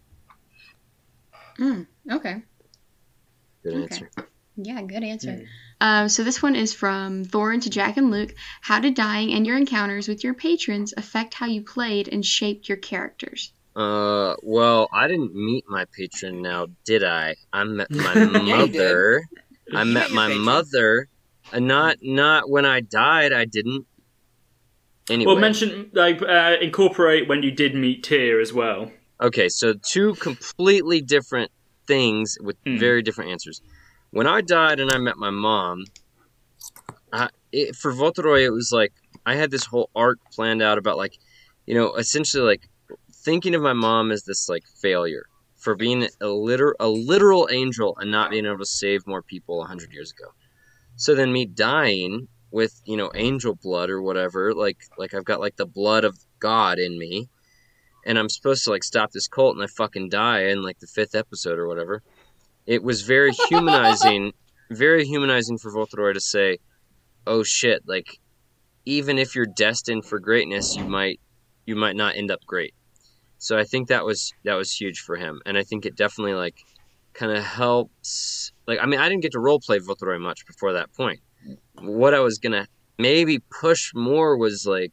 Mm, 1.58 1.86
okay. 2.10 2.42
Good 3.62 3.74
Okay. 3.74 3.82
answer. 3.82 4.10
Yeah, 4.56 4.80
good 4.82 5.02
answer. 5.02 5.44
Um, 5.80 6.08
so 6.08 6.22
this 6.22 6.40
one 6.42 6.54
is 6.54 6.72
from 6.72 7.24
Thorin 7.24 7.62
to 7.62 7.70
Jack 7.70 7.96
and 7.96 8.10
Luke. 8.10 8.34
How 8.60 8.78
did 8.78 8.94
dying 8.94 9.32
and 9.32 9.46
your 9.46 9.56
encounters 9.56 10.06
with 10.06 10.22
your 10.22 10.34
patrons 10.34 10.94
affect 10.96 11.34
how 11.34 11.46
you 11.46 11.62
played 11.62 12.08
and 12.08 12.24
shaped 12.24 12.68
your 12.68 12.78
characters? 12.78 13.52
Uh, 13.74 14.34
well, 14.42 14.88
I 14.92 15.08
didn't 15.08 15.34
meet 15.34 15.64
my 15.68 15.84
patron 15.96 16.40
now, 16.42 16.68
did 16.84 17.02
I? 17.02 17.34
I 17.52 17.64
met 17.64 17.90
my 17.90 18.14
Yeah, 18.14 18.56
mother. 18.58 19.22
I 19.74 19.82
met 19.82 19.94
met 19.94 20.10
my 20.12 20.26
patron. 20.28 20.44
mother. 20.44 21.08
Uh, 21.52 21.58
not 21.58 21.96
not 22.00 22.48
when 22.48 22.64
I 22.64 22.80
died. 22.80 23.32
I 23.32 23.44
didn't. 23.46 23.86
Anyway, 25.10 25.32
Well, 25.32 25.40
mention 25.40 25.90
like 25.92 26.22
uh, 26.22 26.56
incorporate 26.60 27.28
when 27.28 27.42
you 27.42 27.50
did 27.50 27.74
meet 27.74 28.04
Tyr 28.04 28.40
as 28.40 28.52
well. 28.52 28.90
okay, 29.20 29.48
so 29.48 29.74
two 29.74 30.14
completely 30.14 31.00
different 31.00 31.50
things 31.86 32.38
with 32.40 32.56
Hmm. 32.64 32.78
very 32.78 33.02
different 33.02 33.30
answers. 33.32 33.60
When 34.14 34.28
I 34.28 34.42
died 34.42 34.78
and 34.78 34.92
I 34.92 34.98
met 34.98 35.16
my 35.16 35.30
mom, 35.30 35.86
I, 37.12 37.30
it, 37.50 37.74
for 37.74 37.92
Voltoroy, 37.92 38.44
it 38.44 38.50
was 38.50 38.70
like 38.70 38.92
I 39.26 39.34
had 39.34 39.50
this 39.50 39.64
whole 39.64 39.90
arc 39.96 40.20
planned 40.32 40.62
out 40.62 40.78
about 40.78 40.96
like, 40.96 41.18
you 41.66 41.74
know, 41.74 41.96
essentially 41.96 42.44
like 42.44 42.68
thinking 43.12 43.56
of 43.56 43.62
my 43.62 43.72
mom 43.72 44.12
as 44.12 44.22
this 44.22 44.48
like 44.48 44.62
failure 44.80 45.26
for 45.56 45.74
being 45.74 46.06
a 46.20 46.28
liter 46.28 46.76
a 46.78 46.86
literal 46.86 47.48
angel 47.50 47.96
and 47.98 48.12
not 48.12 48.30
being 48.30 48.46
able 48.46 48.58
to 48.58 48.64
save 48.64 49.04
more 49.04 49.20
people 49.20 49.64
a 49.64 49.66
hundred 49.66 49.92
years 49.92 50.12
ago. 50.12 50.30
So 50.94 51.16
then 51.16 51.32
me 51.32 51.44
dying 51.44 52.28
with 52.52 52.80
you 52.84 52.96
know 52.96 53.10
angel 53.16 53.56
blood 53.56 53.90
or 53.90 54.00
whatever, 54.00 54.54
like 54.54 54.78
like 54.96 55.12
I've 55.12 55.24
got 55.24 55.40
like 55.40 55.56
the 55.56 55.66
blood 55.66 56.04
of 56.04 56.16
God 56.38 56.78
in 56.78 56.96
me, 57.00 57.28
and 58.06 58.16
I'm 58.16 58.28
supposed 58.28 58.62
to 58.62 58.70
like 58.70 58.84
stop 58.84 59.10
this 59.10 59.26
cult 59.26 59.56
and 59.56 59.64
I 59.64 59.66
fucking 59.66 60.10
die 60.10 60.44
in 60.44 60.62
like 60.62 60.78
the 60.78 60.86
fifth 60.86 61.16
episode 61.16 61.58
or 61.58 61.66
whatever. 61.66 62.04
It 62.66 62.82
was 62.82 63.02
very 63.02 63.32
humanizing, 63.48 64.32
very 64.70 65.04
humanizing 65.04 65.58
for 65.58 65.70
Voltoroy 65.70 66.14
to 66.14 66.20
say, 66.20 66.58
"Oh 67.26 67.42
shit!" 67.42 67.82
Like 67.86 68.18
even 68.84 69.18
if 69.18 69.34
you're 69.34 69.46
destined 69.46 70.04
for 70.04 70.18
greatness, 70.18 70.76
you 70.76 70.86
might 70.86 71.20
you 71.66 71.76
might 71.76 71.96
not 71.96 72.16
end 72.16 72.30
up 72.30 72.40
great. 72.46 72.74
So 73.38 73.58
I 73.58 73.64
think 73.64 73.88
that 73.88 74.04
was 74.04 74.32
that 74.44 74.54
was 74.54 74.72
huge 74.72 75.00
for 75.00 75.16
him, 75.16 75.40
and 75.46 75.58
I 75.58 75.62
think 75.62 75.84
it 75.84 75.96
definitely 75.96 76.34
like 76.34 76.56
kind 77.12 77.32
of 77.32 77.44
helps. 77.44 78.52
Like 78.66 78.78
I 78.80 78.86
mean, 78.86 79.00
I 79.00 79.08
didn't 79.08 79.22
get 79.22 79.32
to 79.32 79.40
role 79.40 79.60
play 79.60 79.78
Voltoroy 79.78 80.20
much 80.20 80.46
before 80.46 80.72
that 80.74 80.92
point. 80.94 81.20
What 81.80 82.14
I 82.14 82.20
was 82.20 82.38
gonna 82.38 82.66
maybe 82.98 83.40
push 83.60 83.92
more 83.94 84.36
was 84.36 84.64
like 84.66 84.92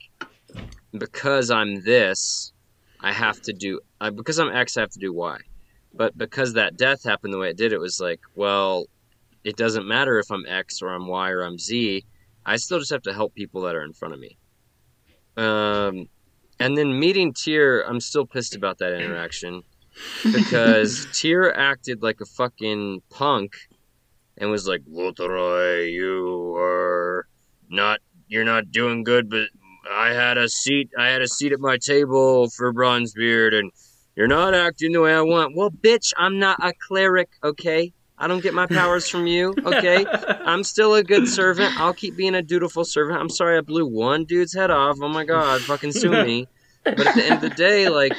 because 0.97 1.49
I'm 1.49 1.83
this, 1.83 2.51
I 2.99 3.13
have 3.13 3.39
to 3.41 3.53
do 3.53 3.79
uh, 3.99 4.11
because 4.11 4.39
I'm 4.39 4.53
X, 4.53 4.77
I 4.77 4.81
have 4.81 4.89
to 4.91 4.99
do 4.99 5.13
Y. 5.13 5.37
But 5.93 6.17
because 6.17 6.53
that 6.53 6.77
death 6.77 7.03
happened 7.03 7.33
the 7.33 7.37
way 7.37 7.49
it 7.49 7.57
did, 7.57 7.73
it 7.73 7.79
was 7.79 7.99
like, 7.99 8.21
well, 8.35 8.85
it 9.43 9.57
doesn't 9.57 9.87
matter 9.87 10.19
if 10.19 10.31
I'm 10.31 10.45
X 10.45 10.81
or 10.81 10.89
I'm 10.89 11.07
Y 11.07 11.29
or 11.29 11.41
I'm 11.41 11.57
Z. 11.57 12.05
I 12.45 12.55
still 12.55 12.79
just 12.79 12.91
have 12.91 13.01
to 13.03 13.13
help 13.13 13.35
people 13.35 13.61
that 13.61 13.75
are 13.75 13.83
in 13.83 13.93
front 13.93 14.13
of 14.13 14.19
me. 14.19 14.37
Um, 15.37 16.07
and 16.59 16.77
then 16.77 16.99
meeting 16.99 17.33
Tyr, 17.33 17.81
I'm 17.87 17.99
still 17.99 18.25
pissed 18.25 18.55
about 18.55 18.77
that 18.79 18.93
interaction 18.93 19.63
because 20.31 21.07
Tyr 21.13 21.51
acted 21.51 22.03
like 22.03 22.21
a 22.21 22.25
fucking 22.25 23.01
punk 23.09 23.53
and 24.37 24.49
was 24.49 24.67
like, 24.67 24.81
Voltoroy, 24.85 25.91
you 25.91 26.55
are 26.55 27.27
not, 27.69 27.99
you're 28.27 28.45
not 28.45 28.71
doing 28.71 29.03
good, 29.03 29.29
but 29.29 29.49
I 29.89 30.13
had 30.13 30.37
a 30.37 30.47
seat, 30.47 30.91
I 30.97 31.07
had 31.07 31.21
a 31.21 31.27
seat 31.27 31.51
at 31.51 31.59
my 31.59 31.77
table 31.77 32.49
for 32.49 32.73
Bronzebeard, 32.73 33.53
and 33.53 33.71
you're 34.15 34.27
not 34.27 34.53
acting 34.53 34.91
the 34.91 35.01
way 35.01 35.13
I 35.13 35.21
want. 35.21 35.55
Well, 35.55 35.71
bitch, 35.71 36.11
I'm 36.17 36.39
not 36.39 36.57
a 36.61 36.73
cleric, 36.87 37.29
okay? 37.43 37.93
I 38.17 38.27
don't 38.27 38.43
get 38.43 38.53
my 38.53 38.67
powers 38.67 39.09
from 39.09 39.25
you, 39.25 39.53
okay? 39.65 40.05
I'm 40.45 40.63
still 40.63 40.93
a 40.93 41.03
good 41.03 41.27
servant. 41.27 41.79
I'll 41.79 41.93
keep 41.93 42.15
being 42.15 42.35
a 42.35 42.41
dutiful 42.41 42.85
servant. 42.85 43.19
I'm 43.19 43.29
sorry 43.29 43.57
I 43.57 43.61
blew 43.61 43.87
one 43.87 44.25
dude's 44.25 44.53
head 44.53 44.69
off. 44.69 44.97
Oh 45.01 45.07
my 45.07 45.23
god, 45.25 45.61
fucking 45.61 45.93
sue 45.93 46.11
me. 46.11 46.47
But 46.83 47.07
at 47.07 47.15
the 47.15 47.23
end 47.23 47.35
of 47.35 47.41
the 47.41 47.49
day, 47.49 47.89
like, 47.89 48.13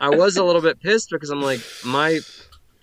I 0.00 0.10
was 0.10 0.36
a 0.36 0.44
little 0.44 0.62
bit 0.62 0.80
pissed 0.80 1.10
because 1.10 1.30
I'm 1.30 1.42
like, 1.42 1.60
my. 1.84 2.20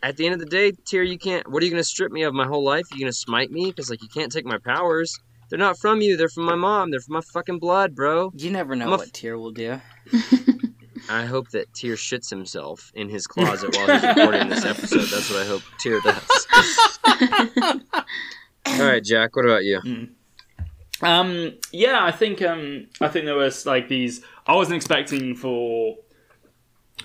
At 0.04 0.18
the 0.18 0.26
end 0.26 0.34
of 0.34 0.40
the 0.40 0.48
day, 0.48 0.72
Tyr, 0.90 1.04
you 1.04 1.18
can't. 1.18 1.50
What 1.52 1.62
are 1.62 1.66
you 1.66 1.72
gonna 1.72 1.84
strip 1.84 2.12
me 2.12 2.24
of 2.24 2.34
my 2.34 2.48
whole 2.48 2.64
life? 2.64 2.86
You 2.92 3.00
gonna 3.00 3.14
smite 3.14 3.52
me? 3.52 3.68
Because 3.68 3.90
like 3.90 4.02
you 4.02 4.10
can't 4.10 4.32
take 4.32 4.46
my 4.46 4.58
powers. 4.58 5.16
They're 5.50 5.60
not 5.60 5.78
from 5.78 6.02
you. 6.02 6.18
They're 6.18 6.30
from 6.30 6.46
my 6.46 6.56
mom. 6.56 6.90
They're 6.90 7.02
from 7.02 7.14
my 7.16 7.22
fucking 7.34 7.60
blood, 7.60 7.94
bro. 7.94 8.32
You 8.36 8.50
never 8.50 8.76
know 8.76 8.88
I'm 8.88 8.94
a 8.94 8.98
what 8.98 9.14
Tyr 9.14 9.38
will 9.38 9.52
do. 9.52 9.80
I 11.10 11.26
hope 11.26 11.50
that 11.50 11.74
Tyr 11.74 11.96
shits 11.96 12.30
himself 12.30 12.92
in 12.96 13.10
his 13.10 13.28
closet 13.28 13.76
while 13.76 13.92
he's 13.92 14.04
recording 14.04 14.50
this 14.50 14.66
episode. 14.66 15.08
That's 15.08 15.30
what 15.30 15.42
I 15.42 15.46
hope 15.46 15.62
Tyr 15.80 16.00
does. 16.02 16.48
All 18.80 18.86
right, 18.86 19.04
Jack. 19.04 19.36
What 19.36 19.46
about 19.46 19.64
you? 19.64 20.10
Um, 21.02 21.54
yeah, 21.72 22.04
I 22.04 22.12
think 22.12 22.42
um, 22.42 22.88
I 23.00 23.08
think 23.08 23.26
there 23.26 23.36
was 23.36 23.66
like 23.66 23.88
these. 23.88 24.22
I 24.46 24.56
wasn't 24.56 24.76
expecting 24.76 25.36
for 25.36 25.98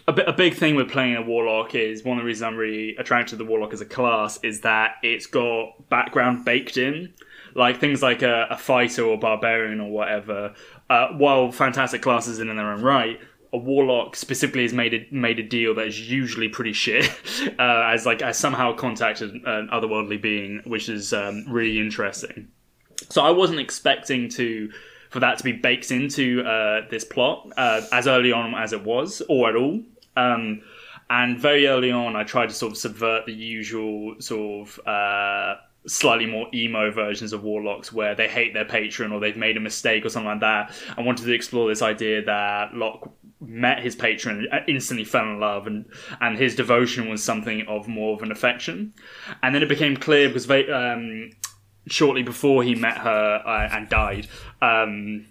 a, 0.06 0.12
a 0.12 0.32
big 0.32 0.54
thing 0.54 0.74
with 0.74 0.90
playing 0.90 1.16
a 1.16 1.22
warlock 1.22 1.74
is 1.74 2.04
one 2.04 2.18
of 2.18 2.22
the 2.22 2.26
reasons 2.26 2.42
I'm 2.42 2.56
really 2.56 2.96
attracted 2.96 3.30
to 3.30 3.36
the 3.36 3.44
warlock 3.44 3.72
as 3.72 3.80
a 3.80 3.86
class 3.86 4.38
is 4.42 4.60
that 4.62 4.96
it's 5.02 5.26
got 5.26 5.88
background 5.88 6.44
baked 6.44 6.76
in, 6.76 7.14
like 7.54 7.78
things 7.78 8.02
like 8.02 8.22
a, 8.22 8.46
a 8.50 8.56
fighter 8.56 9.04
or 9.04 9.18
barbarian 9.18 9.80
or 9.80 9.90
whatever. 9.90 10.54
Uh, 10.88 11.08
while 11.08 11.50
fantastic 11.50 12.02
classes 12.02 12.38
in 12.38 12.48
their 12.48 12.72
own 12.72 12.82
right, 12.82 13.20
a 13.52 13.58
warlock 13.58 14.16
specifically 14.16 14.62
has 14.62 14.72
made 14.72 14.94
a 14.94 15.06
made 15.10 15.38
a 15.38 15.42
deal 15.42 15.74
that 15.74 15.86
is 15.86 16.10
usually 16.10 16.48
pretty 16.48 16.72
shit, 16.72 17.04
uh, 17.58 17.90
as 17.92 18.06
like 18.06 18.22
as 18.22 18.38
somehow 18.38 18.74
contacted 18.74 19.30
an 19.32 19.68
otherworldly 19.72 20.20
being, 20.20 20.60
which 20.64 20.88
is 20.88 21.12
um, 21.12 21.44
really 21.48 21.78
interesting. 21.78 22.48
So 23.10 23.22
I 23.22 23.30
wasn't 23.30 23.60
expecting 23.60 24.28
to 24.30 24.70
for 25.10 25.20
that 25.20 25.38
to 25.38 25.44
be 25.44 25.52
baked 25.52 25.90
into 25.90 26.42
uh, 26.42 26.82
this 26.90 27.04
plot 27.04 27.48
uh, 27.56 27.82
as 27.92 28.06
early 28.06 28.32
on 28.32 28.54
as 28.54 28.72
it 28.72 28.84
was, 28.84 29.22
or 29.28 29.48
at 29.48 29.56
all. 29.56 29.80
Um, 30.16 30.62
and 31.08 31.38
very 31.38 31.68
early 31.68 31.92
on, 31.92 32.16
I 32.16 32.24
tried 32.24 32.48
to 32.48 32.54
sort 32.54 32.72
of 32.72 32.78
subvert 32.78 33.26
the 33.26 33.32
usual 33.32 34.16
sort 34.18 34.68
of 34.68 34.86
uh, 34.86 35.54
slightly 35.86 36.26
more 36.26 36.48
emo 36.52 36.90
versions 36.90 37.32
of 37.32 37.44
warlocks, 37.44 37.92
where 37.92 38.14
they 38.14 38.28
hate 38.28 38.54
their 38.54 38.64
patron 38.64 39.12
or 39.12 39.20
they've 39.20 39.36
made 39.36 39.56
a 39.56 39.60
mistake 39.60 40.04
or 40.04 40.08
something 40.08 40.28
like 40.28 40.40
that. 40.40 40.72
I 40.96 41.02
wanted 41.02 41.26
to 41.26 41.32
explore 41.32 41.68
this 41.68 41.82
idea 41.82 42.24
that 42.24 42.74
Locke 42.74 43.12
met 43.40 43.82
his 43.82 43.94
patron, 43.94 44.46
uh, 44.52 44.60
instantly 44.66 45.04
fell 45.04 45.24
in 45.24 45.40
love, 45.40 45.66
and 45.66 45.86
and 46.20 46.38
his 46.38 46.54
devotion 46.54 47.08
was 47.08 47.22
something 47.22 47.66
of 47.68 47.88
more 47.88 48.14
of 48.14 48.22
an 48.22 48.32
affection. 48.32 48.94
And 49.42 49.54
then 49.54 49.62
it 49.62 49.68
became 49.68 49.96
clear 49.96 50.28
because 50.28 50.46
they, 50.46 50.68
um, 50.70 51.30
shortly 51.86 52.22
before 52.22 52.62
he 52.62 52.74
met 52.74 52.98
her 52.98 53.42
uh, 53.44 53.68
and 53.72 53.88
died. 53.88 54.28
Um, 54.62 55.26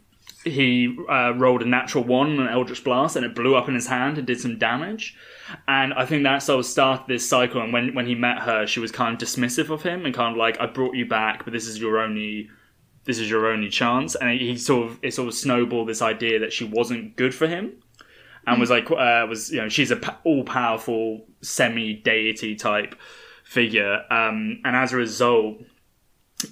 he 0.45 0.95
uh, 1.09 1.33
rolled 1.35 1.63
a 1.63 1.65
natural 1.65 2.03
one 2.03 2.33
on 2.33 2.47
an 2.47 2.53
Eldritch 2.53 2.83
Blast 2.83 3.15
and 3.15 3.25
it 3.25 3.33
blew 3.33 3.55
up 3.55 3.67
in 3.67 3.73
his 3.73 3.87
hand 3.87 4.19
and 4.19 4.27
did 4.27 4.39
some 4.39 4.59
damage. 4.59 5.17
And 5.67 5.93
I 5.93 6.05
think 6.05 6.23
that 6.23 6.43
sort 6.43 6.59
of 6.59 6.65
started 6.67 7.07
this 7.07 7.27
cycle. 7.27 7.61
And 7.61 7.73
when, 7.73 7.95
when 7.95 8.05
he 8.05 8.13
met 8.13 8.39
her, 8.39 8.67
she 8.67 8.79
was 8.79 8.91
kind 8.91 9.19
of 9.19 9.27
dismissive 9.27 9.71
of 9.71 9.81
him 9.81 10.05
and 10.05 10.13
kind 10.13 10.33
of 10.33 10.37
like, 10.37 10.59
I 10.59 10.67
brought 10.67 10.95
you 10.95 11.07
back, 11.07 11.45
but 11.45 11.53
this 11.53 11.67
is 11.67 11.79
your 11.79 11.99
only 11.99 12.49
this 13.05 13.19
is 13.19 13.29
your 13.29 13.47
only 13.47 13.69
chance. 13.69 14.15
And 14.15 14.39
he 14.39 14.57
sort 14.57 14.89
of 14.89 14.99
it 15.01 15.13
sort 15.13 15.27
of 15.27 15.33
snowballed 15.33 15.87
this 15.89 16.01
idea 16.01 16.39
that 16.39 16.53
she 16.53 16.63
wasn't 16.63 17.15
good 17.15 17.33
for 17.33 17.47
him. 17.47 17.73
And 18.47 18.59
was 18.59 18.69
like, 18.69 18.91
uh, 18.91 19.25
was 19.27 19.51
you 19.51 19.61
know, 19.61 19.69
she's 19.69 19.91
a 19.91 20.19
all 20.23 20.43
powerful 20.43 21.25
semi 21.41 21.93
deity 21.93 22.55
type 22.55 22.95
figure, 23.43 24.03
um, 24.11 24.59
and 24.63 24.75
as 24.75 24.93
a 24.93 24.97
result, 24.97 25.57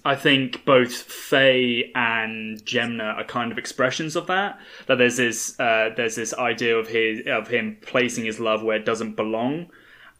I 0.06 0.16
think 0.16 0.64
both 0.66 0.94
Faye 0.94 1.91
and 1.94 2.64
Gemna 2.66 3.16
are 3.18 3.24
kind 3.24 3.52
of 3.52 3.58
expressions 3.58 4.16
of 4.16 4.28
that. 4.28 4.60
That 4.88 4.98
there's 4.98 5.18
this 5.18 5.60
uh, 5.60 5.89
there's 5.96 6.16
this 6.16 6.34
idea 6.34 6.78
of 6.78 6.88
his 6.88 7.28
of 7.28 7.48
him 7.48 7.78
placing 7.82 8.26
his 8.26 8.39
love 8.39 8.64
where 8.64 8.78
it 8.78 8.86
doesn't 8.86 9.16
belong, 9.16 9.68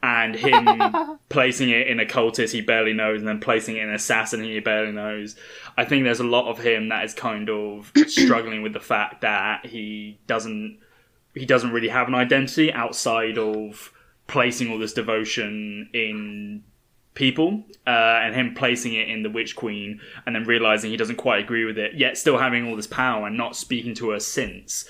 and 0.02 0.36
him 0.36 0.82
placing 1.30 1.70
it 1.70 1.88
in 1.88 2.00
a 2.00 2.06
cultist 2.06 2.52
he 2.52 2.62
barely 2.62 2.94
knows, 2.94 3.20
and 3.20 3.28
then 3.28 3.40
placing 3.40 3.78
it 3.78 3.84
in 3.84 3.90
an 3.90 3.96
assassin 3.96 4.44
he 4.44 4.60
barely 4.60 4.92
knows. 4.92 5.36
I 5.78 5.86
think 5.86 6.04
there's 6.04 6.20
a 6.20 6.26
lot 6.26 6.50
of 6.50 6.60
him 6.60 6.90
that 6.90 7.06
is 7.06 7.14
kind 7.14 7.50
of 7.50 7.92
struggling 8.08 8.62
with 8.62 8.74
the 8.74 8.82
fact 8.82 9.22
that 9.22 9.66
he 9.66 10.20
doesn't 10.28 10.80
he 11.34 11.46
doesn't 11.46 11.72
really 11.72 11.90
have 11.90 12.08
an 12.08 12.16
identity 12.16 12.72
outside 12.72 13.38
of 13.38 13.92
placing 14.28 14.72
all 14.72 14.80
this 14.80 14.94
devotion 14.94 15.90
in 15.94 16.64
people 17.14 17.64
uh, 17.86 18.20
and 18.24 18.34
him 18.34 18.54
placing 18.56 18.94
it 18.94 19.08
in 19.08 19.22
the 19.22 19.30
witch 19.30 19.56
queen 19.56 20.00
and 20.26 20.36
then 20.36 20.44
realizing 20.46 20.90
he 20.90 20.98
doesn't 20.98 21.18
quite 21.18 21.44
agree 21.44 21.66
with 21.66 21.78
it 21.78 21.94
yet 21.94 22.18
still 22.18 22.38
having 22.38 22.68
all 22.68 22.76
this 22.76 22.88
power 22.88 23.28
and 23.28 23.38
not 23.38 23.56
speaking 23.56 23.94
to 23.94 24.10
her 24.10 24.20
since 24.20 24.86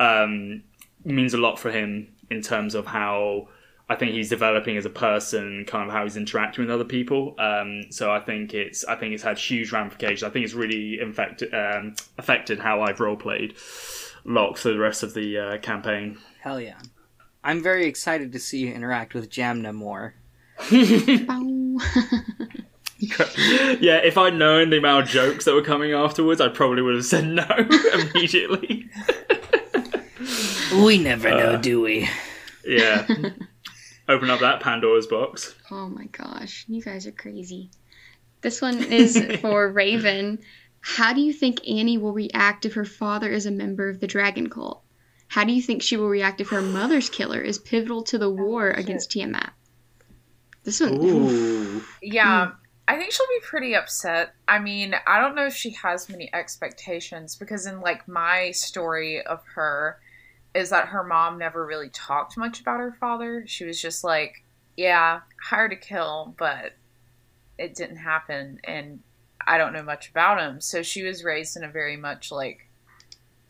um, 0.00 0.62
means 1.04 1.34
a 1.34 1.38
lot 1.38 1.58
for 1.58 1.70
him 1.70 2.08
in 2.30 2.42
terms 2.42 2.74
of 2.74 2.86
how 2.86 3.48
I 3.90 3.94
think 3.94 4.12
he's 4.12 4.28
developing 4.28 4.76
as 4.76 4.84
a 4.84 4.90
person, 4.90 5.64
kind 5.66 5.88
of 5.88 5.94
how 5.94 6.02
he's 6.04 6.18
interacting 6.18 6.62
with 6.64 6.70
other 6.70 6.84
people. 6.84 7.34
Um, 7.38 7.84
so 7.90 8.12
I 8.12 8.20
think 8.20 8.52
it's 8.52 8.84
I 8.84 8.96
think 8.96 9.14
it's 9.14 9.22
had 9.22 9.38
huge 9.38 9.72
ramifications. 9.72 10.22
I 10.22 10.28
think 10.28 10.44
it's 10.44 10.52
really 10.52 11.00
infected, 11.00 11.54
um, 11.54 11.94
affected 12.18 12.58
how 12.58 12.82
I've 12.82 13.00
role 13.00 13.16
played 13.16 13.56
Locke 14.24 14.56
for 14.58 14.68
the 14.70 14.78
rest 14.78 15.02
of 15.02 15.14
the 15.14 15.38
uh, 15.38 15.58
campaign. 15.58 16.18
Hell 16.40 16.60
yeah. 16.60 16.78
I'm 17.44 17.62
very 17.62 17.86
excited 17.86 18.32
to 18.32 18.38
see 18.38 18.58
you 18.58 18.72
interact 18.72 19.14
with 19.14 19.30
Jamna 19.30 19.72
more. 19.74 20.14
Yeah, 23.00 23.98
if 23.98 24.18
I'd 24.18 24.34
known 24.34 24.70
the 24.70 24.78
amount 24.78 25.04
of 25.04 25.10
jokes 25.10 25.44
that 25.44 25.54
were 25.54 25.62
coming 25.62 25.92
afterwards, 25.92 26.40
I 26.40 26.48
probably 26.48 26.82
would 26.82 26.96
have 26.96 27.04
said 27.04 27.26
no 27.28 27.46
immediately. 27.94 28.90
We 30.72 30.98
never 30.98 31.30
know, 31.30 31.56
do 31.58 31.80
we? 31.80 32.08
yeah. 32.66 33.06
Open 34.08 34.30
up 34.30 34.40
that 34.40 34.60
Pandora's 34.60 35.06
box. 35.06 35.54
oh 35.70 35.88
my 35.88 36.06
gosh, 36.06 36.64
you 36.66 36.82
guys 36.82 37.06
are 37.06 37.12
crazy. 37.12 37.70
This 38.40 38.60
one 38.60 38.82
is 38.82 39.22
for 39.40 39.68
Raven. 39.70 40.40
How 40.80 41.12
do 41.12 41.20
you 41.20 41.32
think 41.32 41.66
Annie 41.68 41.98
will 41.98 42.12
react 42.12 42.64
if 42.64 42.74
her 42.74 42.84
father 42.84 43.30
is 43.30 43.46
a 43.46 43.50
member 43.50 43.88
of 43.88 44.00
the 44.00 44.06
Dragon 44.06 44.48
Cult? 44.48 44.82
How 45.28 45.44
do 45.44 45.52
you 45.52 45.60
think 45.60 45.82
she 45.82 45.96
will 45.96 46.08
react 46.08 46.40
if 46.40 46.48
her 46.48 46.62
mother's 46.62 47.10
killer 47.10 47.40
is 47.40 47.58
pivotal 47.58 48.02
to 48.04 48.18
the 48.18 48.30
war 48.30 48.70
against 48.70 49.10
Tiamat? 49.10 49.52
This 50.64 50.80
one, 50.80 50.94
Ooh. 51.02 51.84
Yeah, 52.02 52.52
I 52.86 52.96
think 52.96 53.12
she'll 53.12 53.26
be 53.26 53.44
pretty 53.44 53.74
upset. 53.74 54.34
I 54.46 54.58
mean, 54.58 54.94
I 55.06 55.20
don't 55.20 55.34
know 55.34 55.46
if 55.46 55.54
she 55.54 55.70
has 55.72 56.08
many 56.08 56.32
expectations 56.32 57.36
because 57.36 57.66
in 57.66 57.80
like 57.80 58.08
my 58.08 58.50
story 58.52 59.22
of 59.22 59.42
her 59.54 59.98
is 60.54 60.70
that 60.70 60.88
her 60.88 61.04
mom 61.04 61.38
never 61.38 61.66
really 61.66 61.90
talked 61.90 62.38
much 62.38 62.60
about 62.60 62.80
her 62.80 62.96
father. 62.98 63.44
She 63.46 63.64
was 63.64 63.80
just 63.80 64.02
like, 64.02 64.42
yeah, 64.76 65.20
hired 65.42 65.72
to 65.72 65.76
kill, 65.76 66.34
but 66.38 66.72
it 67.58 67.74
didn't 67.74 67.96
happen 67.96 68.60
and 68.64 69.00
I 69.46 69.58
don't 69.58 69.72
know 69.72 69.82
much 69.82 70.10
about 70.10 70.40
him. 70.40 70.60
So 70.60 70.82
she 70.82 71.02
was 71.02 71.24
raised 71.24 71.56
in 71.56 71.64
a 71.64 71.68
very 71.68 71.96
much 71.96 72.30
like 72.30 72.68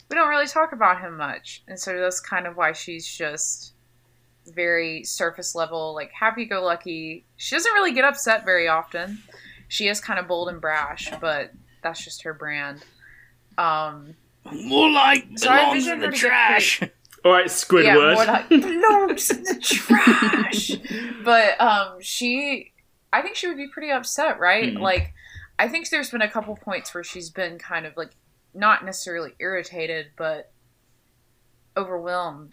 we 0.09 0.16
don't 0.16 0.28
really 0.28 0.47
talk 0.47 0.72
about 0.72 1.01
him 1.01 1.16
much. 1.16 1.62
And 1.68 1.78
so 1.78 1.99
that's 1.99 2.20
kind 2.20 2.47
of 2.47 2.57
why 2.57 2.72
she's 2.72 3.07
just 3.07 3.72
very 4.47 5.05
surface 5.05 5.55
level, 5.55 5.95
like 5.95 6.11
happy 6.12 6.47
go 6.47 6.62
lucky. 6.62 7.24
She 7.36 7.55
doesn't 7.55 7.72
really 7.72 7.93
get 7.93 8.05
upset 8.05 8.45
very 8.45 8.68
often. 8.68 9.18
She 9.68 9.89
is 9.89 10.01
kind 10.01 10.18
of 10.18 10.26
bold 10.26 10.49
and 10.49 10.61
brash, 10.61 11.11
but 11.20 11.53
that's 11.82 12.03
just 12.03 12.22
her 12.22 12.32
brand. 12.32 12.82
Um, 13.59 14.14
More 14.51 14.91
like 14.91 15.26
So 15.36 15.51
belongs 15.51 15.86
envision 15.86 15.93
in 15.95 16.01
the 16.01 16.07
her 16.07 16.12
to 16.12 16.18
trash. 16.18 16.82
All 17.24 17.32
right, 17.32 17.47
Squidward. 17.47 17.84
yeah, 17.84 18.14
more 18.14 18.24
like 18.24 18.49
belongs 18.49 19.28
in 19.30 19.43
the 19.43 19.59
trash. 19.61 20.70
but 21.24 21.61
um, 21.61 22.01
she, 22.01 22.72
I 23.12 23.20
think 23.22 23.34
she 23.36 23.49
would 23.49 23.57
be 23.57 23.66
pretty 23.68 23.91
upset, 23.91 24.39
right? 24.39 24.72
Mhm. 24.72 24.80
Like, 24.80 25.12
I 25.59 25.68
think 25.68 25.90
there's 25.90 26.11
been 26.11 26.22
a 26.22 26.30
couple 26.30 26.56
points 26.56 26.94
where 26.94 27.04
she's 27.04 27.30
been 27.30 27.59
kind 27.59 27.86
of 27.86 27.96
like 27.96 28.12
not 28.54 28.84
necessarily 28.84 29.32
irritated, 29.38 30.06
but 30.16 30.52
overwhelmed 31.76 32.52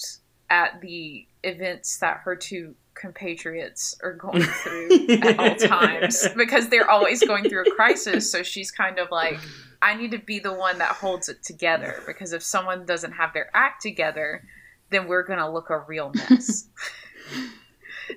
at 0.50 0.82
the 0.82 1.28
events 1.44 1.98
that 2.00 2.18
her 2.24 2.36
two 2.36 2.76
compatriots 2.94 3.98
are 4.04 4.14
going 4.14 4.42
through 4.64 5.08
at 5.10 5.40
all 5.40 5.56
times 5.56 6.28
because 6.36 6.70
they're 6.70 6.90
always 6.90 7.24
going 7.24 7.48
through 7.50 7.64
a 7.64 7.72
crisis. 7.76 8.32
So 8.32 8.44
she's 8.44 8.72
kind 8.72 9.00
of 9.00 9.12
like, 9.12 9.40
I 9.82 9.96
need 9.96 10.12
to 10.12 10.20
be 10.20 10.40
the 10.40 10.54
one 10.54 10.78
that 10.80 10.94
holds 10.94 11.30
it 11.30 11.44
together 11.44 12.02
because 12.08 12.34
if 12.34 12.42
someone 12.42 12.86
doesn't 12.86 13.14
have 13.14 13.34
their 13.34 13.50
act 13.54 13.82
together, 13.82 14.44
then 14.90 15.08
we're 15.08 15.24
going 15.24 15.40
to 15.40 15.50
look 15.50 15.70
a 15.70 15.80
real 15.80 16.12
mess. 16.30 16.70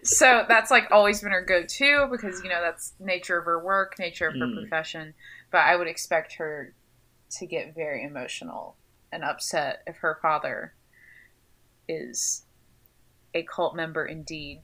so 0.03 0.45
that's 0.49 0.70
like 0.70 0.91
always 0.91 1.20
been 1.20 1.32
her 1.32 1.43
go 1.43 1.64
to 1.64 2.09
because, 2.11 2.43
you 2.43 2.49
know, 2.49 2.61
that's 2.61 2.95
nature 2.99 3.39
of 3.39 3.45
her 3.45 3.62
work, 3.62 3.99
nature 3.99 4.28
of 4.28 4.34
her 4.34 4.47
Mm. 4.47 4.55
profession. 4.61 5.14
But 5.51 5.59
I 5.59 5.76
would 5.76 5.89
expect 5.89 6.34
her 6.34 6.74
to 7.39 7.47
get 7.47 7.74
very 7.74 8.05
emotional 8.05 8.76
and 9.12 9.24
upset 9.24 9.82
if 9.86 9.97
her 9.99 10.18
father 10.20 10.74
is 11.89 12.45
a 13.34 13.43
cult 13.45 13.74
member 13.74 14.05
indeed. 14.05 14.62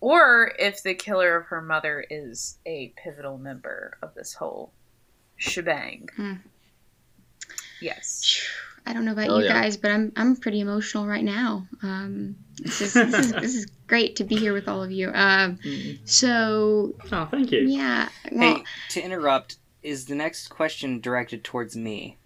Or 0.00 0.52
if 0.58 0.82
the 0.82 0.94
killer 0.94 1.36
of 1.36 1.46
her 1.46 1.62
mother 1.62 2.04
is 2.10 2.58
a 2.66 2.92
pivotal 3.02 3.38
member 3.38 3.96
of 4.02 4.14
this 4.14 4.34
whole 4.34 4.72
shebang. 5.36 6.08
Hmm. 6.16 6.34
Yes. 7.80 8.46
I 8.86 8.92
don't 8.92 9.04
know 9.04 9.12
about 9.12 9.28
Oh, 9.28 9.38
you 9.38 9.44
yeah. 9.46 9.52
guys, 9.52 9.76
but 9.76 9.90
I'm 9.90 10.12
I'm 10.16 10.36
pretty 10.36 10.60
emotional 10.60 11.06
right 11.06 11.24
now. 11.24 11.66
Um, 11.82 12.36
this 12.62 12.80
is 12.80 12.92
this 12.94 13.14
is, 13.18 13.32
this 13.32 13.54
is 13.56 13.66
great 13.88 14.16
to 14.16 14.24
be 14.24 14.36
here 14.36 14.52
with 14.52 14.68
all 14.68 14.82
of 14.82 14.90
you. 14.92 15.10
Um, 15.12 15.58
so 16.04 16.94
Oh, 17.12 17.26
thank 17.30 17.50
you. 17.52 17.60
yeah, 17.66 18.08
well, 18.30 18.56
Hey, 18.56 18.64
to 18.90 19.02
interrupt, 19.02 19.56
is 19.82 20.06
the 20.06 20.14
next 20.14 20.48
question 20.48 21.00
directed 21.00 21.42
towards 21.44 21.76
me? 21.76 22.16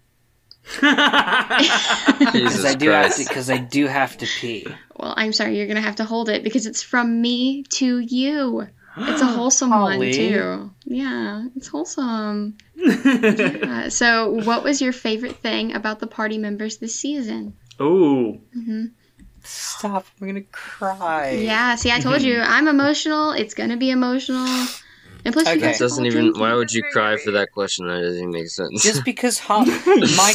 Because 0.81 2.65
I 2.65 2.75
do 2.75 2.89
have 2.91 3.15
to. 3.15 3.23
Because 3.27 3.49
I 3.49 3.57
do 3.57 3.87
have 3.87 4.17
to 4.19 4.27
pee. 4.27 4.67
well, 4.95 5.13
I'm 5.17 5.33
sorry, 5.33 5.57
you're 5.57 5.67
gonna 5.67 5.81
have 5.81 5.95
to 5.97 6.03
hold 6.05 6.29
it 6.29 6.43
because 6.43 6.65
it's 6.67 6.83
from 6.83 7.21
me 7.21 7.63
to 7.63 7.99
you. 7.99 8.67
It's 8.97 9.21
a 9.21 9.25
wholesome 9.37 9.69
one 9.71 9.99
too. 10.11 10.71
Yeah, 10.85 11.45
it's 11.55 11.67
wholesome. 11.67 12.57
Uh, 12.81 13.89
so, 13.89 14.29
what 14.29 14.63
was 14.63 14.81
your 14.81 14.91
favorite 14.91 15.37
thing 15.37 15.73
about 15.73 15.99
the 15.99 16.07
party 16.07 16.37
members 16.37 16.77
this 16.77 16.95
season? 16.95 17.53
Ooh. 17.81 18.39
hmm 18.53 18.85
Stop! 19.43 20.05
I'm 20.19 20.27
gonna 20.27 20.41
cry. 20.51 21.31
Yeah, 21.31 21.75
see, 21.75 21.91
I 21.91 21.99
told 21.99 22.21
you, 22.21 22.39
I'm 22.41 22.67
emotional. 22.67 23.31
It's 23.31 23.53
gonna 23.53 23.77
be 23.77 23.89
emotional. 23.91 24.67
And 25.23 25.33
plus, 25.33 25.47
you 25.47 25.53
Okay. 25.53 25.59
guys 25.61 25.77
That 25.77 25.85
doesn't 25.85 26.05
even. 26.05 26.21
drinking. 26.23 26.41
Why 26.41 26.53
would 26.53 26.71
you 26.71 26.83
cry 26.91 27.17
for 27.17 27.31
that 27.31 27.51
question? 27.51 27.87
That 27.87 28.01
doesn't 28.01 28.17
even 28.17 28.31
make 28.31 28.49
sense. 28.49 28.83
Just 28.83 29.03
because 29.05 29.39
Holly. 29.39 29.69
My, 29.69 29.73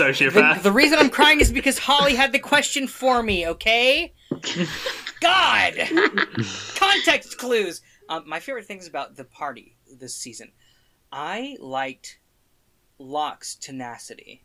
Sociopath. 0.01 0.57
the, 0.57 0.63
the 0.65 0.73
reason 0.73 0.99
I'm 0.99 1.11
crying 1.11 1.41
is 1.41 1.53
because 1.53 1.79
Holly 1.79 2.15
had 2.15 2.33
the 2.33 2.39
question 2.39 2.87
for 2.89 3.23
me. 3.23 3.47
Okay. 3.49 4.13
God. 5.21 5.75
Context 6.77 7.39
clues. 7.39 7.81
Um, 8.09 8.25
my 8.27 8.41
favorite 8.41 8.67
things 8.67 8.87
about 8.87 9.17
the 9.17 9.25
party 9.25 9.77
this 9.91 10.15
season, 10.15 10.53
I 11.11 11.57
liked 11.61 12.19
Locke's 12.99 13.55
tenacity. 13.55 14.43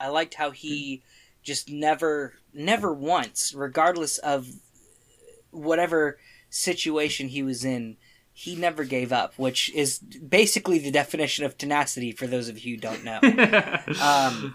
I 0.00 0.08
liked 0.08 0.34
how 0.34 0.50
he 0.50 1.02
just 1.42 1.68
never, 1.70 2.34
never 2.52 2.92
once, 2.92 3.52
regardless 3.54 4.18
of 4.18 4.48
whatever 5.50 6.18
situation 6.50 7.28
he 7.28 7.42
was 7.42 7.64
in, 7.64 7.96
he 8.32 8.56
never 8.56 8.84
gave 8.84 9.12
up, 9.12 9.34
which 9.36 9.72
is 9.74 9.98
basically 9.98 10.78
the 10.78 10.90
definition 10.90 11.44
of 11.44 11.58
tenacity 11.58 12.12
for 12.12 12.26
those 12.26 12.48
of 12.48 12.58
you 12.58 12.76
who 12.76 12.80
don't 12.80 13.04
know. 13.04 13.18
um, 14.02 14.54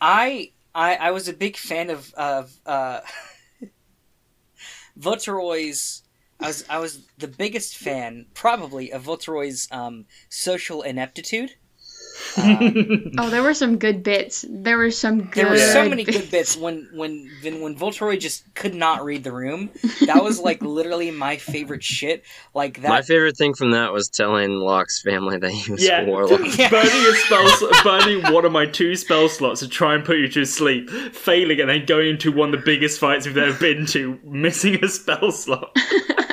I, 0.00 0.50
I 0.74 0.96
I 0.96 1.10
was 1.12 1.28
a 1.28 1.32
big 1.32 1.56
fan 1.56 1.88
of 1.88 2.12
of 2.14 2.52
uh, 2.66 3.00
Voltoroy's. 4.98 6.02
I 6.42 6.46
was 6.48 6.64
I 6.68 6.78
was 6.78 7.06
the 7.18 7.28
biggest 7.28 7.76
fan, 7.76 8.26
probably, 8.34 8.92
of 8.92 9.04
Voltoroy's 9.04 9.68
um, 9.70 10.06
social 10.28 10.82
ineptitude. 10.82 11.52
Uh, 12.36 12.58
Oh, 13.18 13.30
there 13.30 13.42
were 13.42 13.54
some 13.54 13.78
good 13.78 14.02
bits. 14.02 14.44
There 14.48 14.76
were 14.76 14.90
some 14.90 15.22
good. 15.24 15.44
there 15.44 15.50
were 15.50 15.56
so 15.58 15.82
Yeah. 15.82 15.88
many 15.88 16.04
good 16.04 16.30
bits 16.30 16.56
when 16.56 16.88
when 16.94 17.30
when, 17.42 17.60
when 17.62 17.74
Voltoroy 17.76 18.18
just 18.20 18.54
could 18.54 18.74
not 18.74 19.02
read 19.04 19.24
the 19.24 19.32
room. 19.32 19.70
That 20.06 20.22
was 20.22 20.38
like 20.38 20.62
literally 20.78 21.10
my 21.10 21.36
favorite 21.38 21.82
shit. 21.82 22.22
Like 22.54 22.82
that. 22.82 22.88
My 22.90 23.02
favorite 23.02 23.36
thing 23.36 23.54
from 23.54 23.70
that 23.72 23.92
was 23.92 24.08
telling 24.08 24.50
Locke's 24.50 25.00
family 25.02 25.38
that 25.38 25.50
he 25.50 25.72
was 25.72 25.82
Yeah, 25.84 26.02
a 26.02 26.06
warlock. 26.06 26.40
Yeah. 26.58 26.68
burning 26.70 26.90
a 26.90 27.12
spell, 27.14 27.48
sl- 27.48 27.82
burning 27.82 28.32
one 28.32 28.44
of 28.44 28.52
my 28.52 28.66
two 28.66 28.94
spell 28.94 29.28
slots 29.30 29.60
to 29.60 29.68
try 29.68 29.94
and 29.94 30.04
put 30.04 30.18
you 30.18 30.28
to 30.28 30.44
sleep, 30.44 30.90
failing, 30.90 31.60
and 31.60 31.68
then 31.70 31.86
going 31.86 32.08
into 32.10 32.30
one 32.30 32.52
of 32.54 32.60
the 32.60 32.64
biggest 32.64 33.00
fights 33.00 33.26
we've 33.26 33.36
ever 33.38 33.58
been 33.58 33.86
to, 33.86 34.18
missing 34.24 34.82
a 34.84 34.88
spell 34.88 35.32
slot. 35.32 35.74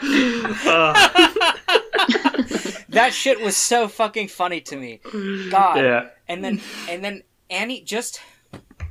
That 2.89 3.13
shit 3.13 3.39
was 3.39 3.55
so 3.55 3.87
fucking 3.87 4.29
funny 4.29 4.61
to 4.61 4.75
me. 4.75 4.99
God. 5.51 5.77
yeah, 5.77 6.07
And 6.27 6.43
then 6.43 6.59
and 6.89 7.03
then 7.03 7.23
Annie 7.49 7.81
just 7.81 8.19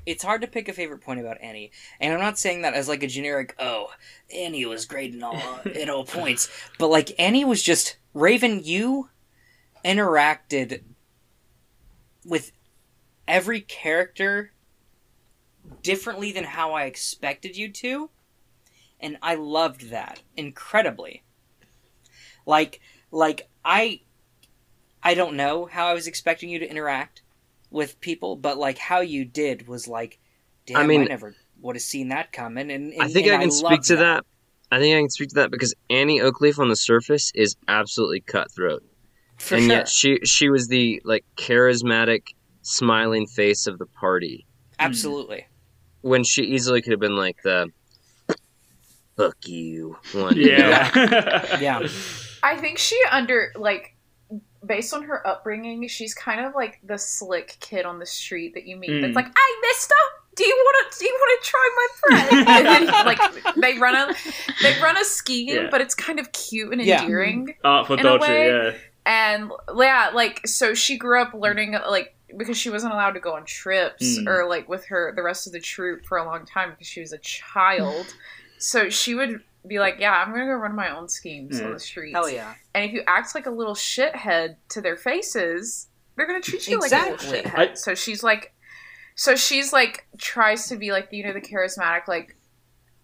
it's 0.07 0.23
hard 0.23 0.41
to 0.41 0.47
pick 0.47 0.69
a 0.69 0.73
favorite 0.73 1.01
point 1.01 1.21
about 1.21 1.37
Annie. 1.43 1.73
And 2.01 2.15
I'm 2.15 2.21
not 2.21 2.39
saying 2.39 2.63
that 2.63 2.75
as 2.75 2.89
like 2.89 3.03
a 3.03 3.07
generic, 3.09 3.55
oh, 3.59 3.89
Annie 4.35 4.65
was 4.65 4.87
great 4.87 5.15
in 5.15 5.23
all 5.23 5.37
at 5.65 5.91
all 5.91 6.05
points. 6.05 6.49
But 6.79 6.89
like 6.89 7.13
Annie 7.19 7.45
was 7.45 7.63
just 7.63 7.97
Raven, 8.15 8.61
you 8.63 9.11
interacted 9.85 10.83
with 12.25 12.53
every 13.27 13.61
character 13.61 14.53
differently 15.83 16.33
than 16.33 16.45
how 16.45 16.73
I 16.73 16.85
expected 16.85 17.57
you 17.57 17.71
to. 17.73 18.11
And 19.01 19.19
I 19.23 19.35
loved 19.37 19.91
that 19.91 20.23
incredibly. 20.37 21.23
Like 22.47 22.81
like 23.11 23.49
I 23.65 24.01
I 25.03 25.15
don't 25.15 25.37
know 25.37 25.67
how 25.67 25.87
I 25.87 25.95
was 25.95 26.07
expecting 26.07 26.51
you 26.51 26.59
to 26.59 26.69
interact 26.69 27.23
with 27.71 28.01
people, 28.01 28.37
but 28.37 28.59
like 28.59 28.79
how 28.79 29.01
you 29.01 29.25
did 29.25 29.69
was 29.69 29.87
like, 29.87 30.19
damn, 30.67 30.91
I, 30.91 30.95
I 30.95 31.05
never 31.05 31.37
would 31.61 31.77
have 31.77 31.83
seen 31.83 32.09
that 32.09 32.33
coming. 32.33 32.71
And, 32.71 32.93
and 32.93 33.03
I 33.03 33.09
think 33.09 33.27
and 33.27 33.37
I 33.37 33.41
can 33.41 33.51
speak 33.51 33.71
loved 33.71 33.85
to 33.85 33.97
that. 33.97 34.25
I 34.71 34.79
think 34.79 34.97
I 34.97 35.01
can 35.01 35.11
speak 35.11 35.31
to 35.31 35.35
that 35.37 35.51
because 35.51 35.75
Annie 35.89 36.21
Oakleaf 36.21 36.59
on 36.59 36.69
the 36.69 36.77
surface 36.77 37.33
is 37.35 37.57
absolutely 37.69 38.21
cutthroat, 38.21 38.83
for 39.39 39.55
and 39.55 39.65
sure. 39.65 39.73
yet 39.73 39.89
she 39.89 40.19
she 40.25 40.51
was 40.51 40.69
the 40.69 41.01
like 41.05 41.25
charismatic, 41.37 42.29
smiling 42.63 43.27
face 43.27 43.67
of 43.67 43.79
the 43.79 43.87
party 43.87 44.47
Absolutely. 44.79 45.47
when 46.03 46.23
she 46.23 46.43
easily 46.43 46.83
could 46.83 46.93
have 46.93 47.01
been 47.01 47.17
like 47.17 47.37
the 47.43 47.69
"fuck 49.19 49.37
you" 49.47 49.97
one. 50.13 50.35
yeah, 50.37 51.59
Yeah. 51.61 51.87
I 52.43 52.57
think 52.57 52.79
she 52.79 52.99
under 53.11 53.53
like 53.57 53.95
based 54.65 54.93
on 54.95 55.03
her 55.05 55.27
upbringing, 55.27 55.87
she's 55.89 56.15
kind 56.15 56.45
of 56.45 56.55
like 56.55 56.81
the 56.85 56.97
slick 56.99 57.57
kid 57.61 57.85
on 57.85 57.99
the 57.99 58.07
street 58.07 58.55
that 58.55 58.65
you 58.67 58.77
meet. 58.77 58.91
Mm. 58.91 59.03
That's 59.03 59.17
like, 59.17 59.27
"Hey, 59.27 59.55
Mister, 59.63 59.95
do 60.37 60.45
you 60.47 60.55
want 60.65 60.93
to 60.93 60.99
do 60.99 61.05
you 61.07 61.13
want 61.21 61.45
to 61.45 61.51
try 61.51 61.71
my 61.77 61.87
friend?" 62.29 62.49
and 62.49 62.67
then 62.67 62.87
like 63.07 63.55
they 63.57 63.79
run 63.79 63.95
a 63.97 64.15
they 64.63 64.81
run 64.81 64.97
a 64.97 65.05
scheme, 65.05 65.49
Yeah. 65.49 65.69
but 65.71 65.81
it's 65.81 65.95
kind 65.95 66.19
of 66.21 66.33
cute 66.33 66.73
and 66.73 66.81
Yeah. 66.83 67.03
endearing. 67.03 67.55
Artful 67.65 67.95
In 67.99 68.01
a 68.01 68.03
dodgy. 68.19 68.33
Yeah, 68.33 68.73
And 69.07 69.51
yeah, 69.77 70.11
like 70.15 70.47
so 70.47 70.75
she 70.75 70.97
grew 70.97 71.21
up 71.23 71.35
learning 71.35 71.77
like 71.89 72.15
because 72.37 72.59
she 72.59 72.69
wasn't 72.71 72.93
allowed 72.93 73.13
to 73.13 73.21
go 73.21 73.35
on 73.37 73.45
trips 73.47 74.19
Mm. 74.19 74.27
or 74.29 74.47
like 74.49 74.69
with 74.69 74.85
her 74.87 75.13
the 75.17 75.23
rest 75.23 75.47
of 75.47 75.53
the 75.55 75.61
troop 75.61 76.05
for 76.05 76.19
a 76.19 76.25
long 76.25 76.45
time 76.45 76.71
because 76.71 76.87
she 76.87 77.01
was 77.01 77.13
a 77.13 77.19
child. 77.19 78.07
So 78.59 78.89
she 78.91 79.15
would 79.15 79.43
be 79.67 79.79
like, 79.79 79.97
"Yeah, 79.99 80.13
I'm 80.13 80.31
gonna 80.33 80.47
go 80.47 80.53
run 80.55 80.75
my 80.75 80.97
own 80.97 81.09
schemes 81.09 81.59
Yeah. 81.61 81.67
on 81.67 81.73
the 81.75 81.81
streets." 81.81 82.15
Hell 82.15 82.29
yeah. 82.31 82.55
And 82.75 82.85
if 82.85 82.93
you 82.93 83.03
act 83.07 83.35
like 83.35 83.47
a 83.47 83.51
little 83.51 83.75
shithead 83.75 84.57
to 84.71 84.81
their 84.81 84.97
faces, 84.97 85.89
they're 86.17 86.27
gonna 86.27 86.41
treat 86.41 86.67
you 86.69 86.77
Exactly. 86.79 87.11
like 87.13 87.45
a 87.45 87.49
little 87.49 87.51
shithead. 87.53 87.71
I- 87.73 87.75
so 87.75 87.95
she's 87.95 88.23
like, 88.23 88.53
so 89.15 89.35
she's 89.37 89.73
like 89.73 90.07
tries 90.19 90.69
to 90.69 90.77
be 90.77 90.93
like 90.93 91.09
you 91.13 91.25
know 91.25 91.33
the 91.33 91.41
charismatic 91.41 92.07
like. 92.09 92.35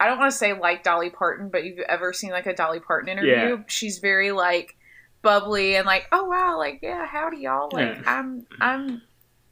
I 0.00 0.06
don't 0.06 0.18
want 0.18 0.32
to 0.32 0.36
say 0.36 0.52
like 0.52 0.82
Dolly 0.82 1.08
Parton, 1.08 1.50
but 1.50 1.64
you've 1.64 1.78
ever 1.78 2.12
seen 2.12 2.30
like 2.30 2.46
a 2.46 2.54
Dolly 2.54 2.80
Parton 2.80 3.08
interview? 3.08 3.30
Yeah. 3.56 3.56
She's 3.68 4.00
very 4.00 4.32
like 4.32 4.76
bubbly 5.22 5.76
and 5.76 5.86
like, 5.86 6.08
oh 6.12 6.24
wow, 6.24 6.58
like 6.58 6.80
yeah, 6.82 7.06
howdy 7.06 7.38
y'all. 7.38 7.70
Like 7.72 7.94
Yeah. 7.96 8.02
I'm 8.04 8.46
I'm 8.60 9.02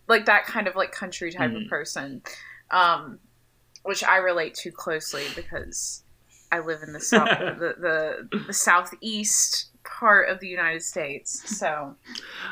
like 0.08 0.26
that 0.26 0.44
kind 0.44 0.66
of 0.66 0.74
like 0.74 0.90
country 0.92 1.30
type 1.32 1.52
Mhm. 1.52 1.64
of 1.64 1.70
person, 1.70 2.22
um, 2.72 3.20
which 3.84 4.04
I 4.04 4.16
relate 4.18 4.54
to 4.56 4.70
closely 4.70 5.24
because 5.34 6.02
I 6.50 6.60
live 6.60 6.82
in 6.82 6.92
the 6.92 7.00
south 7.12 7.28
the, 7.28 7.74
the 8.30 8.38
the 8.46 8.52
southeast 8.52 9.68
part 9.84 10.28
of 10.28 10.38
the 10.38 10.46
United 10.46 10.80
States. 10.80 11.42
So 11.58 11.96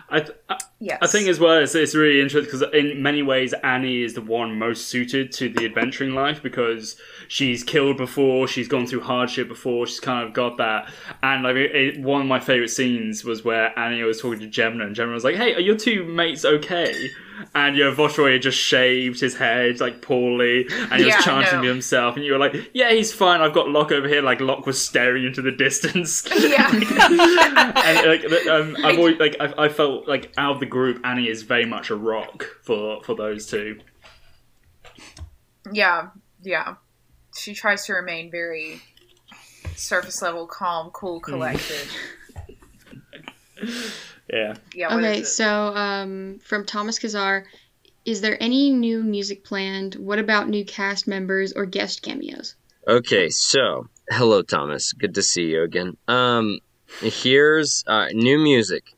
I, 0.08 0.18
th- 0.20 0.36
I 0.48 0.58
yes, 0.80 0.98
I 1.00 1.06
think 1.06 1.28
as 1.28 1.38
well, 1.38 1.58
it's, 1.62 1.76
it's 1.76 1.94
really 1.94 2.20
interesting 2.20 2.50
because 2.50 2.74
in 2.74 3.00
many 3.04 3.22
ways, 3.22 3.52
Annie 3.62 4.02
is 4.02 4.14
the 4.14 4.20
one 4.20 4.58
most 4.58 4.88
suited 4.88 5.30
to 5.34 5.48
the 5.48 5.64
adventuring 5.64 6.12
life 6.14 6.42
because 6.42 6.96
she's 7.28 7.62
killed 7.62 7.98
before, 7.98 8.48
she's 8.48 8.66
gone 8.66 8.84
through 8.86 9.02
hardship 9.02 9.46
before, 9.46 9.86
she's 9.86 10.00
kind 10.00 10.26
of 10.26 10.34
got 10.34 10.56
that. 10.56 10.90
And 11.22 11.44
like 11.44 11.54
it, 11.54 11.74
it- 11.76 12.00
one 12.00 12.22
of 12.22 12.26
my 12.26 12.40
favorite 12.40 12.70
scenes 12.70 13.24
was 13.24 13.44
where 13.44 13.78
Annie 13.78 14.02
was 14.02 14.20
talking 14.20 14.40
to 14.40 14.48
Gemma, 14.48 14.84
and 14.84 14.96
Gemma 14.96 15.12
was 15.12 15.22
like, 15.22 15.36
"Hey, 15.36 15.54
are 15.54 15.60
your 15.60 15.76
two 15.76 16.02
mates 16.04 16.44
okay?" 16.44 17.10
And 17.54 17.76
you 17.76 17.84
know, 17.84 17.94
Voshroy 17.94 18.40
just 18.40 18.58
shaved 18.58 19.20
his 19.20 19.36
head 19.36 19.80
like 19.80 20.02
poorly, 20.02 20.66
and 20.70 21.00
he 21.00 21.08
Yeah, 21.08 21.16
was 21.16 21.24
chanting 21.24 21.62
to 21.62 21.68
himself, 21.68 22.16
and 22.16 22.24
you 22.24 22.32
were 22.32 22.38
like, 22.38 22.54
"Yeah, 22.72 22.90
he's 22.92 23.12
fine. 23.12 23.40
I've 23.40 23.52
got 23.52 23.68
Locke 23.68 23.92
over 23.92 24.08
here." 24.08 24.22
Like 24.22 24.40
Locke 24.40 24.66
was 24.66 24.80
staring 24.84 25.24
into 25.24 25.42
the 25.42 25.52
distance. 25.52 26.26
yeah. 26.38 26.70
and 26.72 28.06
like 28.06 28.46
um, 28.46 28.76
I've 28.84 28.98
always 28.98 29.18
like 29.18 29.36
I, 29.40 29.64
I 29.64 29.68
felt 29.68 30.08
like 30.08 30.32
out 30.36 30.54
of 30.54 30.60
the 30.60 30.66
group, 30.66 31.00
Annie 31.04 31.28
is 31.28 31.42
very 31.42 31.66
much 31.66 31.90
a 31.90 31.96
rock 31.96 32.44
for 32.62 33.02
for 33.04 33.14
those 33.14 33.46
two. 33.46 33.80
Yeah, 35.72 36.08
yeah. 36.42 36.74
She 37.36 37.54
tries 37.54 37.86
to 37.86 37.94
remain 37.94 38.30
very 38.30 38.80
surface 39.76 40.20
level, 40.20 40.46
calm, 40.46 40.90
cool, 40.90 41.20
collected. 41.20 41.88
Yeah, 44.32 44.54
Yeah. 44.74 44.96
Okay, 44.96 45.22
so 45.22 45.74
um, 45.74 46.38
from 46.44 46.64
Thomas 46.64 46.98
Kazar, 46.98 47.44
is 48.04 48.20
there 48.20 48.40
any 48.40 48.70
new 48.70 49.02
music 49.02 49.44
planned? 49.44 49.94
What 49.96 50.18
about 50.18 50.48
new 50.48 50.64
cast 50.64 51.06
members 51.06 51.52
or 51.52 51.66
guest 51.66 52.02
cameos? 52.02 52.54
Okay, 52.86 53.28
so 53.28 53.88
hello, 54.10 54.42
Thomas. 54.42 54.92
Good 54.92 55.14
to 55.16 55.22
see 55.22 55.44
you 55.44 55.62
again. 55.62 55.96
Um, 56.08 56.60
here's 57.00 57.84
uh, 57.86 58.06
new 58.12 58.38
music. 58.38 58.94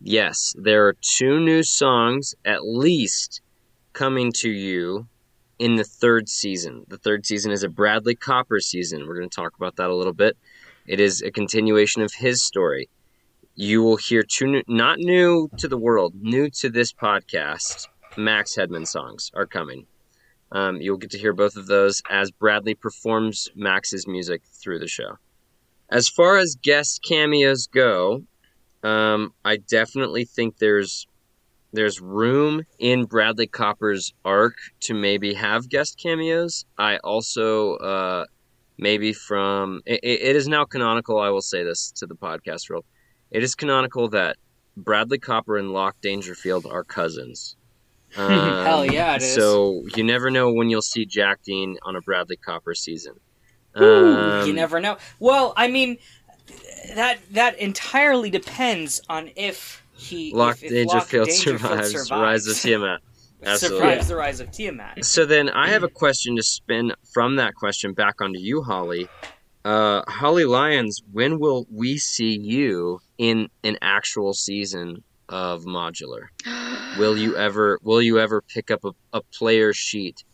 Yes, 0.00 0.54
there 0.58 0.86
are 0.86 0.96
two 1.00 1.40
new 1.40 1.62
songs 1.62 2.34
at 2.44 2.66
least 2.66 3.40
coming 3.92 4.30
to 4.32 4.50
you 4.50 5.08
in 5.58 5.76
the 5.76 5.84
third 5.84 6.28
season. 6.28 6.84
The 6.88 6.98
third 6.98 7.26
season 7.26 7.50
is 7.50 7.62
a 7.62 7.68
Bradley 7.68 8.14
Copper 8.14 8.60
season. 8.60 9.06
We're 9.06 9.16
going 9.16 9.28
to 9.28 9.34
talk 9.34 9.56
about 9.56 9.76
that 9.76 9.90
a 9.90 9.94
little 9.94 10.12
bit. 10.12 10.36
It 10.86 11.00
is 11.00 11.22
a 11.22 11.30
continuation 11.30 12.02
of 12.02 12.12
his 12.12 12.42
story. 12.42 12.88
You 13.58 13.82
will 13.82 13.96
hear 13.96 14.22
two 14.22 14.46
new, 14.46 14.62
not 14.68 14.98
new 14.98 15.48
to 15.56 15.66
the 15.66 15.78
world, 15.78 16.12
new 16.20 16.50
to 16.50 16.68
this 16.68 16.92
podcast. 16.92 17.88
Max 18.14 18.54
Headman 18.54 18.84
songs 18.84 19.30
are 19.34 19.46
coming. 19.46 19.86
Um, 20.52 20.82
you'll 20.82 20.98
get 20.98 21.10
to 21.12 21.18
hear 21.18 21.32
both 21.32 21.56
of 21.56 21.66
those 21.66 22.02
as 22.10 22.30
Bradley 22.30 22.74
performs 22.74 23.48
Max's 23.56 24.06
music 24.06 24.42
through 24.62 24.80
the 24.80 24.88
show. 24.88 25.16
As 25.88 26.06
far 26.06 26.36
as 26.36 26.58
guest 26.60 27.02
cameos 27.02 27.66
go, 27.66 28.24
um, 28.82 29.32
I 29.42 29.56
definitely 29.56 30.26
think 30.26 30.58
there's 30.58 31.06
there's 31.72 31.98
room 31.98 32.62
in 32.78 33.06
Bradley 33.06 33.46
Copper's 33.46 34.12
arc 34.22 34.56
to 34.80 34.92
maybe 34.92 35.32
have 35.32 35.70
guest 35.70 35.98
cameos. 35.98 36.66
I 36.76 36.98
also 36.98 37.76
uh, 37.76 38.26
maybe 38.76 39.14
from 39.14 39.80
it, 39.86 40.00
it 40.02 40.36
is 40.36 40.46
now 40.46 40.66
canonical. 40.66 41.18
I 41.18 41.30
will 41.30 41.40
say 41.40 41.64
this 41.64 41.90
to 41.92 42.06
the 42.06 42.16
podcast 42.16 42.68
world. 42.68 42.84
It 43.30 43.42
is 43.42 43.54
canonical 43.54 44.08
that 44.10 44.36
Bradley 44.76 45.18
Copper 45.18 45.56
and 45.56 45.72
Locke 45.72 45.96
Dangerfield 46.00 46.66
are 46.66 46.84
cousins. 46.84 47.56
Um, 48.16 48.64
Hell 48.64 48.86
yeah, 48.86 49.16
it 49.16 49.22
is. 49.22 49.34
So 49.34 49.82
you 49.94 50.02
never 50.02 50.30
know 50.30 50.50
when 50.50 50.70
you'll 50.70 50.80
see 50.80 51.04
Jack 51.04 51.42
Dean 51.42 51.76
on 51.82 51.96
a 51.96 52.00
Bradley 52.00 52.36
Copper 52.36 52.74
season. 52.74 53.14
Ooh, 53.78 54.16
Um, 54.16 54.46
you 54.46 54.54
never 54.54 54.80
know. 54.80 54.96
Well, 55.18 55.52
I 55.54 55.68
mean, 55.68 55.98
that 56.94 57.18
that 57.32 57.58
entirely 57.58 58.30
depends 58.30 59.02
on 59.10 59.30
if 59.36 59.82
he 59.92 60.32
Locke 60.32 60.62
if, 60.62 60.72
if 60.72 60.86
Locke 60.86 61.10
Dangerfield 61.10 61.28
Dangerfield 61.28 61.84
survives, 61.84 62.10
Rise 62.10 62.46
of 62.46 62.56
Tiamat. 62.56 63.00
Absolutely. 63.42 63.80
survives 63.80 64.08
the 64.08 64.16
rise 64.16 64.40
of 64.40 64.50
Tiamat. 64.50 65.04
So 65.04 65.26
then 65.26 65.50
I 65.50 65.68
have 65.68 65.82
a 65.82 65.88
question 65.88 66.36
to 66.36 66.42
spin 66.42 66.92
from 67.12 67.36
that 67.36 67.54
question 67.54 67.92
back 67.92 68.20
onto 68.22 68.38
you, 68.38 68.62
Holly. 68.62 69.08
Uh, 69.64 70.02
Holly 70.08 70.44
Lyons, 70.44 71.02
when 71.12 71.38
will 71.38 71.66
we 71.70 71.98
see 71.98 72.38
you 72.38 73.00
in 73.18 73.48
an 73.64 73.78
actual 73.82 74.32
season 74.32 75.02
of 75.28 75.64
modular? 75.64 76.28
Will 76.98 77.18
you 77.18 77.36
ever 77.36 77.78
will 77.82 78.00
you 78.00 78.18
ever 78.18 78.40
pick 78.40 78.70
up 78.70 78.84
a, 78.84 78.92
a 79.12 79.20
player 79.20 79.74
sheet 79.74 80.24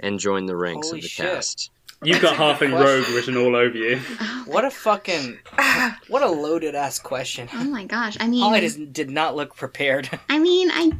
and 0.00 0.18
join 0.18 0.44
the 0.44 0.56
ranks 0.56 0.88
Holy 0.88 0.98
of 0.98 1.02
the 1.02 1.08
shit. 1.08 1.26
cast? 1.26 1.70
you've 2.02 2.20
got 2.20 2.36
halfling 2.36 2.72
Rogue 2.72 3.08
written 3.10 3.36
all 3.36 3.54
over 3.56 3.76
you. 3.76 4.00
What 4.46 4.64
a 4.64 4.70
fucking 4.70 5.38
what 6.08 6.22
a 6.22 6.28
loaded 6.28 6.74
ass 6.74 6.98
question. 6.98 7.48
Oh 7.54 7.62
my 7.64 7.84
gosh! 7.84 8.16
I 8.18 8.26
mean, 8.26 8.42
Holly 8.42 8.60
does, 8.60 8.74
did 8.74 9.08
not 9.08 9.36
look 9.36 9.54
prepared. 9.54 10.10
I 10.28 10.40
mean, 10.40 10.70
I 10.72 10.90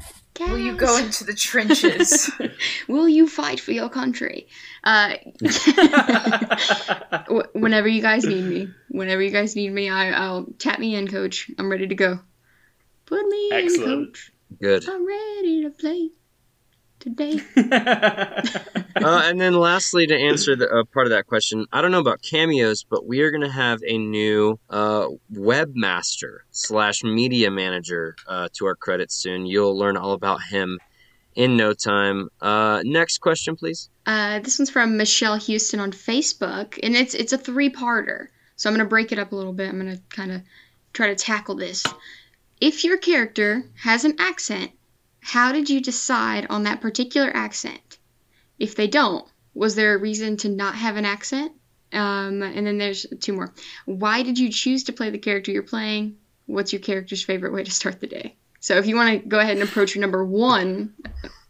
Cows. 0.41 0.49
Will 0.49 0.59
you 0.59 0.75
go 0.75 0.97
into 0.97 1.25
the 1.25 1.35
trenches? 1.35 2.31
Will 2.89 3.07
you 3.07 3.29
fight 3.29 3.61
for 3.61 3.73
your 3.73 3.91
country? 3.91 4.49
Uh, 4.83 5.17
whenever 7.53 7.87
you 7.87 8.01
guys 8.01 8.25
need 8.25 8.47
me, 8.47 8.71
whenever 8.89 9.21
you 9.21 9.33
guys 9.33 9.55
need 9.55 9.71
me, 9.71 9.91
I, 9.91 10.13
I'll 10.13 10.47
tap 10.59 10.79
me 10.79 10.95
in, 10.95 11.09
coach. 11.09 11.51
I'm 11.59 11.71
ready 11.71 11.89
to 11.89 11.95
go. 11.95 12.21
Put 13.05 13.27
me 13.27 13.51
in, 13.53 13.77
coach. 13.77 14.33
Good. 14.59 14.89
I'm 14.89 15.07
ready 15.07 15.65
to 15.65 15.71
play 15.71 16.11
today. 17.01 17.41
Uh, 18.97 19.23
and 19.25 19.41
then 19.41 19.55
lastly, 19.55 20.07
to 20.07 20.15
answer 20.15 20.57
the 20.57 20.69
uh, 20.69 20.85
part 20.93 21.07
of 21.07 21.11
that 21.11 21.27
question, 21.27 21.65
I 21.73 21.81
don't 21.81 21.91
know 21.93 22.01
about 22.01 22.21
cameos, 22.23 22.85
but 22.85 23.07
we 23.07 23.23
are 23.23 23.31
going 23.31 23.43
to 23.43 23.49
have 23.49 23.81
a 23.87 23.97
new 23.97 24.59
uh, 24.69 25.07
webmaster 25.33 26.39
slash 26.51 27.03
media 27.03 27.51
manager 27.51 28.17
uh, 28.27 28.49
to 28.55 28.67
our 28.67 28.75
credits 28.75 29.15
soon. 29.15 29.47
You'll 29.47 29.79
learn 29.79 29.97
all 29.97 30.13
about 30.13 30.43
him 30.43 30.79
in 31.35 31.57
no 31.57 31.73
time. 31.73 32.29
Uh, 32.41 32.83
next 32.85 33.19
question, 33.19 33.57
please. 33.57 33.89
Uh, 34.07 34.41
this 34.41 34.59
one's 34.59 34.71
from 34.71 34.97
Michelle 34.97 35.37
Houston 35.37 35.81
on 35.81 35.93
Facebook, 35.93 36.79
and 36.83 36.95
it's 36.95 37.15
it's 37.15 37.33
a 37.33 37.39
three 37.39 37.71
parter. 37.71 38.27
So 38.57 38.69
I'm 38.69 38.77
gonna 38.77 38.89
break 38.89 39.13
it 39.13 39.19
up 39.19 39.33
a 39.33 39.37
little 39.37 39.53
bit. 39.53 39.69
I'm 39.69 39.79
gonna 39.79 40.01
kind 40.11 40.33
of 40.33 40.43
try 40.93 41.09
to 41.09 41.15
tackle 41.15 41.55
this. 41.55 41.85
If 42.61 42.85
your 42.85 42.99
character 42.99 43.65
has 43.83 44.05
an 44.05 44.17
accent, 44.19 44.73
how 45.21 45.53
did 45.53 45.71
you 45.71 45.81
decide 45.81 46.47
on 46.51 46.65
that 46.65 46.81
particular 46.81 47.31
accent? 47.35 47.99
If 48.59 48.75
they 48.75 48.87
don't, 48.87 49.27
was 49.55 49.75
there 49.75 49.95
a 49.95 49.99
reason 49.99 50.37
to 50.39 50.49
not 50.49 50.75
have 50.75 50.97
an 50.97 51.05
accent? 51.05 51.53
Um, 51.93 52.43
and 52.43 52.67
then 52.67 52.79
there's 52.79 53.07
two 53.21 53.33
more. 53.33 53.53
Why 53.85 54.23
did 54.23 54.39
you 54.39 54.51
choose 54.51 54.85
to 54.85 54.93
play 54.93 55.11
the 55.11 55.19
character 55.19 55.51
you're 55.51 55.63
playing? 55.63 56.17
What's 56.47 56.73
your 56.73 56.81
character's 56.81 57.23
favorite 57.23 57.53
way 57.53 57.65
to 57.65 57.71
start 57.71 58.01
the 58.01 58.07
day? 58.07 58.37
So 58.61 58.77
if 58.77 58.87
you 58.87 58.95
want 58.95 59.23
to 59.23 59.29
go 59.29 59.39
ahead 59.39 59.57
and 59.57 59.69
approach 59.69 59.95
your 59.95 60.03
number 60.03 60.25
one, 60.25 60.95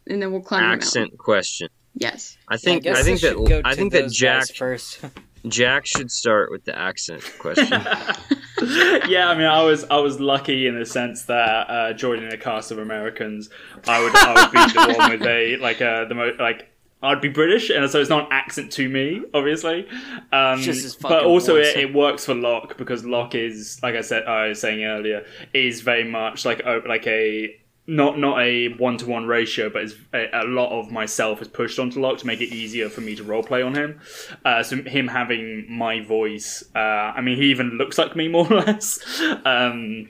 and 0.07 0.23
then 0.23 0.33
we'll 0.33 0.43
climb 0.43 0.63
the. 0.63 0.75
Accent 0.75 1.19
question. 1.19 1.69
Yes. 1.95 2.39
I 2.49 2.57
think 2.57 2.85
Yeah, 2.85 2.93
I, 2.93 2.95
guess 2.95 3.05
think 3.05 3.21
this 3.21 3.31
should 3.31 3.39
go 3.39 3.47
that 3.47 3.67
I 3.67 3.75
think 3.75 3.93
that 3.93 4.11
Jack 4.11 4.55
first. 4.55 5.01
Jack 5.49 5.87
should 5.87 6.11
start 6.11 6.51
with 6.51 6.65
the 6.65 6.79
accent 6.79 7.25
question. 7.39 7.67
yeah, 9.11 9.29
I 9.29 9.35
mean, 9.37 9.47
I 9.47 9.63
was 9.63 9.85
I 9.85 9.99
was 9.99 10.21
lucky 10.21 10.67
in 10.67 10.79
the 10.79 10.87
sense 10.87 11.25
that 11.25 11.71
uh, 11.71 11.93
joining 11.93 12.33
a 12.33 12.37
cast 12.37 12.71
of 12.71 12.79
Americans, 12.79 13.51
I 13.87 14.03
would 14.03 14.15
I 14.17 14.35
would 14.35 14.53
be 14.53 14.73
the 14.73 14.95
one 14.99 15.11
with 15.11 15.23
a 15.23 15.57
like 15.57 15.83
uh, 15.83 16.05
the 16.07 16.15
most 16.15 16.41
like. 16.41 16.67
I'd 17.03 17.23
be 17.23 17.31
British, 17.31 17.71
and 17.71 17.89
so 17.91 17.99
it's 17.99 18.11
not 18.11 18.27
an 18.27 18.29
accent 18.31 18.73
to 18.73 18.87
me, 18.87 19.23
obviously. 19.33 19.89
Um, 20.33 20.63
but 21.01 21.25
also, 21.25 21.57
it, 21.57 21.75
it 21.75 21.95
works 21.95 22.27
for 22.27 22.35
Locke 22.35 22.77
because 22.77 23.07
Locke 23.07 23.35
is, 23.35 23.81
like 23.83 23.95
I 23.95 24.03
said, 24.03 24.25
I 24.25 24.49
was 24.49 24.61
saying 24.61 24.85
earlier, 24.85 25.25
is 25.55 25.81
very 25.81 26.05
much 26.05 26.45
like 26.45 26.61
a, 26.63 26.83
like 26.87 27.07
a 27.07 27.59
not 27.91 28.19
not 28.19 28.41
a 28.41 28.69
one 28.75 28.97
to 28.99 29.07
one 29.07 29.27
ratio, 29.27 29.69
but 29.69 29.93
a, 30.15 30.43
a 30.43 30.45
lot 30.45 30.71
of 30.71 30.93
myself 30.93 31.43
is 31.43 31.49
pushed 31.49 31.79
onto 31.79 32.01
Locke 32.01 32.19
to 32.19 32.27
make 32.27 32.41
it 32.41 32.55
easier 32.55 32.89
for 32.89 33.01
me 33.01 33.17
to 33.17 33.25
roleplay 33.25 33.67
on 33.67 33.75
him. 33.75 34.01
Uh, 34.45 34.63
so 34.63 34.81
him 34.83 35.09
having 35.09 35.67
my 35.69 36.01
voice, 36.01 36.63
uh, 36.77 36.79
I 36.79 37.21
mean, 37.21 37.37
he 37.37 37.51
even 37.51 37.71
looks 37.71 37.99
like 37.99 38.15
me 38.15 38.29
more 38.37 38.51
or 38.51 38.61
less. 38.61 39.01
Um, 39.45 40.09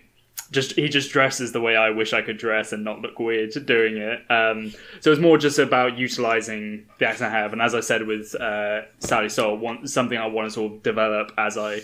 just 0.50 0.72
he 0.72 0.88
just 0.88 1.10
dresses 1.10 1.52
the 1.52 1.60
way 1.60 1.74
I 1.74 1.90
wish 1.90 2.12
I 2.12 2.20
could 2.20 2.36
dress 2.36 2.72
and 2.72 2.84
not 2.84 3.00
look 3.00 3.18
weird 3.18 3.52
doing 3.66 3.96
it. 3.96 4.30
Um, 4.30 4.74
so 5.00 5.10
it's 5.10 5.20
more 5.20 5.38
just 5.38 5.58
about 5.58 5.96
utilizing 5.96 6.86
the 6.98 7.06
accent 7.06 7.32
I 7.32 7.38
have. 7.38 7.54
And 7.54 7.62
as 7.62 7.74
I 7.74 7.80
said 7.80 8.06
with 8.06 8.34
uh, 8.34 8.82
Sally 8.98 9.30
Soul, 9.30 9.56
one, 9.56 9.86
something 9.86 10.18
I 10.18 10.26
want 10.26 10.48
to 10.48 10.50
sort 10.52 10.72
of 10.72 10.82
develop 10.82 11.32
as 11.38 11.56
I 11.56 11.80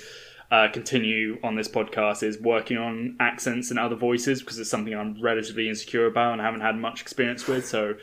uh, 0.51 0.69
continue 0.73 1.39
on 1.43 1.57
this 1.57 1.69
podcast 1.69 2.23
is 2.23 2.39
working 2.41 2.77
on 2.77 3.17
accents 3.19 3.71
and 3.71 3.79
other 3.79 3.97
voices 3.97 4.41
because 4.41 4.59
it's 4.59 4.71
something 4.71 4.95
I'm 4.95 5.21
relatively 5.21 5.69
insecure 5.69 6.07
about 6.07 6.35
and 6.35 6.41
haven't 6.41 6.61
had 6.61 6.77
much 6.77 7.01
experience 7.01 7.47
with. 7.49 7.67
So 7.67 7.95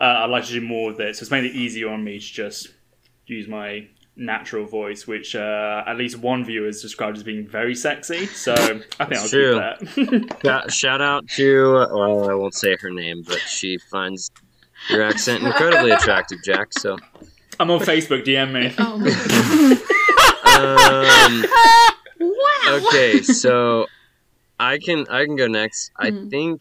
uh, 0.00 0.04
I'd 0.04 0.30
like 0.30 0.44
to 0.44 0.52
do 0.52 0.60
more 0.60 0.90
of 0.90 0.96
this. 0.96 1.18
So 1.18 1.24
it's 1.24 1.30
made 1.30 1.44
it 1.44 1.54
easier 1.54 1.88
on 1.90 2.04
me 2.04 2.18
to 2.18 2.24
just 2.24 2.72
use 3.26 3.48
my 3.48 3.88
natural 4.16 4.64
voice, 4.64 5.06
which 5.06 5.34
uh, 5.34 5.82
at 5.86 5.96
least 5.96 6.18
one 6.18 6.44
viewer 6.44 6.66
has 6.66 6.80
described 6.80 7.16
as 7.16 7.22
being 7.22 7.46
very 7.46 7.74
sexy. 7.74 8.26
So 8.26 8.52
I 9.00 9.04
think 9.06 9.20
I'll 9.20 9.28
True. 9.28 9.60
keep 9.82 10.28
that. 10.28 10.38
shout, 10.44 10.72
shout 10.72 11.02
out 11.02 11.28
to 11.30 11.72
well, 11.72 12.30
I 12.30 12.34
won't 12.34 12.54
say 12.54 12.76
her 12.80 12.90
name, 12.90 13.24
but 13.26 13.40
she 13.40 13.78
finds 13.78 14.30
your 14.90 15.02
accent 15.02 15.42
incredibly 15.42 15.90
attractive, 15.90 16.38
Jack. 16.44 16.72
So, 16.72 16.98
I'm 17.58 17.70
on 17.70 17.80
Facebook. 17.80 18.24
DM 18.24 18.52
me. 18.52 18.74
Oh 18.78 18.98
my 18.98 19.88
um, 20.54 21.44
Wow. 22.20 22.80
okay, 22.86 23.22
so 23.22 23.86
I 24.58 24.78
can 24.78 25.06
I 25.08 25.24
can 25.24 25.36
go 25.36 25.46
next. 25.48 25.90
I 25.96 26.10
Mhm. 26.10 26.30
think 26.30 26.60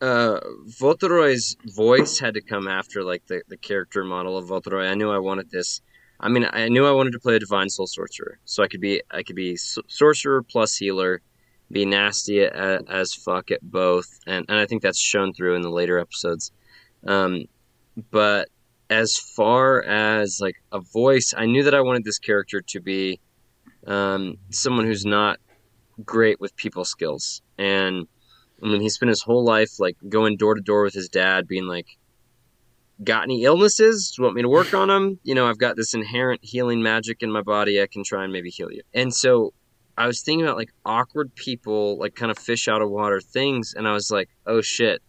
uh, 0.00 0.40
Voltoroy's 0.66 1.56
voice 1.74 2.18
had 2.18 2.34
to 2.34 2.40
come 2.40 2.68
after 2.68 3.02
like 3.02 3.26
the, 3.26 3.42
the 3.48 3.56
character 3.56 4.04
model 4.04 4.36
of 4.36 4.46
Voltoroy. 4.46 4.88
I 4.88 4.94
knew 4.94 5.10
I 5.10 5.18
wanted 5.18 5.50
this. 5.50 5.80
I 6.20 6.28
mean, 6.28 6.46
I 6.50 6.68
knew 6.68 6.86
I 6.86 6.92
wanted 6.92 7.12
to 7.12 7.18
play 7.18 7.36
a 7.36 7.38
divine 7.38 7.68
soul 7.70 7.86
sorcerer, 7.86 8.38
so 8.44 8.62
I 8.62 8.68
could 8.68 8.80
be 8.80 9.02
I 9.10 9.22
could 9.22 9.36
be 9.36 9.56
sorcerer 9.56 10.42
plus 10.42 10.76
healer, 10.76 11.20
be 11.70 11.84
nasty 11.84 12.40
a- 12.40 12.80
as 12.88 13.14
fuck 13.14 13.50
at 13.50 13.60
both, 13.62 14.18
and 14.26 14.44
and 14.48 14.58
I 14.58 14.66
think 14.66 14.82
that's 14.82 14.98
shown 15.00 15.32
through 15.34 15.56
in 15.56 15.62
the 15.62 15.70
later 15.70 15.98
episodes. 15.98 16.52
Um, 17.06 17.44
but 18.10 18.48
as 18.88 19.16
far 19.16 19.82
as 19.82 20.38
like 20.40 20.56
a 20.72 20.80
voice, 20.80 21.34
I 21.36 21.46
knew 21.46 21.64
that 21.64 21.74
I 21.74 21.80
wanted 21.80 22.04
this 22.04 22.18
character 22.18 22.60
to 22.60 22.80
be 22.80 23.20
um, 23.86 24.36
someone 24.50 24.86
who's 24.86 25.04
not 25.04 25.38
great 26.04 26.40
with 26.40 26.56
people 26.56 26.84
skills. 26.84 27.42
And 27.58 28.06
I 28.62 28.66
mean, 28.66 28.80
he 28.80 28.88
spent 28.88 29.10
his 29.10 29.22
whole 29.22 29.44
life 29.44 29.78
like 29.78 29.96
going 30.08 30.36
door 30.36 30.54
to 30.54 30.60
door 30.60 30.84
with 30.84 30.94
his 30.94 31.08
dad, 31.08 31.46
being 31.46 31.66
like, 31.66 31.86
"Got 33.02 33.24
any 33.24 33.44
illnesses? 33.44 34.12
Do 34.12 34.22
you 34.22 34.24
want 34.24 34.36
me 34.36 34.42
to 34.42 34.48
work 34.48 34.72
on 34.72 34.88
them? 34.88 35.18
You 35.22 35.34
know, 35.34 35.46
I've 35.46 35.58
got 35.58 35.76
this 35.76 35.94
inherent 35.94 36.40
healing 36.42 36.82
magic 36.82 37.22
in 37.22 37.30
my 37.30 37.42
body. 37.42 37.80
I 37.82 37.86
can 37.86 38.04
try 38.04 38.24
and 38.24 38.32
maybe 38.32 38.50
heal 38.50 38.70
you." 38.70 38.82
And 38.94 39.14
so 39.14 39.52
I 39.98 40.06
was 40.06 40.22
thinking 40.22 40.44
about 40.44 40.56
like 40.56 40.72
awkward 40.84 41.34
people, 41.34 41.98
like 41.98 42.14
kind 42.14 42.30
of 42.30 42.38
fish 42.38 42.68
out 42.68 42.82
of 42.82 42.90
water 42.90 43.20
things, 43.20 43.74
and 43.76 43.86
I 43.86 43.92
was 43.92 44.10
like, 44.10 44.28
"Oh 44.46 44.60
shit." 44.60 45.02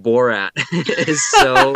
Borat 0.00 0.50
is 1.08 1.22
so 1.30 1.74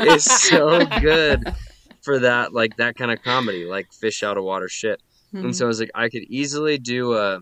is 0.00 0.24
so 0.24 0.84
good 1.00 1.54
for 2.02 2.18
that 2.18 2.52
like 2.52 2.76
that 2.76 2.96
kind 2.96 3.10
of 3.10 3.22
comedy 3.22 3.64
like 3.64 3.92
fish 3.92 4.22
out 4.22 4.36
of 4.36 4.44
water 4.44 4.68
shit 4.68 5.00
and 5.32 5.44
mm-hmm. 5.44 5.52
so 5.52 5.64
I 5.64 5.68
was 5.68 5.80
like, 5.80 5.90
I 5.94 6.08
could 6.08 6.24
easily 6.24 6.78
do 6.78 7.14
a. 7.14 7.40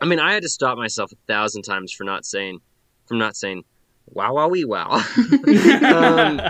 I 0.00 0.06
mean, 0.06 0.18
I 0.18 0.34
had 0.34 0.42
to 0.42 0.48
stop 0.48 0.76
myself 0.76 1.12
a 1.12 1.16
thousand 1.28 1.62
times 1.62 1.92
for 1.92 2.02
not 2.02 2.24
saying, 2.24 2.58
from 3.06 3.18
not 3.18 3.36
saying, 3.36 3.62
"Wow, 4.06 4.34
wow, 4.34 4.48
wee, 4.48 4.64
wow." 4.64 4.90
um, 5.82 6.40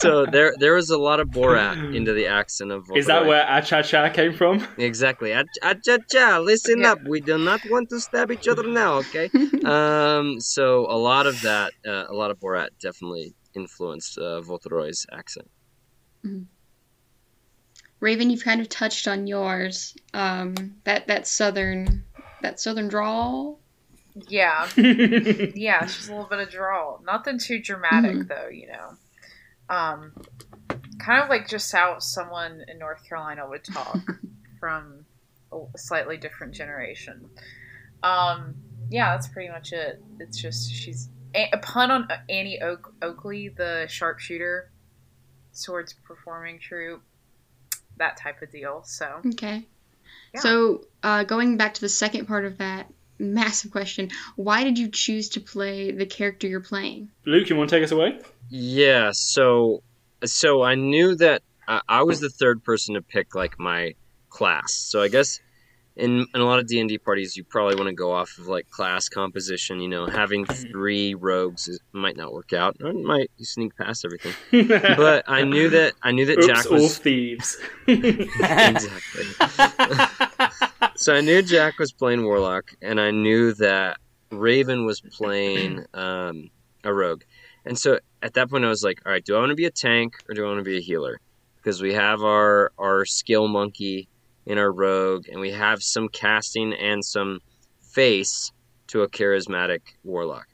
so 0.00 0.26
there, 0.26 0.52
there 0.58 0.74
was 0.74 0.90
a 0.90 0.98
lot 0.98 1.20
of 1.20 1.28
Borat 1.28 1.76
into 1.94 2.12
the 2.12 2.26
accent 2.26 2.72
of. 2.72 2.84
Is 2.94 3.06
that 3.06 3.26
where 3.26 3.44
Acha-Cha 3.44 4.10
came 4.10 4.32
from? 4.32 4.66
Exactly. 4.78 5.32
Ah, 5.34 5.44
cha, 5.84 5.98
cha, 6.10 6.38
listen 6.38 6.80
Yeah. 6.80 6.92
up. 6.92 6.98
We 7.06 7.20
do 7.20 7.38
not 7.38 7.60
want 7.64 7.88
to 7.90 8.00
stab 8.00 8.30
each 8.30 8.48
other 8.48 8.64
now, 8.64 8.98
okay? 8.98 9.28
um, 9.64 10.40
so 10.40 10.86
a 10.90 10.98
lot 10.98 11.26
of 11.26 11.42
that, 11.42 11.72
uh, 11.86 12.04
a 12.08 12.14
lot 12.14 12.30
of 12.30 12.38
Borat 12.38 12.68
definitely 12.80 13.34
influenced 13.54 14.18
uh, 14.18 14.40
Voltoroy's 14.42 15.06
accent. 15.12 15.48
Raven, 18.00 18.30
you've 18.30 18.44
kind 18.44 18.60
of 18.60 18.68
touched 18.68 19.08
on 19.08 19.26
yours. 19.26 19.96
Um, 20.12 20.54
that 20.84 21.06
that 21.06 21.26
southern 21.26 22.04
that 22.42 22.60
southern 22.60 22.88
drawl. 22.88 23.60
Yeah, 24.28 24.68
yeah, 24.76 25.84
it's 25.84 25.96
just 25.96 26.08
a 26.08 26.12
little 26.12 26.28
bit 26.28 26.40
of 26.40 26.50
drawl. 26.50 27.02
Nothing 27.04 27.38
too 27.38 27.60
dramatic 27.60 28.16
Mhm. 28.16 28.28
though, 28.28 28.48
you 28.48 28.68
know. 28.68 28.96
Um, 29.68 30.12
kind 30.98 31.22
of 31.22 31.28
like 31.28 31.48
just 31.48 31.70
how 31.72 31.98
someone 31.98 32.64
in 32.68 32.78
North 32.78 33.06
Carolina 33.08 33.48
would 33.48 33.64
talk 33.64 33.98
from 34.60 35.04
a 35.52 35.78
slightly 35.78 36.16
different 36.16 36.54
generation. 36.54 37.28
Um, 38.02 38.54
yeah, 38.90 39.14
that's 39.14 39.28
pretty 39.28 39.50
much 39.50 39.72
it. 39.72 40.02
It's 40.20 40.38
just 40.40 40.72
she's 40.72 41.08
a, 41.34 41.48
a 41.52 41.58
pun 41.58 41.90
on 41.90 42.08
Annie 42.28 42.60
Oak, 42.60 42.94
Oakley, 43.02 43.48
the 43.48 43.86
sharpshooter, 43.88 44.70
swords 45.52 45.92
performing 46.04 46.58
troupe, 46.60 47.02
that 47.96 48.16
type 48.16 48.42
of 48.42 48.50
deal. 48.50 48.82
So 48.84 49.20
Okay. 49.26 49.66
Yeah. 50.34 50.40
So 50.40 50.84
uh, 51.02 51.24
going 51.24 51.56
back 51.56 51.74
to 51.74 51.80
the 51.80 51.88
second 51.88 52.26
part 52.26 52.44
of 52.44 52.58
that 52.58 52.86
massive 53.18 53.70
question, 53.70 54.10
why 54.36 54.64
did 54.64 54.78
you 54.78 54.88
choose 54.88 55.28
to 55.30 55.40
play 55.40 55.90
the 55.90 56.06
character 56.06 56.46
you're 56.46 56.60
playing? 56.60 57.10
Luke, 57.24 57.48
you 57.48 57.56
want 57.56 57.70
to 57.70 57.76
take 57.76 57.84
us 57.84 57.92
away? 57.92 58.20
Yeah, 58.48 59.10
so 59.12 59.82
so 60.24 60.62
I 60.62 60.74
knew 60.74 61.14
that 61.16 61.42
I, 61.68 61.80
I 61.88 62.02
was 62.02 62.20
the 62.20 62.30
third 62.30 62.64
person 62.64 62.94
to 62.94 63.02
pick 63.02 63.34
like 63.34 63.58
my 63.58 63.94
class. 64.28 64.72
So 64.72 65.02
I 65.02 65.08
guess 65.08 65.40
in, 65.96 66.26
in 66.34 66.40
a 66.40 66.44
lot 66.44 66.58
of 66.58 66.66
D 66.66 66.78
and 66.78 66.88
D 66.88 66.98
parties, 66.98 67.36
you 67.36 67.44
probably 67.44 67.74
want 67.74 67.88
to 67.88 67.94
go 67.94 68.12
off 68.12 68.36
of 68.38 68.46
like 68.46 68.68
class 68.70 69.08
composition. 69.08 69.80
You 69.80 69.88
know, 69.88 70.06
having 70.06 70.44
three 70.44 71.14
rogues 71.14 71.68
is, 71.68 71.80
might 71.92 72.16
not 72.16 72.32
work 72.32 72.52
out. 72.52 72.76
Or 72.80 72.88
it 72.88 72.96
might 72.96 73.30
sneak 73.40 73.76
past 73.76 74.04
everything. 74.04 74.34
But 74.96 75.24
I 75.26 75.42
knew 75.42 75.70
that 75.70 75.94
I 76.02 76.12
knew 76.12 76.26
that 76.26 76.38
Oops, 76.38 76.46
Jack 76.46 76.66
all 76.66 76.74
was 76.74 76.98
thieves. 76.98 77.56
exactly. 77.86 79.24
so 80.96 81.14
I 81.14 81.20
knew 81.20 81.42
Jack 81.42 81.78
was 81.78 81.92
playing 81.92 82.24
Warlock, 82.24 82.72
and 82.82 83.00
I 83.00 83.10
knew 83.10 83.52
that 83.54 83.98
Raven 84.30 84.86
was 84.86 85.00
playing 85.00 85.84
um, 85.94 86.50
a 86.84 86.92
rogue. 86.92 87.22
And 87.64 87.78
so 87.78 87.98
at 88.22 88.34
that 88.34 88.50
point, 88.50 88.64
I 88.64 88.68
was 88.68 88.82
like, 88.82 89.02
all 89.04 89.12
right, 89.12 89.24
do 89.24 89.36
I 89.36 89.40
want 89.40 89.50
to 89.50 89.56
be 89.56 89.66
a 89.66 89.70
tank 89.70 90.14
or 90.28 90.34
do 90.34 90.44
I 90.44 90.48
want 90.48 90.60
to 90.60 90.64
be 90.64 90.78
a 90.78 90.80
healer? 90.80 91.20
Because 91.56 91.82
we 91.82 91.94
have 91.94 92.22
our 92.22 92.72
our 92.78 93.04
skill 93.04 93.48
monkey 93.48 94.08
in 94.46 94.58
our 94.58 94.72
rogue, 94.72 95.28
and 95.28 95.40
we 95.40 95.50
have 95.50 95.82
some 95.82 96.08
casting 96.08 96.72
and 96.72 97.04
some 97.04 97.40
face 97.80 98.52
to 98.88 99.02
a 99.02 99.08
charismatic 99.08 99.80
warlock. 100.04 100.46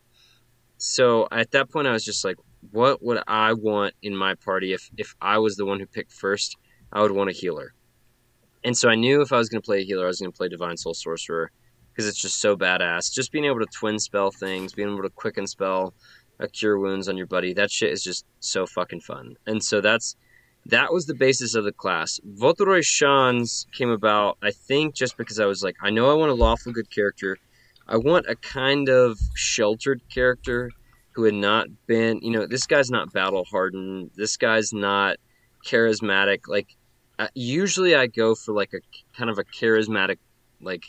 So 0.78 1.28
at 1.30 1.50
that 1.52 1.70
point, 1.70 1.86
I 1.86 1.92
was 1.92 2.04
just 2.04 2.24
like, 2.24 2.36
what 2.70 3.02
would 3.02 3.22
I 3.26 3.52
want 3.52 3.94
in 4.02 4.16
my 4.16 4.34
party 4.34 4.72
if 4.72 4.90
if 4.96 5.14
I 5.20 5.38
was 5.38 5.56
the 5.56 5.66
one 5.66 5.80
who 5.80 5.86
picked 5.86 6.12
first? 6.12 6.56
I 6.92 7.02
would 7.02 7.12
want 7.12 7.30
a 7.30 7.32
healer. 7.32 7.74
And 8.64 8.76
so 8.76 8.88
I 8.88 8.94
knew 8.94 9.20
if 9.22 9.32
I 9.32 9.38
was 9.38 9.48
going 9.48 9.60
to 9.60 9.66
play 9.66 9.80
a 9.80 9.84
healer, 9.84 10.04
I 10.04 10.08
was 10.08 10.20
going 10.20 10.32
to 10.32 10.36
play 10.36 10.48
Divine 10.48 10.76
Soul 10.76 10.94
Sorcerer 10.94 11.50
because 11.92 12.06
it's 12.06 12.20
just 12.20 12.40
so 12.40 12.56
badass. 12.56 13.12
Just 13.12 13.32
being 13.32 13.44
able 13.44 13.60
to 13.60 13.66
twin 13.66 13.98
spell 13.98 14.30
things, 14.30 14.72
being 14.72 14.90
able 14.90 15.02
to 15.02 15.10
quicken 15.10 15.46
spell, 15.46 15.94
a 16.38 16.48
cure 16.48 16.78
wounds 16.78 17.08
on 17.08 17.16
your 17.16 17.26
buddy, 17.26 17.52
that 17.54 17.70
shit 17.70 17.92
is 17.92 18.02
just 18.02 18.24
so 18.40 18.66
fucking 18.66 19.00
fun. 19.00 19.36
And 19.46 19.62
so 19.62 19.80
that's 19.80 20.16
that 20.66 20.92
was 20.92 21.06
the 21.06 21.14
basis 21.14 21.54
of 21.54 21.64
the 21.64 21.72
class. 21.72 22.20
Voltoroy 22.24 22.84
Shans 22.84 23.66
came 23.72 23.90
about, 23.90 24.38
I 24.42 24.52
think, 24.52 24.94
just 24.94 25.16
because 25.16 25.40
I 25.40 25.46
was 25.46 25.62
like, 25.62 25.76
I 25.82 25.90
know 25.90 26.10
I 26.10 26.14
want 26.14 26.30
a 26.30 26.34
lawful 26.34 26.72
good 26.72 26.90
character. 26.90 27.36
I 27.88 27.96
want 27.96 28.26
a 28.28 28.36
kind 28.36 28.88
of 28.88 29.18
sheltered 29.34 30.02
character 30.08 30.70
who 31.14 31.24
had 31.24 31.34
not 31.34 31.66
been, 31.86 32.20
you 32.22 32.30
know, 32.30 32.46
this 32.46 32.66
guy's 32.66 32.90
not 32.90 33.12
battle 33.12 33.44
hardened. 33.44 34.12
This 34.14 34.36
guy's 34.36 34.72
not 34.72 35.16
charismatic. 35.66 36.46
Like, 36.46 36.68
uh, 37.18 37.28
usually 37.34 37.94
I 37.94 38.06
go 38.06 38.34
for 38.34 38.54
like 38.54 38.72
a 38.74 38.80
kind 39.16 39.30
of 39.30 39.38
a 39.38 39.44
charismatic, 39.44 40.18
like, 40.60 40.84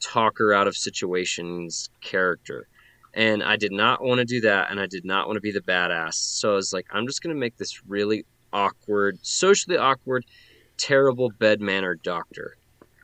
talker 0.00 0.52
out 0.52 0.68
of 0.68 0.76
situations 0.76 1.90
character. 2.00 2.68
And 3.14 3.42
I 3.42 3.56
did 3.56 3.72
not 3.72 4.02
want 4.02 4.18
to 4.18 4.26
do 4.26 4.42
that, 4.42 4.70
and 4.70 4.78
I 4.78 4.86
did 4.86 5.04
not 5.04 5.26
want 5.26 5.38
to 5.38 5.40
be 5.40 5.52
the 5.52 5.62
badass. 5.62 6.14
So 6.14 6.52
I 6.52 6.54
was 6.54 6.72
like, 6.72 6.86
I'm 6.92 7.06
just 7.06 7.22
going 7.22 7.34
to 7.34 7.40
make 7.40 7.56
this 7.56 7.80
really 7.86 8.26
awkward, 8.52 9.18
socially 9.22 9.78
awkward, 9.78 10.26
terrible 10.76 11.30
bed 11.38 11.60
manner 11.60 11.94
doctor. 11.94 12.56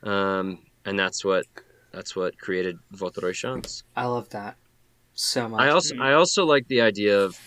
Um, 0.03 0.59
and 0.85 0.99
that's 0.99 1.25
what 1.25 1.45
that's 1.91 2.15
what 2.15 2.37
created 2.37 2.77
Voltoroy 2.93 3.33
Shans. 3.33 3.83
I 3.95 4.05
love 4.05 4.29
that 4.29 4.55
so 5.13 5.49
much. 5.49 5.61
I 5.61 5.69
also 5.69 5.95
I 5.97 6.13
also 6.13 6.45
like 6.45 6.67
the 6.67 6.81
idea 6.81 7.19
of 7.19 7.39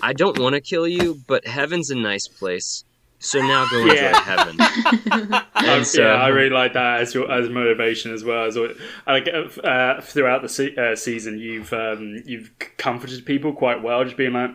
I 0.00 0.12
don't 0.12 0.38
want 0.38 0.54
to 0.54 0.60
kill 0.60 0.86
you, 0.86 1.20
but 1.26 1.46
heaven's 1.46 1.90
a 1.90 1.94
nice 1.94 2.28
place. 2.28 2.84
So 3.24 3.40
now 3.40 3.66
go 3.70 3.80
enjoy 3.80 3.94
Yeah. 3.94 4.20
heaven. 4.20 4.56
Um, 5.54 5.64
And 5.70 5.86
so- 5.86 6.02
yeah, 6.02 6.14
I 6.14 6.28
really 6.28 6.50
like 6.50 6.74
that 6.74 7.00
as 7.00 7.14
your 7.14 7.30
as 7.30 7.48
motivation 7.48 8.12
as 8.12 8.22
well. 8.22 8.44
As 8.44 8.56
like 9.06 9.28
uh, 9.28 9.60
uh, 9.66 10.00
throughout 10.02 10.42
the 10.42 10.48
se- 10.48 10.76
uh, 10.76 10.94
season, 10.94 11.38
you've 11.38 11.72
um, 11.72 12.22
you've 12.26 12.50
comforted 12.76 13.24
people 13.24 13.52
quite 13.54 13.82
well, 13.82 14.04
just 14.04 14.16
being 14.18 14.32
like, 14.34 14.50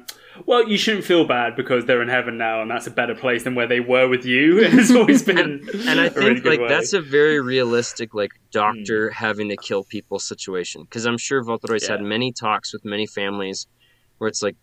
"Well, 0.45 0.67
you 0.69 0.77
shouldn't 0.77 1.05
feel 1.05 1.25
bad 1.25 1.55
because 1.55 1.85
they're 1.85 2.01
in 2.03 2.09
heaven 2.09 2.37
now, 2.37 2.61
and 2.61 2.69
that's 2.69 2.85
a 2.85 2.91
better 2.91 3.15
place 3.15 3.43
than 3.43 3.55
where 3.55 3.65
they 3.65 3.79
were 3.79 4.07
with 4.07 4.23
you." 4.25 4.59
And 4.65 4.79
it's 4.79 4.91
always 4.91 5.23
been 5.23 5.67
and 5.87 5.99
I 5.99 6.05
a 6.07 6.11
really 6.11 6.33
think 6.33 6.43
good 6.43 6.49
like 6.51 6.59
way. 6.61 6.67
that's 6.67 6.93
a 6.93 7.01
very 7.01 7.39
realistic 7.39 8.13
like 8.13 8.31
doctor 8.51 9.09
having 9.09 9.49
to 9.49 9.55
kill 9.57 9.83
people 9.83 10.19
situation 10.19 10.83
because 10.83 11.05
I'm 11.05 11.17
sure 11.17 11.41
Voltoroy's 11.43 11.87
had 11.87 12.01
many 12.03 12.31
talks 12.33 12.71
with 12.73 12.85
many 12.85 13.07
families 13.07 13.65
where 14.19 14.27
it's 14.27 14.43
like, 14.43 14.57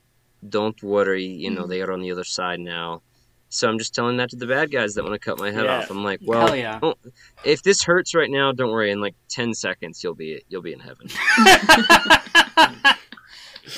don't 0.48 0.80
worry, 0.82 1.24
you 1.26 1.50
know 1.50 1.66
they 1.66 1.80
are 1.82 1.90
on 1.92 2.02
the 2.02 2.12
other 2.12 2.24
side 2.24 2.60
now. 2.60 3.02
So 3.48 3.68
I'm 3.68 3.78
just 3.78 3.94
telling 3.94 4.16
that 4.18 4.30
to 4.30 4.36
the 4.36 4.46
bad 4.46 4.70
guys 4.72 4.94
that 4.94 5.04
want 5.04 5.14
to 5.14 5.18
cut 5.18 5.38
my 5.38 5.50
head 5.50 5.64
Yeah. 5.64 5.78
off. 5.78 5.90
I'm 5.90 6.02
like, 6.04 6.20
well, 6.22 6.54
yeah. 6.54 6.78
don't- 6.80 6.98
if 7.44 7.62
this 7.62 7.82
hurts 7.82 8.14
right 8.14 8.30
now, 8.30 8.52
don't 8.52 8.70
worry. 8.70 8.90
In 8.90 9.00
like 9.00 9.14
ten 9.28 9.54
seconds, 9.54 10.02
you'll 10.02 10.14
be 10.14 10.42
you'll 10.48 10.62
be 10.62 10.72
in 10.72 10.80
heaven. 10.80 11.08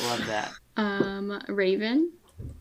Love 0.03 0.27
that. 0.27 0.53
Um, 0.77 1.41
Raven. 1.49 2.13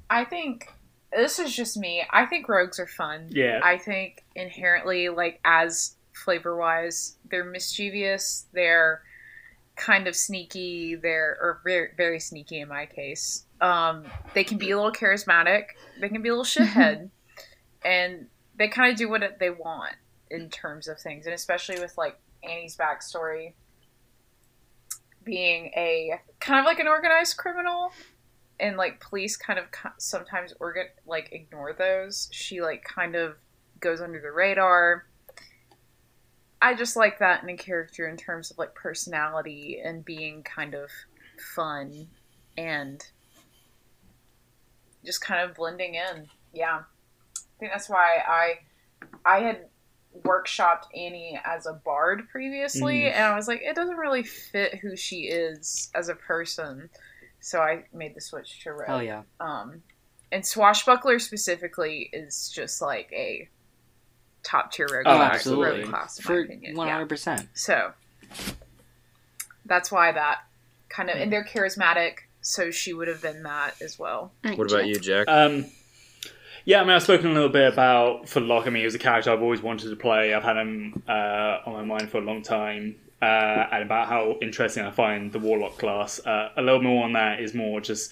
I 0.10 0.24
think 0.26 0.72
this 1.12 1.40
is 1.40 1.56
just 1.56 1.78
me. 1.78 2.04
I 2.12 2.26
think 2.26 2.48
rogues 2.50 2.80
are 2.80 2.88
fun. 2.88 3.28
Yeah. 3.32 3.60
I 3.64 3.78
think 3.78 4.24
inherently, 4.36 5.10
like 5.10 5.40
as 5.46 5.96
flavor 6.14 6.56
wise, 6.56 7.18
they're 7.30 7.44
mischievous. 7.46 8.48
They're 8.54 9.02
kind 9.76 10.08
of 10.08 10.16
sneaky. 10.16 10.96
They're 10.96 11.38
or 11.42 11.62
very 11.64 11.90
very 11.98 12.20
sneaky 12.20 12.60
in 12.62 12.70
my 12.70 12.86
case. 12.86 13.46
Um, 13.60 14.06
they 14.34 14.44
can 14.44 14.58
be 14.58 14.72
a 14.72 14.76
little 14.76 14.92
charismatic. 14.92 15.66
They 16.00 16.10
can 16.10 16.22
be 16.22 16.30
a 16.30 16.36
little 16.36 16.46
shithead, 16.46 17.10
and 17.86 18.28
they 18.56 18.68
kind 18.68 18.92
of 18.92 18.98
do 18.98 19.10
what 19.10 19.22
they 19.40 19.50
want 19.50 19.96
in 20.30 20.50
terms 20.50 20.88
of 20.88 21.00
things, 21.00 21.26
and 21.26 21.34
especially 21.34 21.80
with 21.80 21.98
like 21.98 22.20
Annie's 22.44 22.76
backstory 22.76 23.54
being 25.28 25.66
a 25.76 26.22
kind 26.40 26.58
of 26.58 26.66
like 26.66 26.80
an 26.80 26.88
organized 26.88 27.36
criminal 27.36 27.92
and 28.62 28.78
like 28.78 29.02
police 29.02 29.36
kind 29.36 29.60
of 29.60 29.66
sometimes 29.98 30.54
organ 30.62 30.86
like 31.06 31.30
ignore 31.34 31.74
those 31.74 32.30
she 32.32 32.62
like 32.62 32.82
kind 32.84 33.14
of 33.14 33.36
goes 33.82 34.00
under 34.00 34.22
the 34.22 34.32
radar 34.32 35.06
i 36.62 36.74
just 36.74 36.96
like 36.96 37.20
that 37.20 37.44
in 37.44 37.50
a 37.50 37.58
character 37.58 38.08
in 38.08 38.16
terms 38.16 38.52
of 38.52 38.58
like 38.58 38.74
personality 38.74 39.82
and 39.84 40.06
being 40.06 40.42
kind 40.44 40.74
of 40.74 40.90
fun 41.54 42.08
and 42.58 43.12
just 45.08 45.22
kind 45.22 45.50
of 45.50 45.56
blending 45.56 45.96
in 45.96 46.28
yeah 46.54 46.82
i 47.36 47.60
think 47.60 47.72
that's 47.72 47.90
why 47.90 48.18
i 48.28 48.54
i 49.26 49.40
had 49.40 49.66
workshopped 50.24 50.84
annie 50.96 51.40
as 51.46 51.66
a 51.66 51.74
bard 51.74 52.28
previously 52.30 53.02
Mm. 53.02 53.14
and 53.14 53.24
i 53.24 53.36
was 53.36 53.48
like 53.48 53.62
it 53.64 53.76
doesn't 53.76 53.98
really 53.98 54.22
fit 54.24 54.76
who 54.76 54.96
she 54.96 55.22
is 55.22 55.90
as 55.96 56.10
a 56.10 56.16
person 56.16 56.90
so 57.40 57.60
i 57.62 57.84
made 57.94 58.14
the 58.16 58.22
switch 58.22 58.62
to 58.64 58.72
rogue 58.74 58.88
Hell 58.88 59.04
yeah. 59.04 59.22
um, 59.40 59.82
and 60.32 60.46
Swashbuckler 60.46 61.20
specifically 61.20 62.10
is 62.12 62.50
just 62.54 62.82
like 62.82 63.10
a 63.14 63.48
top 64.44 64.72
tier 64.74 64.88
rogue, 64.92 65.04
Oh, 65.08 65.16
class, 65.16 65.36
absolutely. 65.36 65.80
rogue 65.82 65.90
class, 65.90 66.18
in 66.20 66.24
For 66.24 66.34
my 66.36 66.40
opinion. 66.42 66.76
hundred 66.78 67.08
percent. 67.10 67.48
So 67.54 67.92
that's 69.66 69.92
why 69.92 70.12
that 70.12 70.40
kind 70.90 71.10
of, 71.10 71.18
and 71.18 71.32
they're 71.32 71.46
charismatic, 71.46 72.16
so 72.48 72.72
she 72.72 72.94
would 72.94 73.08
have 73.08 73.22
been 73.22 73.44
that 73.44 73.76
as 73.82 74.00
well. 74.00 74.20
All 74.20 74.32
right, 74.46 74.58
What 74.58 74.72
about 74.72 74.86
Jeff. 74.86 74.88
you, 74.88 75.00
Jack? 75.00 75.28
Um, 75.28 75.66
yeah, 76.66 76.82
I 76.82 76.84
mean, 76.84 76.92
I've 76.94 77.04
spoken 77.04 77.28
a 77.32 77.34
little 77.34 77.50
bit 77.50 77.72
about 77.72 78.28
for 78.30 78.40
Locke. 78.40 78.68
I 78.68 78.70
mean, 78.70 78.82
he 78.82 78.86
was 78.86 78.96
a 78.96 79.00
character 79.00 79.32
I've 79.32 79.42
always 79.42 79.62
wanted 79.62 79.90
to 79.90 79.96
play. 79.96 80.34
I've 80.34 80.44
had 80.44 80.58
him 80.58 81.02
uh, 81.08 81.60
on 81.66 81.74
my 81.74 81.84
mind 81.84 82.10
for 82.10 82.18
a 82.18 82.22
long 82.22 82.42
time, 82.42 82.96
uh, 83.22 83.26
and 83.72 83.84
about 83.84 84.08
how 84.08 84.38
interesting 84.42 84.84
I 84.86 84.92
find 84.92 85.32
the 85.32 85.40
Warlock 85.40 85.78
class. 85.78 86.26
Uh, 86.26 86.50
a 86.58 86.62
little 86.62 86.82
more 86.82 87.04
on 87.06 87.14
that 87.14 87.40
is 87.40 87.54
more 87.54 87.80
just 87.82 88.12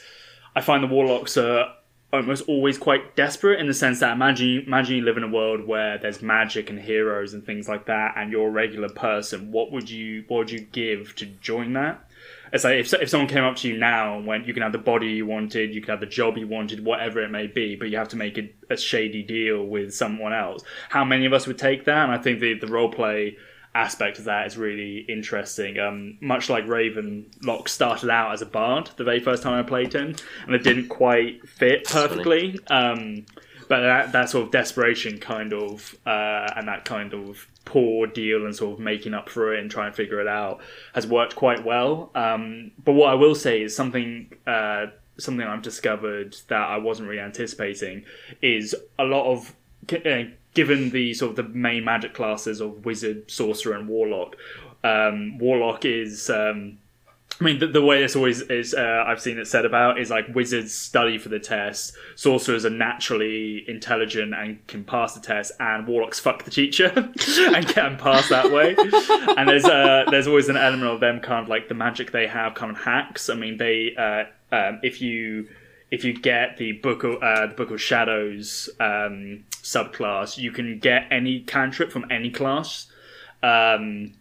I 0.55 0.61
find 0.61 0.83
the 0.83 0.88
Warlocks 0.88 1.38
are 1.38 1.73
almost 2.13 2.47
always 2.47 2.77
quite 2.77 3.15
desperate 3.17 3.59
in 3.59 3.67
the 3.67 3.73
sense 3.73 3.99
that 3.99 4.13
imagine 4.13 4.63
imagine 4.67 4.95
you 4.97 5.01
live 5.03 5.17
in 5.17 5.23
a 5.23 5.27
world 5.29 5.65
where 5.67 5.97
there's 5.97 6.21
magic 6.21 6.69
and 6.69 6.79
heroes 6.79 7.33
and 7.33 7.45
things 7.45 7.67
like 7.67 7.86
that, 7.88 8.13
and 8.15 8.31
you're 8.31 8.47
a 8.47 8.51
regular 8.51 8.89
person. 8.89 9.51
What 9.51 9.71
would 9.73 9.89
you 9.89 10.23
what 10.27 10.38
would 10.38 10.51
you 10.51 10.61
give 10.61 11.13
to 11.17 11.25
join 11.25 11.73
that? 11.73 12.05
It's 12.53 12.63
like 12.63 12.77
if, 12.77 12.93
if 12.93 13.09
someone 13.09 13.27
came 13.27 13.43
up 13.43 13.55
to 13.57 13.67
you 13.67 13.77
now 13.77 14.17
and 14.17 14.25
went, 14.25 14.47
you 14.47 14.53
can 14.53 14.63
have 14.63 14.71
the 14.71 14.77
body 14.77 15.07
you 15.07 15.25
wanted, 15.25 15.73
you 15.73 15.81
can 15.81 15.91
have 15.91 15.99
the 15.99 16.05
job 16.05 16.37
you 16.37 16.47
wanted, 16.47 16.83
whatever 16.83 17.21
it 17.21 17.29
may 17.29 17.47
be, 17.47 17.75
but 17.75 17.89
you 17.89 17.97
have 17.97 18.09
to 18.09 18.15
make 18.15 18.37
a, 18.37 18.49
a 18.69 18.77
shady 18.77 19.23
deal 19.23 19.65
with 19.65 19.93
someone 19.93 20.33
else. 20.33 20.63
How 20.89 21.03
many 21.03 21.25
of 21.25 21.33
us 21.33 21.47
would 21.47 21.57
take 21.57 21.85
that? 21.85 22.03
And 22.03 22.11
I 22.11 22.17
think 22.17 22.39
the, 22.39 22.53
the 22.59 22.67
role 22.67 22.89
play 22.89 23.37
aspect 23.73 24.19
of 24.19 24.25
that 24.25 24.47
is 24.47 24.57
really 24.57 24.99
interesting. 25.09 25.77
Um, 25.79 26.17
much 26.21 26.49
like 26.49 26.65
Raven, 26.67 27.29
Locke 27.43 27.67
started 27.67 28.09
out 28.09 28.31
as 28.31 28.41
a 28.41 28.45
bard 28.45 28.89
the 28.95 29.03
very 29.03 29.19
first 29.19 29.43
time 29.43 29.53
I 29.53 29.63
played 29.63 29.93
him, 29.93 30.15
and 30.45 30.55
it 30.55 30.63
didn't 30.63 30.87
quite 30.87 31.47
fit 31.47 31.83
perfectly. 31.83 32.57
Um, 32.67 33.25
but 33.67 33.81
that, 33.81 34.11
that 34.13 34.29
sort 34.29 34.45
of 34.45 34.51
desperation 34.51 35.19
kind 35.19 35.51
of 35.51 35.95
uh, 36.05 36.53
and 36.55 36.67
that 36.67 36.85
kind 36.85 37.13
of 37.13 37.47
poor 37.66 38.07
deal 38.07 38.45
and 38.45 38.55
sort 38.55 38.74
of 38.74 38.80
making 38.80 39.13
up 39.13 39.30
for 39.30 39.53
it 39.53 39.59
and 39.59 39.70
trying 39.70 39.91
to 39.91 39.95
figure 39.95 40.22
it 40.22 40.28
out 40.28 40.61
has 40.93 41.05
worked 41.05 41.36
quite 41.36 41.66
well. 41.66 42.11
Um, 42.16 42.72
but 42.84 42.93
what 42.93 43.09
I 43.09 43.16
will 43.16 43.36
say 43.36 43.61
is 43.61 43.76
something 43.76 44.32
uh, 44.47 44.88
something 45.18 45.45
I've 45.45 45.61
discovered 45.61 46.36
that 46.47 46.70
I 46.70 46.78
wasn't 46.78 47.09
really 47.09 47.22
anticipating 47.22 48.05
is 48.41 48.76
a 48.99 49.03
lot 49.03 49.32
of 49.32 49.55
uh, 50.05 50.24
given 50.53 50.89
the 50.91 51.13
sort 51.13 51.32
of 51.32 51.36
the 51.36 51.43
main 51.43 51.84
magic 51.84 52.13
classes 52.13 52.61
of 52.61 52.86
wizard, 52.86 53.30
sorcerer, 53.30 53.76
and 53.76 53.88
warlock. 53.88 54.36
Um, 54.84 55.38
warlock 55.38 55.86
is 55.86 56.30
um, 56.30 56.78
I 57.39 57.43
mean, 57.43 57.59
the, 57.59 57.67
the 57.67 57.81
way 57.81 58.01
this 58.01 58.15
always 58.15 58.41
is 58.41 58.73
uh, 58.73 59.03
I've 59.05 59.19
seen 59.19 59.38
it 59.38 59.47
said 59.47 59.65
about 59.65 59.99
is 59.99 60.09
like 60.09 60.33
wizards 60.33 60.73
study 60.73 61.17
for 61.17 61.27
the 61.27 61.39
test, 61.39 61.93
sorcerers 62.15 62.65
are 62.65 62.69
naturally 62.69 63.69
intelligent 63.69 64.33
and 64.33 64.65
can 64.67 64.86
pass 64.86 65.13
the 65.13 65.19
test, 65.19 65.51
and 65.59 65.86
warlocks 65.86 66.19
fuck 66.19 66.43
the 66.43 66.51
teacher 66.51 66.91
and 66.95 67.67
can 67.67 67.97
pass 67.97 68.29
that 68.29 68.51
way. 68.51 68.75
And 69.38 69.49
there's 69.49 69.65
uh, 69.65 70.05
there's 70.09 70.27
always 70.27 70.47
an 70.47 70.55
element 70.55 70.89
of 70.89 71.01
them 71.01 71.19
kind 71.19 71.43
of 71.43 71.49
like 71.49 71.67
the 71.67 71.73
magic 71.73 72.11
they 72.11 72.27
have 72.27 72.55
kind 72.55 72.71
of 72.71 72.81
hacks. 72.81 73.29
I 73.29 73.36
mean, 73.36 73.57
they 73.57 73.93
uh, 73.97 74.55
um, 74.55 74.79
if 74.81 75.01
you 75.01 75.49
if 75.91 76.05
you 76.05 76.13
get 76.13 76.57
the 76.57 76.73
book 76.73 77.03
of 77.03 77.21
uh, 77.21 77.47
the 77.47 77.53
book 77.53 77.71
of 77.71 77.81
shadows 77.81 78.69
um, 78.79 79.43
subclass, 79.51 80.38
you 80.38 80.51
can 80.51 80.79
get 80.79 81.07
any 81.11 81.41
cantrip 81.41 81.91
from 81.91 82.09
any 82.09 82.29
class. 82.29 82.88
Um, 83.43 84.13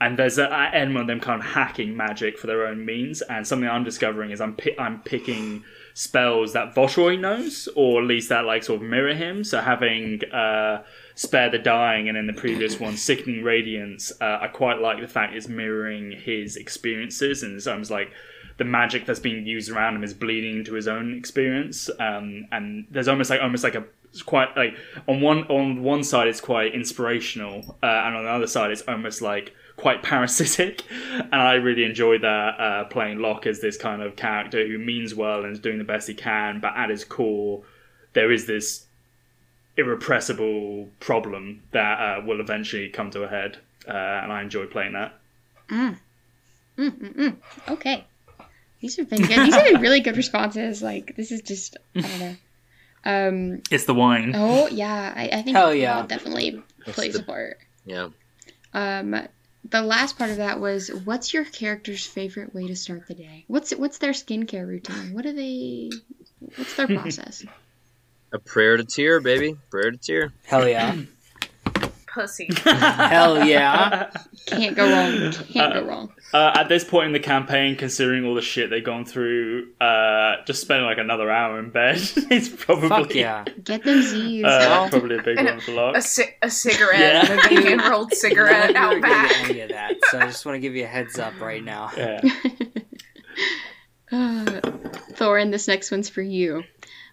and 0.00 0.18
there's 0.18 0.38
a, 0.38 0.52
an 0.52 0.74
element 0.74 1.02
of 1.02 1.06
them 1.08 1.20
kind 1.20 1.40
of 1.40 1.48
hacking 1.48 1.96
magic 1.96 2.38
for 2.38 2.46
their 2.46 2.66
own 2.66 2.84
means. 2.84 3.20
And 3.22 3.46
something 3.46 3.68
I'm 3.68 3.84
discovering 3.84 4.30
is 4.30 4.40
I'm 4.40 4.54
pi- 4.54 4.76
I'm 4.78 5.00
picking 5.00 5.64
spells 5.94 6.52
that 6.52 6.74
Voshroy 6.74 7.18
knows, 7.18 7.68
or 7.74 8.00
at 8.00 8.06
least 8.06 8.28
that 8.28 8.44
like 8.44 8.62
sort 8.62 8.80
of 8.80 8.88
mirror 8.88 9.14
him. 9.14 9.42
So 9.42 9.60
having 9.60 10.22
uh, 10.32 10.84
spare 11.16 11.50
the 11.50 11.58
dying, 11.58 12.08
and 12.08 12.16
in 12.16 12.28
the 12.28 12.32
previous 12.32 12.78
one, 12.78 12.96
sickening 12.96 13.42
radiance, 13.42 14.12
uh, 14.20 14.38
I 14.40 14.46
quite 14.46 14.80
like 14.80 15.00
the 15.00 15.08
fact 15.08 15.34
it's 15.34 15.48
mirroring 15.48 16.12
his 16.12 16.56
experiences, 16.56 17.42
and 17.42 17.56
it's 17.56 17.66
almost 17.66 17.90
like 17.90 18.12
the 18.58 18.64
magic 18.64 19.06
that's 19.06 19.20
being 19.20 19.46
used 19.46 19.70
around 19.70 19.96
him 19.96 20.04
is 20.04 20.14
bleeding 20.14 20.58
into 20.58 20.74
his 20.74 20.86
own 20.86 21.16
experience. 21.16 21.90
Um, 21.98 22.46
and 22.52 22.86
there's 22.90 23.08
almost 23.08 23.30
like 23.30 23.40
almost 23.40 23.64
like 23.64 23.74
a 23.74 23.84
quite 24.24 24.56
like 24.56 24.74
on 25.06 25.20
one 25.20 25.42
on 25.44 25.82
one 25.82 26.02
side 26.04 26.28
it's 26.28 26.40
quite 26.40 26.74
inspirational, 26.74 27.76
uh, 27.82 27.86
and 27.86 28.16
on 28.16 28.24
the 28.24 28.30
other 28.30 28.46
side 28.46 28.70
it's 28.70 28.82
almost 28.82 29.20
like 29.20 29.52
quite 29.78 30.02
parasitic. 30.02 30.82
And 30.90 31.34
I 31.34 31.54
really 31.54 31.84
enjoy 31.84 32.18
that 32.18 32.60
uh, 32.60 32.84
playing 32.84 33.18
Locke 33.20 33.46
as 33.46 33.60
this 33.60 33.76
kind 33.78 34.02
of 34.02 34.16
character 34.16 34.66
who 34.66 34.76
means 34.78 35.14
well 35.14 35.44
and 35.44 35.52
is 35.54 35.58
doing 35.60 35.78
the 35.78 35.84
best 35.84 36.06
he 36.08 36.14
can, 36.14 36.60
but 36.60 36.76
at 36.76 36.90
his 36.90 37.04
core 37.04 37.62
there 38.12 38.30
is 38.30 38.46
this 38.46 38.84
irrepressible 39.76 40.88
problem 41.00 41.62
that 41.70 41.98
uh, 42.00 42.20
will 42.26 42.40
eventually 42.40 42.88
come 42.88 43.10
to 43.12 43.22
a 43.22 43.28
head, 43.28 43.58
uh, 43.86 43.92
and 43.92 44.32
I 44.32 44.42
enjoy 44.42 44.66
playing 44.66 44.92
that. 44.94 45.14
Mm-mm-mm. 46.78 47.36
Okay. 47.68 48.04
These 48.80 48.96
have 48.96 49.08
been 49.10 49.22
good. 49.22 49.38
These 49.46 49.54
have 49.54 49.64
been 49.64 49.80
really 49.80 50.00
good 50.00 50.16
responses. 50.24 50.82
Like 50.82 51.16
this 51.16 51.32
is 51.32 51.42
just 51.42 51.76
I 51.96 52.00
don't 52.00 52.18
know. 52.20 52.36
Um. 53.04 53.62
It's 53.70 53.84
the 53.84 53.94
wine. 53.94 54.32
Oh 54.34 54.68
yeah, 54.68 55.12
I, 55.14 55.28
I 55.32 55.42
think 55.42 55.56
Hell 55.56 55.74
yeah. 55.74 55.96
that 55.96 56.08
definitely 56.08 56.62
plays 56.86 57.14
the- 57.14 57.20
a 57.20 57.22
part. 57.24 57.58
Yeah. 57.84 58.08
Um. 58.74 59.28
The 59.64 59.82
last 59.82 60.16
part 60.16 60.30
of 60.30 60.38
that 60.38 60.60
was, 60.60 60.88
what's 60.88 61.34
your 61.34 61.44
character's 61.44 62.06
favorite 62.06 62.54
way 62.54 62.68
to 62.68 62.76
start 62.76 63.06
the 63.06 63.14
day? 63.14 63.44
What's 63.48 63.72
what's 63.72 63.98
their 63.98 64.12
skincare 64.12 64.66
routine? 64.66 65.12
What 65.12 65.24
do 65.24 65.32
they? 65.32 65.90
What's 66.56 66.74
their 66.74 66.86
process? 66.98 67.44
A 68.32 68.38
prayer 68.38 68.76
to 68.76 68.84
Tyr, 68.84 69.20
baby. 69.20 69.56
Prayer 69.70 69.90
to 69.90 69.98
Tyr. 69.98 70.32
Hell 70.44 70.68
yeah. 70.68 70.96
Pussy. 72.18 72.48
Hell 72.64 73.44
yeah. 73.46 74.10
Can't 74.46 74.74
go 74.76 74.90
wrong. 74.90 75.32
Can't 75.52 75.72
go 75.74 75.84
wrong. 75.84 76.12
Uh, 76.34 76.52
at 76.56 76.68
this 76.68 76.82
point 76.84 77.06
in 77.06 77.12
the 77.12 77.20
campaign, 77.20 77.76
considering 77.76 78.24
all 78.24 78.34
the 78.34 78.42
shit 78.42 78.70
they've 78.70 78.84
gone 78.84 79.04
through, 79.04 79.68
uh, 79.80 80.36
just 80.46 80.60
spending 80.60 80.84
like 80.84 80.98
another 80.98 81.30
hour 81.30 81.58
in 81.58 81.70
bed 81.70 81.96
is 82.30 82.48
probably 82.48 82.88
Fuck 82.88 83.14
yeah. 83.14 83.44
Get 83.64 83.84
them 83.84 84.02
Z's. 84.02 84.44
uh, 84.44 84.88
probably 84.90 85.16
a 85.18 85.22
big 85.22 85.36
one 85.38 85.60
for 85.60 85.72
Locke. 85.72 85.96
A, 85.96 86.02
ci- 86.02 86.34
a 86.42 86.50
cigarette, 86.50 87.00
Yeah. 87.28 87.32
a 87.34 87.48
bacon 87.48 87.78
rolled 87.78 88.12
cigarette 88.14 88.72
None 88.74 88.96
out 88.96 89.00
back. 89.02 89.48
any 89.48 89.60
of 89.60 89.68
that, 89.70 89.94
so 90.10 90.18
I 90.18 90.26
just 90.26 90.44
want 90.44 90.56
to 90.56 90.60
give 90.60 90.74
you 90.74 90.84
a 90.84 90.88
heads 90.88 91.18
up 91.18 91.40
right 91.40 91.62
now. 91.64 91.90
Yeah. 91.96 92.20
Uh, 94.10 94.44
Thorin, 95.12 95.50
this 95.50 95.68
next 95.68 95.90
one's 95.90 96.08
for 96.08 96.22
you. 96.22 96.64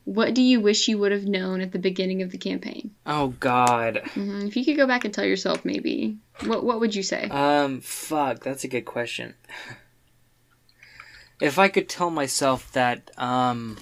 What 0.05 0.33
do 0.35 0.41
you 0.41 0.61
wish 0.61 0.87
you 0.87 0.97
would 0.99 1.11
have 1.11 1.25
known 1.25 1.61
at 1.61 1.71
the 1.71 1.79
beginning 1.79 2.21
of 2.21 2.31
the 2.31 2.37
campaign? 2.37 2.91
Oh 3.05 3.29
God. 3.39 4.01
hmm 4.13 4.45
If 4.47 4.55
you 4.55 4.63
could 4.63 4.77
go 4.77 4.87
back 4.87 5.03
and 5.03 5.13
tell 5.13 5.25
yourself, 5.25 5.65
maybe 5.65 6.17
what 6.45 6.63
what 6.63 6.79
would 6.79 6.95
you 6.95 7.03
say? 7.03 7.23
Um, 7.29 7.81
fuck, 7.81 8.43
that's 8.43 8.63
a 8.63 8.67
good 8.67 8.85
question. 8.85 9.33
If 11.41 11.59
I 11.59 11.67
could 11.67 11.89
tell 11.89 12.09
myself 12.09 12.71
that, 12.71 13.11
um, 13.17 13.77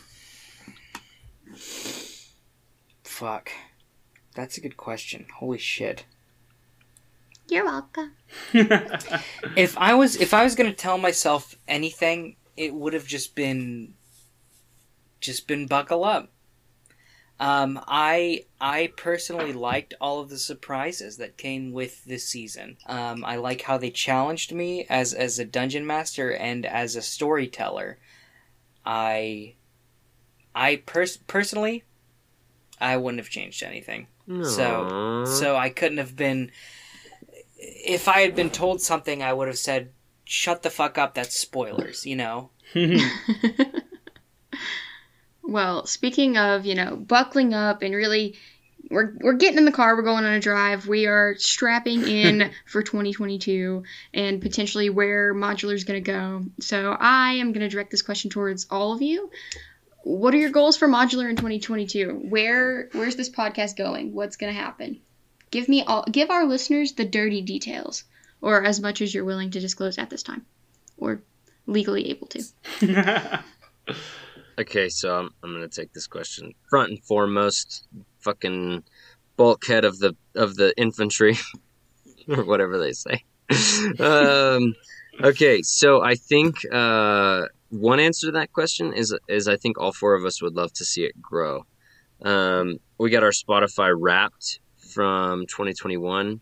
fuck, 3.03 3.51
that's 4.33 4.57
a 4.57 4.61
good 4.61 4.75
question. 4.75 5.27
Holy 5.37 5.59
shit. 5.59 6.05
You're 7.49 7.65
welcome. 7.65 8.13
If 9.55 9.77
I 9.77 9.93
was, 9.93 10.15
if 10.15 10.33
I 10.33 10.43
was 10.43 10.55
gonna 10.55 10.73
tell 10.73 10.97
myself 10.97 11.55
anything, 11.67 12.37
it 12.57 12.73
would 12.73 12.93
have 12.93 13.05
just 13.05 13.35
been, 13.35 13.93
just 15.23 15.47
been 15.47 15.65
buckle 15.65 16.03
up. 16.03 16.29
Um, 17.39 17.79
I 17.87 18.45
I 18.61 18.93
personally 18.95 19.53
liked 19.53 19.95
all 19.99 20.19
of 20.19 20.29
the 20.29 20.37
surprises 20.37 21.17
that 21.17 21.35
came 21.37 21.71
with 21.73 22.05
this 22.05 22.25
season. 22.27 22.77
Um, 22.85 23.25
I 23.25 23.37
like 23.37 23.63
how 23.63 23.77
they 23.79 23.89
challenged 23.89 24.53
me 24.53 24.85
as 24.89 25.13
as 25.13 25.39
a 25.39 25.45
dungeon 25.45 25.85
master 25.87 26.31
and 26.31 26.65
as 26.65 26.95
a 26.95 27.01
storyteller. 27.01 27.97
I 28.85 29.55
I 30.53 30.77
pers- 30.85 31.17
personally 31.17 31.83
I 32.79 32.97
wouldn't 32.97 33.19
have 33.19 33.29
changed 33.29 33.63
anything. 33.63 34.07
So- 34.27 35.23
So 35.25 35.55
I 35.55 35.69
couldn't 35.69 35.97
have 35.97 36.15
been. 36.15 36.51
If 37.57 38.07
I 38.07 38.19
had 38.21 38.35
been 38.35 38.49
told 38.51 38.81
something, 38.81 39.23
I 39.23 39.33
would 39.33 39.47
have 39.47 39.57
said, 39.57 39.91
"Shut 40.23 40.61
the 40.63 40.69
fuck 40.69 40.97
up." 40.97 41.13
That's 41.15 41.35
spoilers, 41.37 42.05
you 42.05 42.15
know. 42.15 42.51
Well, 45.43 45.85
speaking 45.85 46.37
of, 46.37 46.65
you 46.65 46.75
know, 46.75 46.95
buckling 46.95 47.53
up 47.53 47.81
and 47.81 47.93
really 47.93 48.35
we're 48.89 49.13
we're 49.19 49.33
getting 49.33 49.57
in 49.57 49.65
the 49.65 49.71
car, 49.71 49.95
we're 49.95 50.03
going 50.03 50.23
on 50.23 50.33
a 50.33 50.39
drive. 50.39 50.87
We 50.87 51.05
are 51.05 51.35
strapping 51.37 52.07
in 52.07 52.51
for 52.65 52.81
2022 52.81 53.83
and 54.13 54.41
potentially 54.41 54.89
where 54.89 55.33
modular 55.33 55.73
is 55.73 55.83
going 55.83 56.03
to 56.03 56.11
go. 56.11 56.43
So, 56.59 56.95
I 56.97 57.33
am 57.33 57.51
going 57.51 57.61
to 57.61 57.69
direct 57.69 57.91
this 57.91 58.01
question 58.01 58.29
towards 58.29 58.67
all 58.69 58.93
of 58.93 59.01
you. 59.01 59.29
What 60.03 60.33
are 60.33 60.37
your 60.37 60.49
goals 60.49 60.75
for 60.75 60.87
modular 60.87 61.29
in 61.29 61.35
2022? 61.35 62.27
Where 62.29 62.89
where's 62.91 63.15
this 63.15 63.29
podcast 63.29 63.77
going? 63.77 64.13
What's 64.13 64.37
going 64.37 64.53
to 64.53 64.59
happen? 64.59 64.99
Give 65.51 65.69
me 65.69 65.83
all 65.83 66.05
give 66.09 66.29
our 66.29 66.45
listeners 66.45 66.93
the 66.93 67.05
dirty 67.05 67.41
details 67.41 68.03
or 68.41 68.63
as 68.63 68.81
much 68.81 69.01
as 69.01 69.13
you're 69.13 69.23
willing 69.23 69.51
to 69.51 69.59
disclose 69.59 69.97
at 69.97 70.09
this 70.09 70.23
time 70.23 70.45
or 70.97 71.21
legally 71.67 72.09
able 72.09 72.27
to. 72.27 73.43
Okay, 74.59 74.87
so 74.89 75.17
I'm, 75.17 75.29
I'm 75.43 75.53
gonna 75.53 75.67
take 75.67 75.93
this 75.93 76.07
question 76.07 76.53
front 76.69 76.91
and 76.91 77.03
foremost. 77.03 77.87
Fucking 78.19 78.83
bulkhead 79.35 79.83
of 79.83 79.97
the 79.99 80.15
of 80.35 80.55
the 80.55 80.73
infantry, 80.77 81.37
or 82.27 82.43
whatever 82.43 82.77
they 82.77 82.93
say. 82.93 83.23
um, 83.99 84.75
okay, 85.23 85.61
so 85.63 86.03
I 86.03 86.15
think 86.15 86.55
uh, 86.71 87.45
one 87.69 87.99
answer 87.99 88.27
to 88.27 88.31
that 88.33 88.53
question 88.53 88.93
is 88.93 89.17
is 89.27 89.47
I 89.47 89.57
think 89.57 89.79
all 89.79 89.91
four 89.91 90.13
of 90.15 90.23
us 90.23 90.41
would 90.41 90.55
love 90.55 90.71
to 90.73 90.85
see 90.85 91.03
it 91.03 91.19
grow. 91.19 91.65
Um, 92.21 92.77
we 92.99 93.09
got 93.09 93.23
our 93.23 93.31
Spotify 93.31 93.93
Wrapped 93.97 94.59
from 94.77 95.47
2021, 95.47 96.39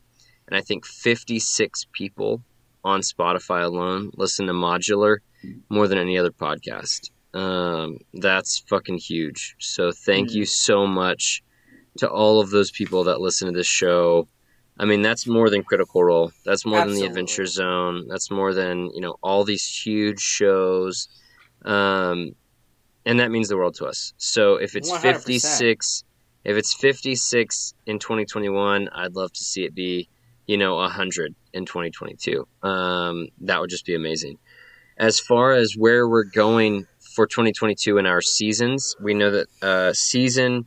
and 0.47 0.57
I 0.57 0.61
think 0.61 0.85
56 0.85 1.87
people 1.93 2.43
on 2.83 3.01
Spotify 3.01 3.63
alone 3.63 4.11
listen 4.17 4.47
to 4.47 4.53
Modular 4.53 5.17
more 5.69 5.87
than 5.87 5.97
any 5.97 6.17
other 6.17 6.31
podcast. 6.31 7.09
Um, 7.33 7.99
that's 8.13 8.59
fucking 8.59 8.97
huge. 8.97 9.55
So 9.59 9.91
thank 9.91 10.33
you 10.33 10.45
so 10.45 10.85
much 10.85 11.43
to 11.97 12.09
all 12.09 12.39
of 12.39 12.49
those 12.49 12.71
people 12.71 13.05
that 13.05 13.21
listen 13.21 13.47
to 13.47 13.57
this 13.57 13.67
show. 13.67 14.27
I 14.77 14.85
mean, 14.85 15.01
that's 15.01 15.27
more 15.27 15.49
than 15.49 15.63
Critical 15.63 16.03
Role. 16.03 16.31
That's 16.45 16.65
more 16.65 16.79
than 16.79 16.95
the 16.95 17.05
Adventure 17.05 17.45
Zone. 17.45 18.07
That's 18.07 18.31
more 18.31 18.53
than 18.53 18.89
you 18.93 19.01
know 19.01 19.17
all 19.21 19.43
these 19.43 19.67
huge 19.67 20.19
shows. 20.19 21.07
Um, 21.63 22.35
and 23.05 23.19
that 23.19 23.31
means 23.31 23.49
the 23.49 23.57
world 23.57 23.75
to 23.75 23.85
us. 23.85 24.13
So 24.17 24.55
if 24.55 24.75
it's 24.75 24.91
100%. 24.91 25.01
56, 25.01 26.03
if 26.43 26.57
it's 26.57 26.73
56 26.73 27.73
in 27.85 27.99
2021, 27.99 28.89
I'd 28.89 29.15
love 29.15 29.31
to 29.33 29.43
see 29.43 29.63
it 29.63 29.75
be, 29.75 30.09
you 30.47 30.57
know, 30.57 30.75
100 30.75 31.35
in 31.53 31.65
2022. 31.65 32.47
Um, 32.63 33.27
that 33.41 33.59
would 33.59 33.69
just 33.69 33.85
be 33.85 33.95
amazing. 33.95 34.37
As 34.97 35.19
far 35.19 35.53
as 35.53 35.75
where 35.77 36.07
we're 36.07 36.23
going 36.23 36.87
for 37.15 37.27
2022 37.27 37.97
in 37.97 38.05
our 38.05 38.21
seasons, 38.21 38.95
we 39.01 39.13
know 39.13 39.31
that 39.31 39.47
uh, 39.61 39.93
season 39.93 40.65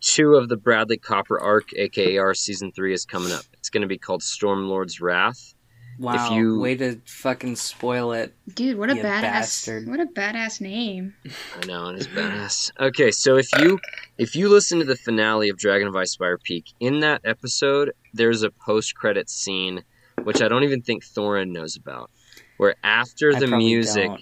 two 0.00 0.34
of 0.34 0.48
the 0.48 0.56
Bradley 0.56 0.96
Copper 0.98 1.40
arc, 1.40 1.72
aka 1.74 2.18
our 2.18 2.34
season 2.34 2.72
three, 2.72 2.92
is 2.92 3.04
coming 3.04 3.32
up. 3.32 3.44
It's 3.54 3.70
going 3.70 3.82
to 3.82 3.88
be 3.88 3.98
called 3.98 4.20
Stormlord's 4.22 5.00
Wrath. 5.00 5.54
Wow, 5.98 6.34
you- 6.36 6.60
way 6.60 6.74
to 6.76 7.00
fucking 7.06 7.56
spoil 7.56 8.12
it. 8.12 8.34
Dude, 8.54 8.76
what 8.76 8.90
a 8.90 8.94
badass 8.94 9.22
bastard. 9.22 9.88
what 9.88 9.98
a 9.98 10.04
badass 10.04 10.60
name. 10.60 11.14
I 11.62 11.66
know, 11.66 11.88
it's 11.88 12.06
badass. 12.08 12.70
Okay, 12.78 13.10
so 13.10 13.36
if 13.36 13.48
you 13.58 13.78
if 14.18 14.36
you 14.36 14.50
listen 14.50 14.78
to 14.80 14.84
the 14.84 14.96
finale 14.96 15.48
of 15.48 15.56
Dragon 15.56 15.88
of 15.88 15.94
Icespire 15.94 16.42
Peak, 16.42 16.66
in 16.80 17.00
that 17.00 17.22
episode, 17.24 17.92
there's 18.12 18.42
a 18.42 18.50
post 18.50 18.94
credit 18.94 19.30
scene 19.30 19.82
which 20.22 20.42
I 20.42 20.48
don't 20.48 20.64
even 20.64 20.82
think 20.82 21.04
Thorin 21.04 21.50
knows 21.52 21.76
about, 21.76 22.10
where 22.56 22.74
after 22.82 23.34
the 23.34 23.46
music, 23.46 24.08
don't. 24.08 24.20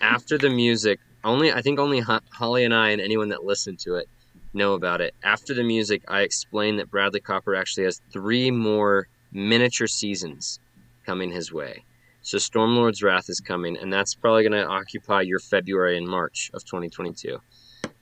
After 0.00 0.38
the 0.38 0.50
music, 0.50 1.00
only 1.24 1.52
I 1.52 1.62
think 1.62 1.78
only 1.78 2.00
Ho- 2.00 2.20
Holly 2.30 2.64
and 2.64 2.74
I 2.74 2.90
and 2.90 3.00
anyone 3.00 3.28
that 3.30 3.44
listened 3.44 3.78
to 3.80 3.96
it 3.96 4.08
know 4.54 4.74
about 4.74 5.00
it. 5.00 5.14
After 5.22 5.54
the 5.54 5.62
music, 5.62 6.02
I 6.08 6.22
explained 6.22 6.78
that 6.78 6.90
Bradley 6.90 7.20
Copper 7.20 7.54
actually 7.54 7.84
has 7.84 8.00
three 8.12 8.50
more 8.50 9.08
miniature 9.32 9.86
seasons 9.86 10.60
coming 11.04 11.30
his 11.30 11.52
way. 11.52 11.84
So 12.22 12.38
Stormlord's 12.38 13.02
Wrath 13.02 13.30
is 13.30 13.40
coming, 13.40 13.76
and 13.76 13.92
that's 13.92 14.14
probably 14.14 14.42
going 14.42 14.52
to 14.52 14.66
occupy 14.68 15.22
your 15.22 15.38
February 15.38 15.96
and 15.96 16.06
March 16.06 16.50
of 16.52 16.64
2022. 16.64 17.38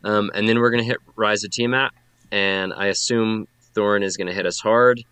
Um, 0.05 0.31
and 0.35 0.49
then 0.49 0.59
we're 0.59 0.71
going 0.71 0.83
to 0.83 0.89
hit 0.89 0.99
Rise 1.15 1.45
of 1.45 1.51
Tiamat, 1.51 1.93
and 2.33 2.73
I 2.73 2.87
assume 2.87 3.47
Thorin 3.75 4.03
is 4.03 4.17
going 4.17 4.27
to 4.27 4.33
hit 4.33 4.47
us 4.47 4.59
hard. 4.59 5.03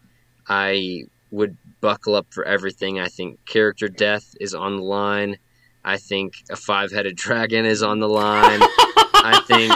I 0.48 1.04
would 1.30 1.56
buckle 1.80 2.14
up 2.14 2.26
for 2.30 2.44
everything. 2.44 2.98
I 2.98 3.08
think 3.08 3.44
character 3.44 3.88
death 3.88 4.34
is 4.40 4.54
on 4.54 4.76
the 4.76 4.82
line. 4.82 5.36
I 5.84 5.98
think 5.98 6.34
a 6.50 6.56
five-headed 6.56 7.16
dragon 7.16 7.64
is 7.66 7.82
on 7.82 8.00
the 8.00 8.08
line. 8.08 8.60
I 8.62 9.40
think 9.46 9.72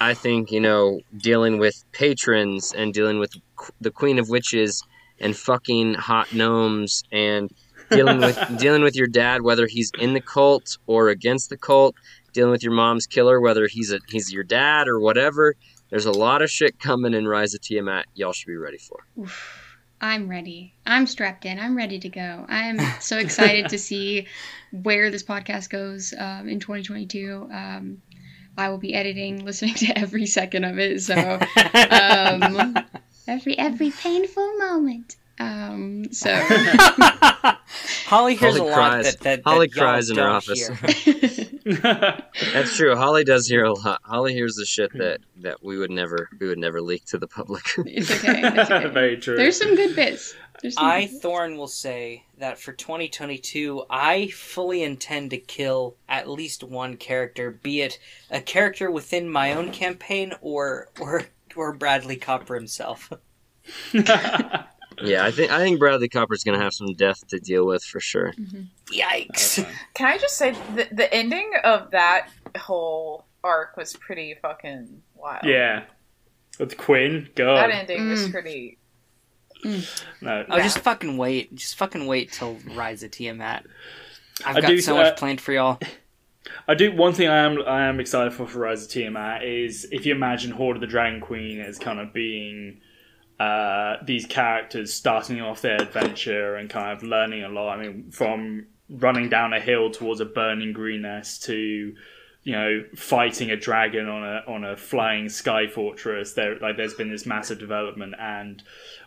I 0.00 0.14
think 0.14 0.50
you 0.50 0.60
know 0.60 1.00
dealing 1.16 1.58
with 1.58 1.84
patrons 1.92 2.72
and 2.76 2.94
dealing 2.94 3.18
with 3.18 3.32
qu- 3.56 3.72
the 3.80 3.90
Queen 3.90 4.18
of 4.18 4.28
Witches 4.28 4.82
and 5.20 5.36
fucking 5.36 5.94
hot 5.94 6.32
gnomes 6.32 7.02
and 7.10 7.50
dealing 7.90 8.18
with 8.18 8.38
dealing 8.58 8.82
with 8.82 8.94
your 8.94 9.06
dad 9.06 9.42
whether 9.42 9.66
he's 9.66 9.90
in 9.98 10.14
the 10.14 10.20
cult 10.20 10.78
or 10.86 11.08
against 11.08 11.50
the 11.50 11.56
cult, 11.56 11.94
dealing 12.32 12.50
with 12.50 12.62
your 12.62 12.72
mom's 12.72 13.06
killer 13.06 13.40
whether 13.40 13.66
he's 13.66 13.92
a 13.92 13.98
he's 14.08 14.32
your 14.32 14.44
dad 14.44 14.86
or 14.88 15.00
whatever. 15.00 15.54
There's 15.90 16.06
a 16.06 16.12
lot 16.12 16.42
of 16.42 16.50
shit 16.50 16.78
coming 16.78 17.14
in 17.14 17.26
Rise 17.26 17.54
of 17.54 17.62
Tiamat. 17.62 18.04
Y'all 18.14 18.34
should 18.34 18.48
be 18.48 18.56
ready 18.56 18.76
for. 18.78 19.28
I'm 20.00 20.28
ready. 20.28 20.74
I'm 20.86 21.06
strapped 21.06 21.44
in. 21.44 21.58
I'm 21.58 21.76
ready 21.76 21.98
to 21.98 22.08
go. 22.08 22.46
I'm 22.48 22.78
so 23.00 23.18
excited 23.18 23.70
to 23.70 23.78
see 23.78 24.26
where 24.82 25.10
this 25.10 25.22
podcast 25.22 25.70
goes 25.70 26.14
um, 26.16 26.48
in 26.48 26.60
2022. 26.60 27.48
Um, 27.52 28.02
I 28.56 28.68
will 28.68 28.78
be 28.78 28.94
editing, 28.94 29.44
listening 29.44 29.74
to 29.74 29.98
every 29.98 30.26
second 30.26 30.64
of 30.64 30.78
it. 30.78 31.02
So 31.02 31.14
um, 31.14 32.76
every 33.26 33.58
every 33.58 33.90
painful 33.90 34.58
moment. 34.58 35.16
Um, 35.40 36.12
so 36.12 36.34
Holly 38.06 38.34
hears 38.34 38.56
Holly 38.56 38.70
a 38.70 38.74
cries. 38.74 38.74
lot 38.74 39.04
that, 39.04 39.20
that, 39.20 39.42
Holly 39.44 39.68
that 39.68 39.78
cries 39.78 40.10
in 40.10 40.16
her 40.16 40.28
office. 40.28 40.68
That's 42.52 42.76
true. 42.76 42.96
Holly 42.96 43.22
does 43.22 43.46
hear 43.46 43.64
a 43.64 43.72
lot. 43.72 44.00
Holly 44.02 44.32
hears 44.32 44.56
the 44.56 44.64
shit 44.64 44.92
that 44.94 45.20
that 45.42 45.62
we 45.62 45.78
would 45.78 45.90
never 45.90 46.28
we 46.40 46.48
would 46.48 46.58
never 46.58 46.80
leak 46.80 47.04
to 47.06 47.18
the 47.18 47.28
public. 47.28 47.62
it's 47.78 48.10
okay. 48.10 48.40
It's 48.42 48.70
okay. 48.70 48.88
Very 48.92 49.16
true. 49.16 49.36
There's 49.36 49.58
some 49.58 49.76
good 49.76 49.94
bits. 49.94 50.34
Some 50.60 50.72
I, 50.84 51.02
good 51.02 51.10
bits. 51.12 51.24
Thorin, 51.24 51.56
will 51.56 51.68
say 51.68 52.24
that 52.38 52.58
for 52.58 52.72
2022, 52.72 53.84
I 53.88 54.28
fully 54.28 54.82
intend 54.82 55.30
to 55.30 55.38
kill 55.38 55.96
at 56.08 56.28
least 56.28 56.64
one 56.64 56.96
character, 56.96 57.52
be 57.52 57.82
it 57.82 58.00
a 58.30 58.40
character 58.40 58.90
within 58.90 59.28
my 59.28 59.52
own 59.52 59.70
campaign 59.70 60.32
or 60.40 60.88
or 60.98 61.26
or 61.54 61.72
Bradley 61.74 62.16
Copper 62.16 62.56
himself. 62.56 63.12
Yeah, 65.02 65.24
I 65.24 65.30
think 65.30 65.50
I 65.52 65.58
think 65.58 65.78
Bradley 65.78 66.08
Copper's 66.08 66.42
gonna 66.44 66.60
have 66.62 66.72
some 66.74 66.92
death 66.94 67.26
to 67.28 67.38
deal 67.38 67.66
with 67.66 67.84
for 67.84 68.00
sure. 68.00 68.32
Yikes! 68.92 69.64
Can 69.94 70.06
I 70.08 70.18
just 70.18 70.36
say 70.36 70.52
the 70.74 70.88
the 70.92 71.12
ending 71.14 71.52
of 71.64 71.90
that 71.92 72.28
whole 72.56 73.24
arc 73.44 73.76
was 73.76 73.94
pretty 73.96 74.34
fucking 74.42 75.02
wild. 75.14 75.44
yeah. 75.44 75.84
With 76.58 76.76
Quinn, 76.76 77.28
go. 77.36 77.54
That 77.54 77.70
God. 77.70 77.78
ending 77.78 78.08
was 78.08 78.26
Mm. 78.28 78.32
pretty. 78.32 78.78
No. 80.20 80.44
Oh, 80.48 80.58
just 80.58 80.78
fucking 80.80 81.16
wait. 81.16 81.54
Just 81.54 81.76
fucking 81.76 82.06
wait 82.06 82.32
till 82.32 82.58
Rise 82.74 83.02
of 83.02 83.10
Tiamat. 83.10 83.64
I've 84.44 84.56
I 84.56 84.60
got 84.60 84.68
do, 84.68 84.80
so 84.80 84.96
uh, 84.98 85.02
much 85.04 85.16
planned 85.16 85.40
for 85.40 85.52
y'all. 85.52 85.78
I 86.66 86.74
do 86.74 86.92
one 86.94 87.12
thing 87.12 87.28
I 87.28 87.38
am 87.38 87.58
I 87.66 87.86
am 87.86 88.00
excited 88.00 88.32
for 88.32 88.46
for 88.46 88.60
Rise 88.60 88.84
of 88.84 88.90
Tiamat 88.90 89.44
is 89.44 89.86
if 89.90 90.06
you 90.06 90.14
imagine 90.14 90.50
Hoard 90.52 90.76
of 90.76 90.80
the 90.80 90.86
Dragon 90.86 91.20
Queen 91.20 91.60
as 91.60 91.78
kind 91.78 91.98
of 92.00 92.12
being 92.12 92.80
uh, 93.38 93.96
these 94.04 94.26
characters 94.26 94.92
starting 94.92 95.40
off 95.40 95.62
their 95.62 95.80
adventure 95.80 96.56
and 96.56 96.68
kind 96.68 96.96
of 96.96 97.02
learning 97.02 97.44
a 97.44 97.48
lot. 97.48 97.78
I 97.78 97.82
mean, 97.82 98.10
from 98.10 98.66
running 98.90 99.28
down 99.28 99.52
a 99.52 99.60
hill 99.60 99.90
towards 99.90 100.20
a 100.20 100.24
burning 100.24 100.72
green 100.72 101.02
nest 101.02 101.44
to 101.44 101.94
you 102.44 102.52
know 102.52 102.82
fighting 102.96 103.50
a 103.50 103.56
dragon 103.56 104.08
on 104.08 104.24
a 104.24 104.42
on 104.50 104.64
a 104.64 104.76
flying 104.76 105.28
sky 105.28 105.66
fortress. 105.66 106.32
There 106.32 106.58
like 106.58 106.76
there's 106.76 106.94
been 106.94 107.10
this 107.10 107.26
massive 107.26 107.58
development 107.58 108.14
and 108.18 108.62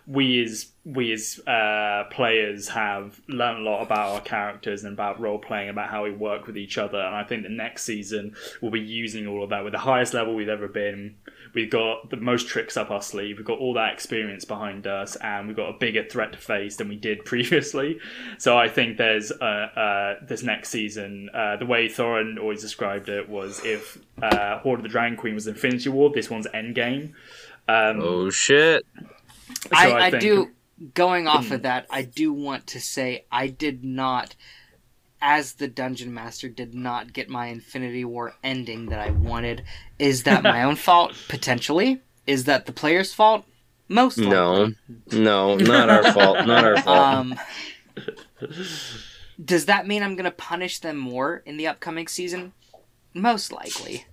we 0.06 0.42
as 0.44 0.72
we 0.84 1.12
as 1.12 1.40
uh, 1.46 2.04
players 2.10 2.68
have 2.68 3.20
learned 3.28 3.66
a 3.66 3.70
lot 3.70 3.82
about 3.82 4.14
our 4.14 4.20
characters 4.20 4.84
and 4.84 4.92
about 4.92 5.20
role 5.20 5.38
playing, 5.38 5.68
about 5.68 5.90
how 5.90 6.04
we 6.04 6.12
work 6.12 6.46
with 6.46 6.56
each 6.56 6.76
other. 6.78 7.00
And 7.00 7.14
I 7.14 7.24
think 7.24 7.42
the 7.42 7.48
next 7.48 7.84
season 7.84 8.34
we'll 8.60 8.70
be 8.70 8.80
using 8.80 9.26
all 9.26 9.42
of 9.44 9.50
that 9.50 9.64
with 9.64 9.72
the 9.72 9.78
highest 9.78 10.14
level 10.14 10.34
we've 10.34 10.48
ever 10.48 10.68
been. 10.68 11.16
We've 11.54 11.70
got 11.70 12.10
the 12.10 12.16
most 12.16 12.48
tricks 12.48 12.76
up 12.76 12.90
our 12.90 13.02
sleeve. 13.02 13.36
We've 13.36 13.46
got 13.46 13.58
all 13.58 13.74
that 13.74 13.92
experience 13.92 14.44
behind 14.44 14.86
us, 14.86 15.16
and 15.16 15.46
we've 15.46 15.56
got 15.56 15.68
a 15.68 15.78
bigger 15.78 16.04
threat 16.04 16.32
to 16.32 16.38
face 16.38 16.76
than 16.76 16.88
we 16.88 16.96
did 16.96 17.24
previously. 17.24 17.98
So 18.38 18.56
I 18.56 18.68
think 18.68 18.96
there's 18.96 19.30
uh, 19.32 19.44
uh, 19.44 20.14
this 20.26 20.42
next 20.42 20.70
season. 20.70 21.28
Uh, 21.34 21.56
the 21.56 21.66
way 21.66 21.88
Thorin 21.88 22.38
always 22.38 22.60
described 22.60 23.08
it 23.08 23.28
was 23.28 23.64
if 23.64 23.98
uh, 24.22 24.58
Hoard 24.60 24.80
of 24.80 24.82
the 24.82 24.88
Dragon 24.88 25.16
Queen 25.16 25.34
was 25.34 25.46
Infinity 25.46 25.90
War, 25.90 26.10
this 26.14 26.30
one's 26.30 26.46
Endgame. 26.48 27.12
Um, 27.68 28.00
Oh 28.00 28.30
shit! 28.30 28.84
so 29.62 29.68
I, 29.72 30.06
I, 30.06 30.10
think- 30.10 30.22
do 30.22 30.50
going 30.94 31.28
off 31.28 31.52
of 31.52 31.62
that 31.62 31.86
i 31.90 32.02
do 32.02 32.32
want 32.32 32.66
to 32.66 32.80
say 32.80 33.24
i 33.30 33.46
did 33.46 33.84
not 33.84 34.34
as 35.22 35.54
the 35.54 35.68
dungeon 35.68 36.12
master 36.12 36.48
did 36.48 36.74
not 36.74 37.12
get 37.12 37.28
my 37.30 37.46
infinity 37.46 38.04
war 38.04 38.34
ending 38.42 38.86
that 38.86 38.98
i 38.98 39.10
wanted 39.10 39.62
is 39.98 40.24
that 40.24 40.42
my 40.42 40.62
own 40.64 40.76
fault 40.88 41.14
potentially 41.28 42.00
is 42.26 42.44
that 42.44 42.66
the 42.66 42.72
player's 42.72 43.14
fault 43.14 43.44
most 43.88 44.18
likely. 44.18 44.30
No, 44.30 44.72
no, 45.12 45.56
not 45.56 45.90
our 45.90 46.12
fault. 46.12 46.46
Not 46.46 46.64
our 46.64 46.80
fault. 46.80 46.98
um 46.98 47.40
does 49.44 49.66
that 49.66 49.86
mean 49.86 50.02
i'm 50.02 50.16
gonna 50.16 50.30
punish 50.30 50.78
them 50.78 50.96
more 50.96 51.42
in 51.46 51.56
the 51.56 51.66
upcoming 51.66 52.06
season 52.08 52.52
most 53.14 53.52
likely 53.52 54.04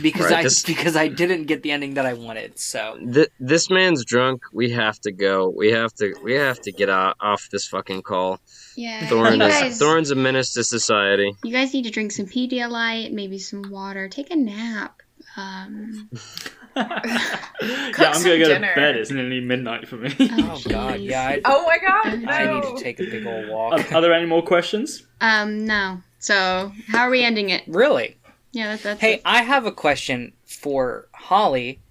because 0.00 0.30
Right, 0.30 0.38
i 0.38 0.42
this- 0.44 0.62
because 0.74 0.96
i 0.96 1.08
didn't 1.08 1.44
get 1.44 1.62
the 1.62 1.70
ending 1.72 1.94
that 1.94 2.06
i 2.06 2.14
wanted 2.14 2.58
so 2.58 2.96
Th- 3.12 3.28
this 3.40 3.68
man's 3.70 4.04
drunk. 4.04 4.42
We 4.52 4.70
have 4.70 4.98
to 5.00 5.12
go. 5.12 5.48
We 5.54 5.72
have 5.72 5.92
to. 5.94 6.14
We 6.22 6.34
have 6.34 6.60
to 6.62 6.72
get 6.72 6.88
out, 6.88 7.16
off 7.20 7.48
this 7.50 7.66
fucking 7.68 8.02
call. 8.02 8.40
Yeah. 8.76 9.02
you 9.02 9.06
Thorin 9.08 9.38
guys, 9.38 9.72
is 9.74 9.80
Thorin's 9.80 10.10
a 10.10 10.14
menace 10.14 10.52
to 10.54 10.64
society. 10.64 11.32
you 11.44 11.52
guys 11.52 11.72
need 11.74 11.84
to 11.84 11.90
drink 11.90 12.12
some 12.12 12.26
Pedialyte, 12.26 13.12
maybe 13.12 13.38
some 13.38 13.70
water, 13.70 14.08
take 14.08 14.30
a 14.30 14.36
nap. 14.36 15.00
Um, 15.36 16.08
yeah, 16.76 17.00
I'm 17.02 17.92
gonna 17.92 18.14
some 18.14 18.24
go 18.24 18.38
dinner. 18.38 18.74
to 18.74 18.80
bed. 18.80 18.96
It's 18.96 19.10
nearly 19.10 19.40
midnight 19.40 19.88
for 19.88 19.96
me. 19.96 20.14
oh 20.20 20.60
god 20.68 21.00
yeah 21.00 21.22
I, 21.22 21.40
Oh 21.44 21.64
my 21.66 21.78
god! 21.78 22.20
No. 22.22 22.30
I 22.30 22.54
need 22.60 22.76
to 22.76 22.82
take 22.82 23.00
a 23.00 23.04
big 23.04 23.26
old 23.26 23.48
walk 23.48 23.72
are, 23.92 23.96
are 23.96 24.00
there 24.00 24.12
any 24.12 24.26
more 24.26 24.42
questions? 24.42 25.06
Um, 25.20 25.64
no. 25.66 26.02
So, 26.18 26.72
how 26.88 27.02
are 27.02 27.10
we 27.10 27.22
ending 27.24 27.50
it? 27.50 27.62
really 27.66 28.16
Yeah, 28.56 28.68
that, 28.76 28.82
that's 28.82 29.00
Hey, 29.00 29.14
it. 29.14 29.22
I 29.24 29.42
have 29.42 29.66
a 29.66 29.72
question 29.72 30.32
for 30.46 31.08
Holly. 31.12 31.82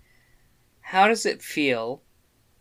How 0.82 1.08
does 1.08 1.26
it 1.26 1.42
feel 1.44 2.02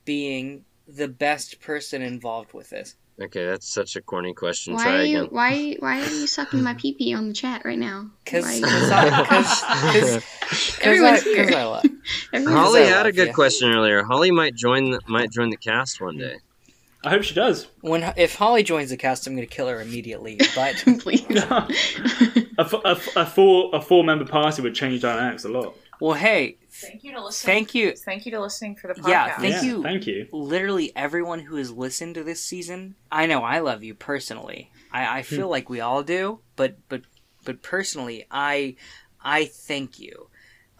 being 0.04 0.64
the 0.86 1.08
best 1.08 1.60
person 1.60 2.02
involved 2.02 2.52
with 2.52 2.68
this? 2.68 2.96
Okay, 3.22 3.46
that's 3.46 3.66
such 3.72 3.96
a 3.96 4.02
corny 4.02 4.34
question. 4.34 4.74
Why 4.74 4.82
Try 4.82 4.92
are 4.98 5.04
you 5.04 5.18
again. 5.20 5.28
why 5.32 5.76
why 5.78 6.00
are 6.00 6.10
you 6.10 6.26
sucking 6.26 6.62
my 6.62 6.74
pee 6.74 6.94
pee 6.94 7.14
on 7.14 7.28
the 7.28 7.32
chat 7.34 7.64
right 7.64 7.78
now? 7.78 8.10
Because 8.24 8.60
Why- 8.60 10.20
Everyone's 10.82 11.22
here. 11.22 11.44
Everyone's 12.32 12.56
Holly 12.58 12.82
I 12.82 12.86
had 12.86 13.06
a 13.06 13.12
good 13.12 13.28
you. 13.28 13.32
question 13.34 13.70
earlier. 13.72 14.02
Holly 14.04 14.32
might 14.32 14.54
join 14.56 14.90
the, 14.90 15.00
might 15.06 15.30
join 15.30 15.48
the 15.50 15.56
cast 15.56 16.00
one 16.00 16.18
day. 16.18 16.36
I 17.04 17.10
hope 17.10 17.22
she 17.22 17.34
does. 17.34 17.68
when 17.82 18.02
if 18.16 18.34
Holly 18.34 18.62
joins 18.62 18.90
the 18.90 18.96
cast, 18.96 19.26
I'm 19.26 19.36
going 19.36 19.46
to 19.46 19.54
kill 19.54 19.68
her 19.68 19.80
immediately. 19.80 20.38
But 20.56 20.74
please. 20.98 21.24
A, 22.58 22.62
f- 22.62 22.72
a 22.74 22.88
f- 22.88 23.16
a 23.16 23.26
four 23.26 23.70
a 23.72 23.80
four 23.80 24.04
member 24.04 24.24
party 24.24 24.62
would 24.62 24.74
change 24.74 25.00
dynamics 25.02 25.44
a 25.44 25.48
lot. 25.48 25.74
well, 26.00 26.14
hey, 26.14 26.58
Thank 26.70 27.04
you 27.04 27.12
to 27.12 27.22
listening. 27.24 27.54
thank 27.54 27.74
you, 27.74 27.92
Thank 27.92 28.26
you 28.26 28.32
to 28.32 28.40
listening 28.40 28.74
for 28.76 28.88
the 28.88 28.94
podcast. 28.94 29.08
Yeah, 29.08 29.38
thank 29.38 29.54
yeah, 29.54 29.62
you. 29.62 29.82
Thank 29.82 30.06
you. 30.06 30.28
literally 30.32 30.92
everyone 30.96 31.40
who 31.40 31.56
has 31.56 31.70
listened 31.70 32.16
to 32.16 32.24
this 32.24 32.42
season. 32.42 32.96
I 33.12 33.26
know 33.26 33.42
I 33.44 33.60
love 33.60 33.84
you 33.84 33.94
personally. 33.94 34.70
I, 34.92 35.18
I 35.18 35.22
feel 35.22 35.48
like 35.48 35.68
we 35.70 35.80
all 35.80 36.02
do, 36.02 36.40
but 36.56 36.76
but 36.88 37.02
but 37.44 37.62
personally, 37.62 38.26
I 38.30 38.76
I 39.22 39.44
thank 39.46 39.98
you 40.00 40.28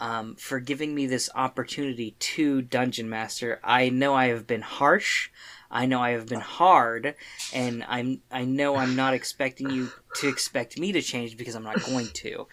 um, 0.01 0.35
for 0.37 0.59
giving 0.61 0.95
me 0.95 1.07
this 1.07 1.31
opportunity 1.35 2.17
to 2.19 2.63
Dungeon 2.63 3.09
Master. 3.09 3.61
I 3.63 3.89
know 3.91 4.15
I 4.15 4.27
have 4.27 4.47
been 4.47 4.63
harsh. 4.63 5.31
I 5.71 5.87
know 5.87 6.01
I 6.01 6.11
have 6.11 6.27
been 6.27 6.41
hard, 6.41 7.15
and 7.53 7.85
I'm 7.89 8.21
I 8.31 8.45
know 8.45 8.77
I'm 8.77 8.95
not 8.97 9.15
expecting 9.15 9.71
you 9.71 9.91
to 10.17 10.29
expect 10.29 10.79
me 10.79 10.93
to 10.93 11.03
change 11.03 11.37
because 11.37 11.55
I'm 11.55 11.65
not 11.65 11.83
going 11.85 12.09
to. 12.15 12.47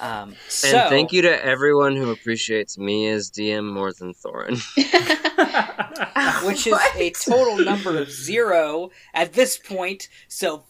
Um, 0.00 0.34
so, 0.48 0.76
And 0.76 0.88
thank 0.90 1.12
you 1.12 1.22
to 1.22 1.44
everyone 1.44 1.94
who 1.94 2.10
appreciates 2.10 2.76
me 2.76 3.06
as 3.08 3.30
DM 3.30 3.72
more 3.72 3.92
than 3.92 4.12
Thorin. 4.12 4.60
which 6.46 6.66
is 6.66 6.72
What? 6.72 6.96
a 6.96 7.10
total 7.10 7.58
number 7.64 7.96
of 7.98 8.10
zero 8.10 8.90
at 9.12 9.32
this 9.34 9.56
point. 9.56 10.08
So, 10.28 10.64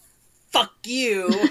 fuck 0.51 0.73
you. 0.85 1.29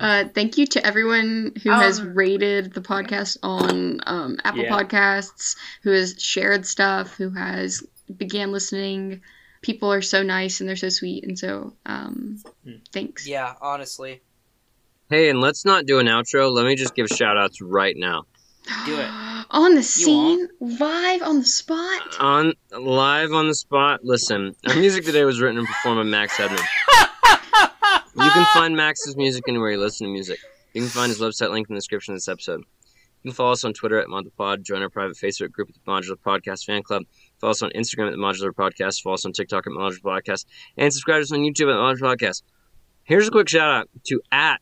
Uh, 0.00 0.24
thank 0.34 0.58
you 0.58 0.66
to 0.66 0.84
everyone 0.84 1.52
who 1.62 1.70
has 1.70 2.00
Um, 2.00 2.12
rated 2.14 2.74
the 2.74 2.80
podcast 2.80 3.38
on 3.44 4.00
um, 4.06 4.36
Apple 4.44 4.64
Yeah. 4.64 4.70
Podcasts, 4.72 5.56
who 5.82 5.90
has 5.90 6.16
shared 6.20 6.66
stuff, 6.66 7.14
who 7.16 7.30
has 7.30 7.82
began 8.14 8.50
listening. 8.50 9.22
People 9.66 9.92
are 9.92 10.00
so 10.00 10.22
nice 10.22 10.60
and 10.60 10.68
they're 10.68 10.76
so 10.76 10.88
sweet, 10.90 11.24
and 11.24 11.36
so 11.36 11.72
um, 11.86 12.40
Hmm. 12.64 12.74
thanks. 12.92 13.26
yeah, 13.26 13.54
honestly. 13.60 14.22
hey, 15.10 15.28
and 15.28 15.40
let's 15.40 15.64
not 15.64 15.86
do 15.86 15.98
an 15.98 16.06
outro. 16.06 16.52
Let 16.52 16.66
me 16.66 16.76
just 16.76 16.94
give 16.94 17.08
shout 17.08 17.36
outs 17.36 17.60
right 17.60 17.96
now. 17.96 18.26
Do 18.84 18.96
it. 18.96 19.08
On 19.50 19.74
the 19.74 19.82
scene, 19.82 20.48
live 20.60 21.22
on 21.22 21.38
the 21.40 21.44
spot. 21.44 22.16
On 22.20 22.52
live 22.76 23.32
on 23.32 23.46
the 23.48 23.54
spot. 23.54 24.00
Listen, 24.04 24.54
our 24.68 24.74
music 24.76 25.04
today 25.04 25.24
was 25.24 25.40
written 25.40 25.58
and 25.58 25.66
performed 25.68 25.98
by 25.98 26.02
Max 26.04 26.36
Hedman. 26.36 26.58
you 28.16 28.30
can 28.30 28.46
find 28.54 28.76
Max's 28.76 29.16
music 29.16 29.44
anywhere 29.48 29.70
you 29.72 29.78
listen 29.78 30.06
to 30.06 30.12
music. 30.12 30.38
You 30.74 30.82
can 30.82 30.90
find 30.90 31.10
his 31.10 31.20
website 31.20 31.50
link 31.52 31.68
in 31.68 31.74
the 31.74 31.78
description 31.78 32.12
of 32.14 32.16
this 32.16 32.28
episode. 32.28 32.60
You 33.22 33.30
can 33.30 33.32
follow 33.32 33.52
us 33.52 33.62
on 33.64 33.72
Twitter 33.72 33.98
at 34.00 34.08
ModThePod, 34.08 34.62
join 34.62 34.82
our 34.82 34.90
private 34.90 35.16
Facebook 35.16 35.52
group 35.52 35.68
at 35.68 35.74
the 35.74 35.80
Modular 35.90 36.16
Podcast 36.16 36.64
Fan 36.64 36.82
Club, 36.82 37.02
follow 37.40 37.50
us 37.50 37.62
on 37.62 37.70
Instagram 37.70 38.06
at 38.06 38.12
the 38.12 38.18
Modular 38.18 38.52
Podcast, 38.52 39.02
follow 39.02 39.14
us 39.14 39.24
on 39.24 39.32
TikTok 39.32 39.66
at 39.66 39.72
Modular 39.72 40.00
Podcast, 40.00 40.46
and 40.76 40.92
subscribe 40.92 41.18
to 41.18 41.22
us 41.22 41.32
on 41.32 41.40
YouTube 41.40 41.72
at 41.72 41.98
Modular 41.98 42.16
Podcast. 42.16 42.42
Here's 43.04 43.28
a 43.28 43.30
quick 43.30 43.48
shout 43.48 43.70
out 43.70 43.88
to 44.04 44.20
at 44.32 44.60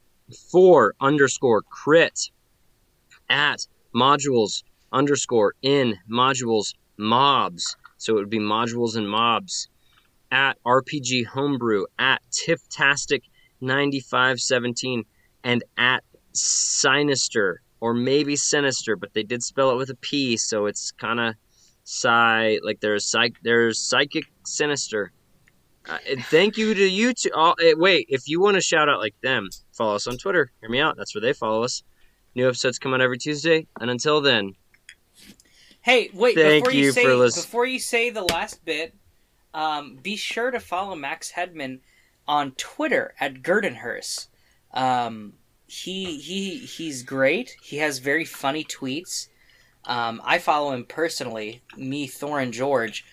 four 0.50 0.94
underscore 1.00 1.62
crit 1.62 2.30
at 3.28 3.66
modules 3.94 4.62
underscore 4.92 5.54
in 5.62 5.98
modules 6.10 6.74
mobs. 6.96 7.76
So 7.96 8.16
it 8.16 8.20
would 8.20 8.30
be 8.30 8.38
modules 8.38 8.96
and 8.96 9.08
mobs 9.08 9.68
at 10.30 10.58
RPG 10.66 11.26
Homebrew 11.26 11.84
at 11.98 12.20
Tiftastic 12.30 13.22
9517 13.60 15.04
and 15.44 15.64
at 15.78 16.02
Sinister 16.32 17.62
or 17.80 17.94
maybe 17.94 18.34
Sinister, 18.36 18.96
but 18.96 19.12
they 19.14 19.22
did 19.22 19.42
spell 19.42 19.70
it 19.70 19.76
with 19.76 19.90
a 19.90 19.94
P, 19.96 20.36
so 20.36 20.66
it's 20.66 20.90
kind 20.92 21.20
of 21.20 21.34
psi 21.84 22.58
like 22.62 22.80
there's 22.80 23.04
psych 23.04 23.36
there's 23.42 23.78
psychic 23.78 24.24
sinister. 24.44 25.12
Uh, 25.86 25.98
and 26.08 26.24
thank 26.24 26.56
you 26.56 26.72
to 26.72 26.88
you 26.88 27.12
two. 27.12 27.30
Uh, 27.34 27.54
wait, 27.76 28.06
if 28.08 28.26
you 28.26 28.40
want 28.40 28.54
to 28.54 28.60
shout 28.60 28.88
out 28.88 29.00
like 29.00 29.14
them, 29.22 29.50
follow 29.72 29.94
us 29.94 30.06
on 30.06 30.16
Twitter. 30.16 30.50
Hear 30.60 30.70
me 30.70 30.80
out. 30.80 30.96
That's 30.96 31.14
where 31.14 31.20
they 31.20 31.34
follow 31.34 31.62
us. 31.62 31.82
New 32.34 32.48
episodes 32.48 32.78
come 32.78 32.94
out 32.94 33.02
every 33.02 33.18
Tuesday, 33.18 33.66
and 33.78 33.90
until 33.90 34.20
then, 34.20 34.54
Hey, 35.84 36.08
wait! 36.14 36.34
Thank 36.34 36.64
before 36.64 36.72
you, 36.72 36.84
you 36.86 36.92
say 36.92 37.04
before 37.42 37.66
you 37.66 37.78
say 37.78 38.08
the 38.08 38.22
last 38.22 38.64
bit, 38.64 38.94
um, 39.52 39.98
be 40.02 40.16
sure 40.16 40.50
to 40.50 40.58
follow 40.58 40.94
Max 40.94 41.32
Hedman 41.32 41.80
on 42.26 42.52
Twitter 42.52 43.14
at 43.20 43.42
Gurdenhurst. 43.42 44.28
Um, 44.72 45.34
he 45.66 46.18
he 46.18 46.56
he's 46.60 47.02
great. 47.02 47.56
He 47.62 47.76
has 47.76 47.98
very 47.98 48.24
funny 48.24 48.64
tweets. 48.64 49.28
Um, 49.86 50.20
I 50.24 50.38
follow 50.38 50.72
him 50.72 50.84
personally, 50.84 51.62
me 51.76 52.08
Thorin 52.08 52.50
George, 52.52 53.04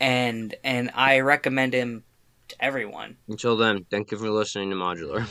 and 0.00 0.54
and 0.64 0.90
I 0.94 1.20
recommend 1.20 1.72
him 1.72 2.04
to 2.48 2.56
everyone. 2.60 3.16
until 3.28 3.56
then, 3.56 3.86
thank 3.90 4.10
you 4.10 4.18
for 4.18 4.30
listening 4.30 4.70
to 4.70 4.76
Modular. 4.76 5.26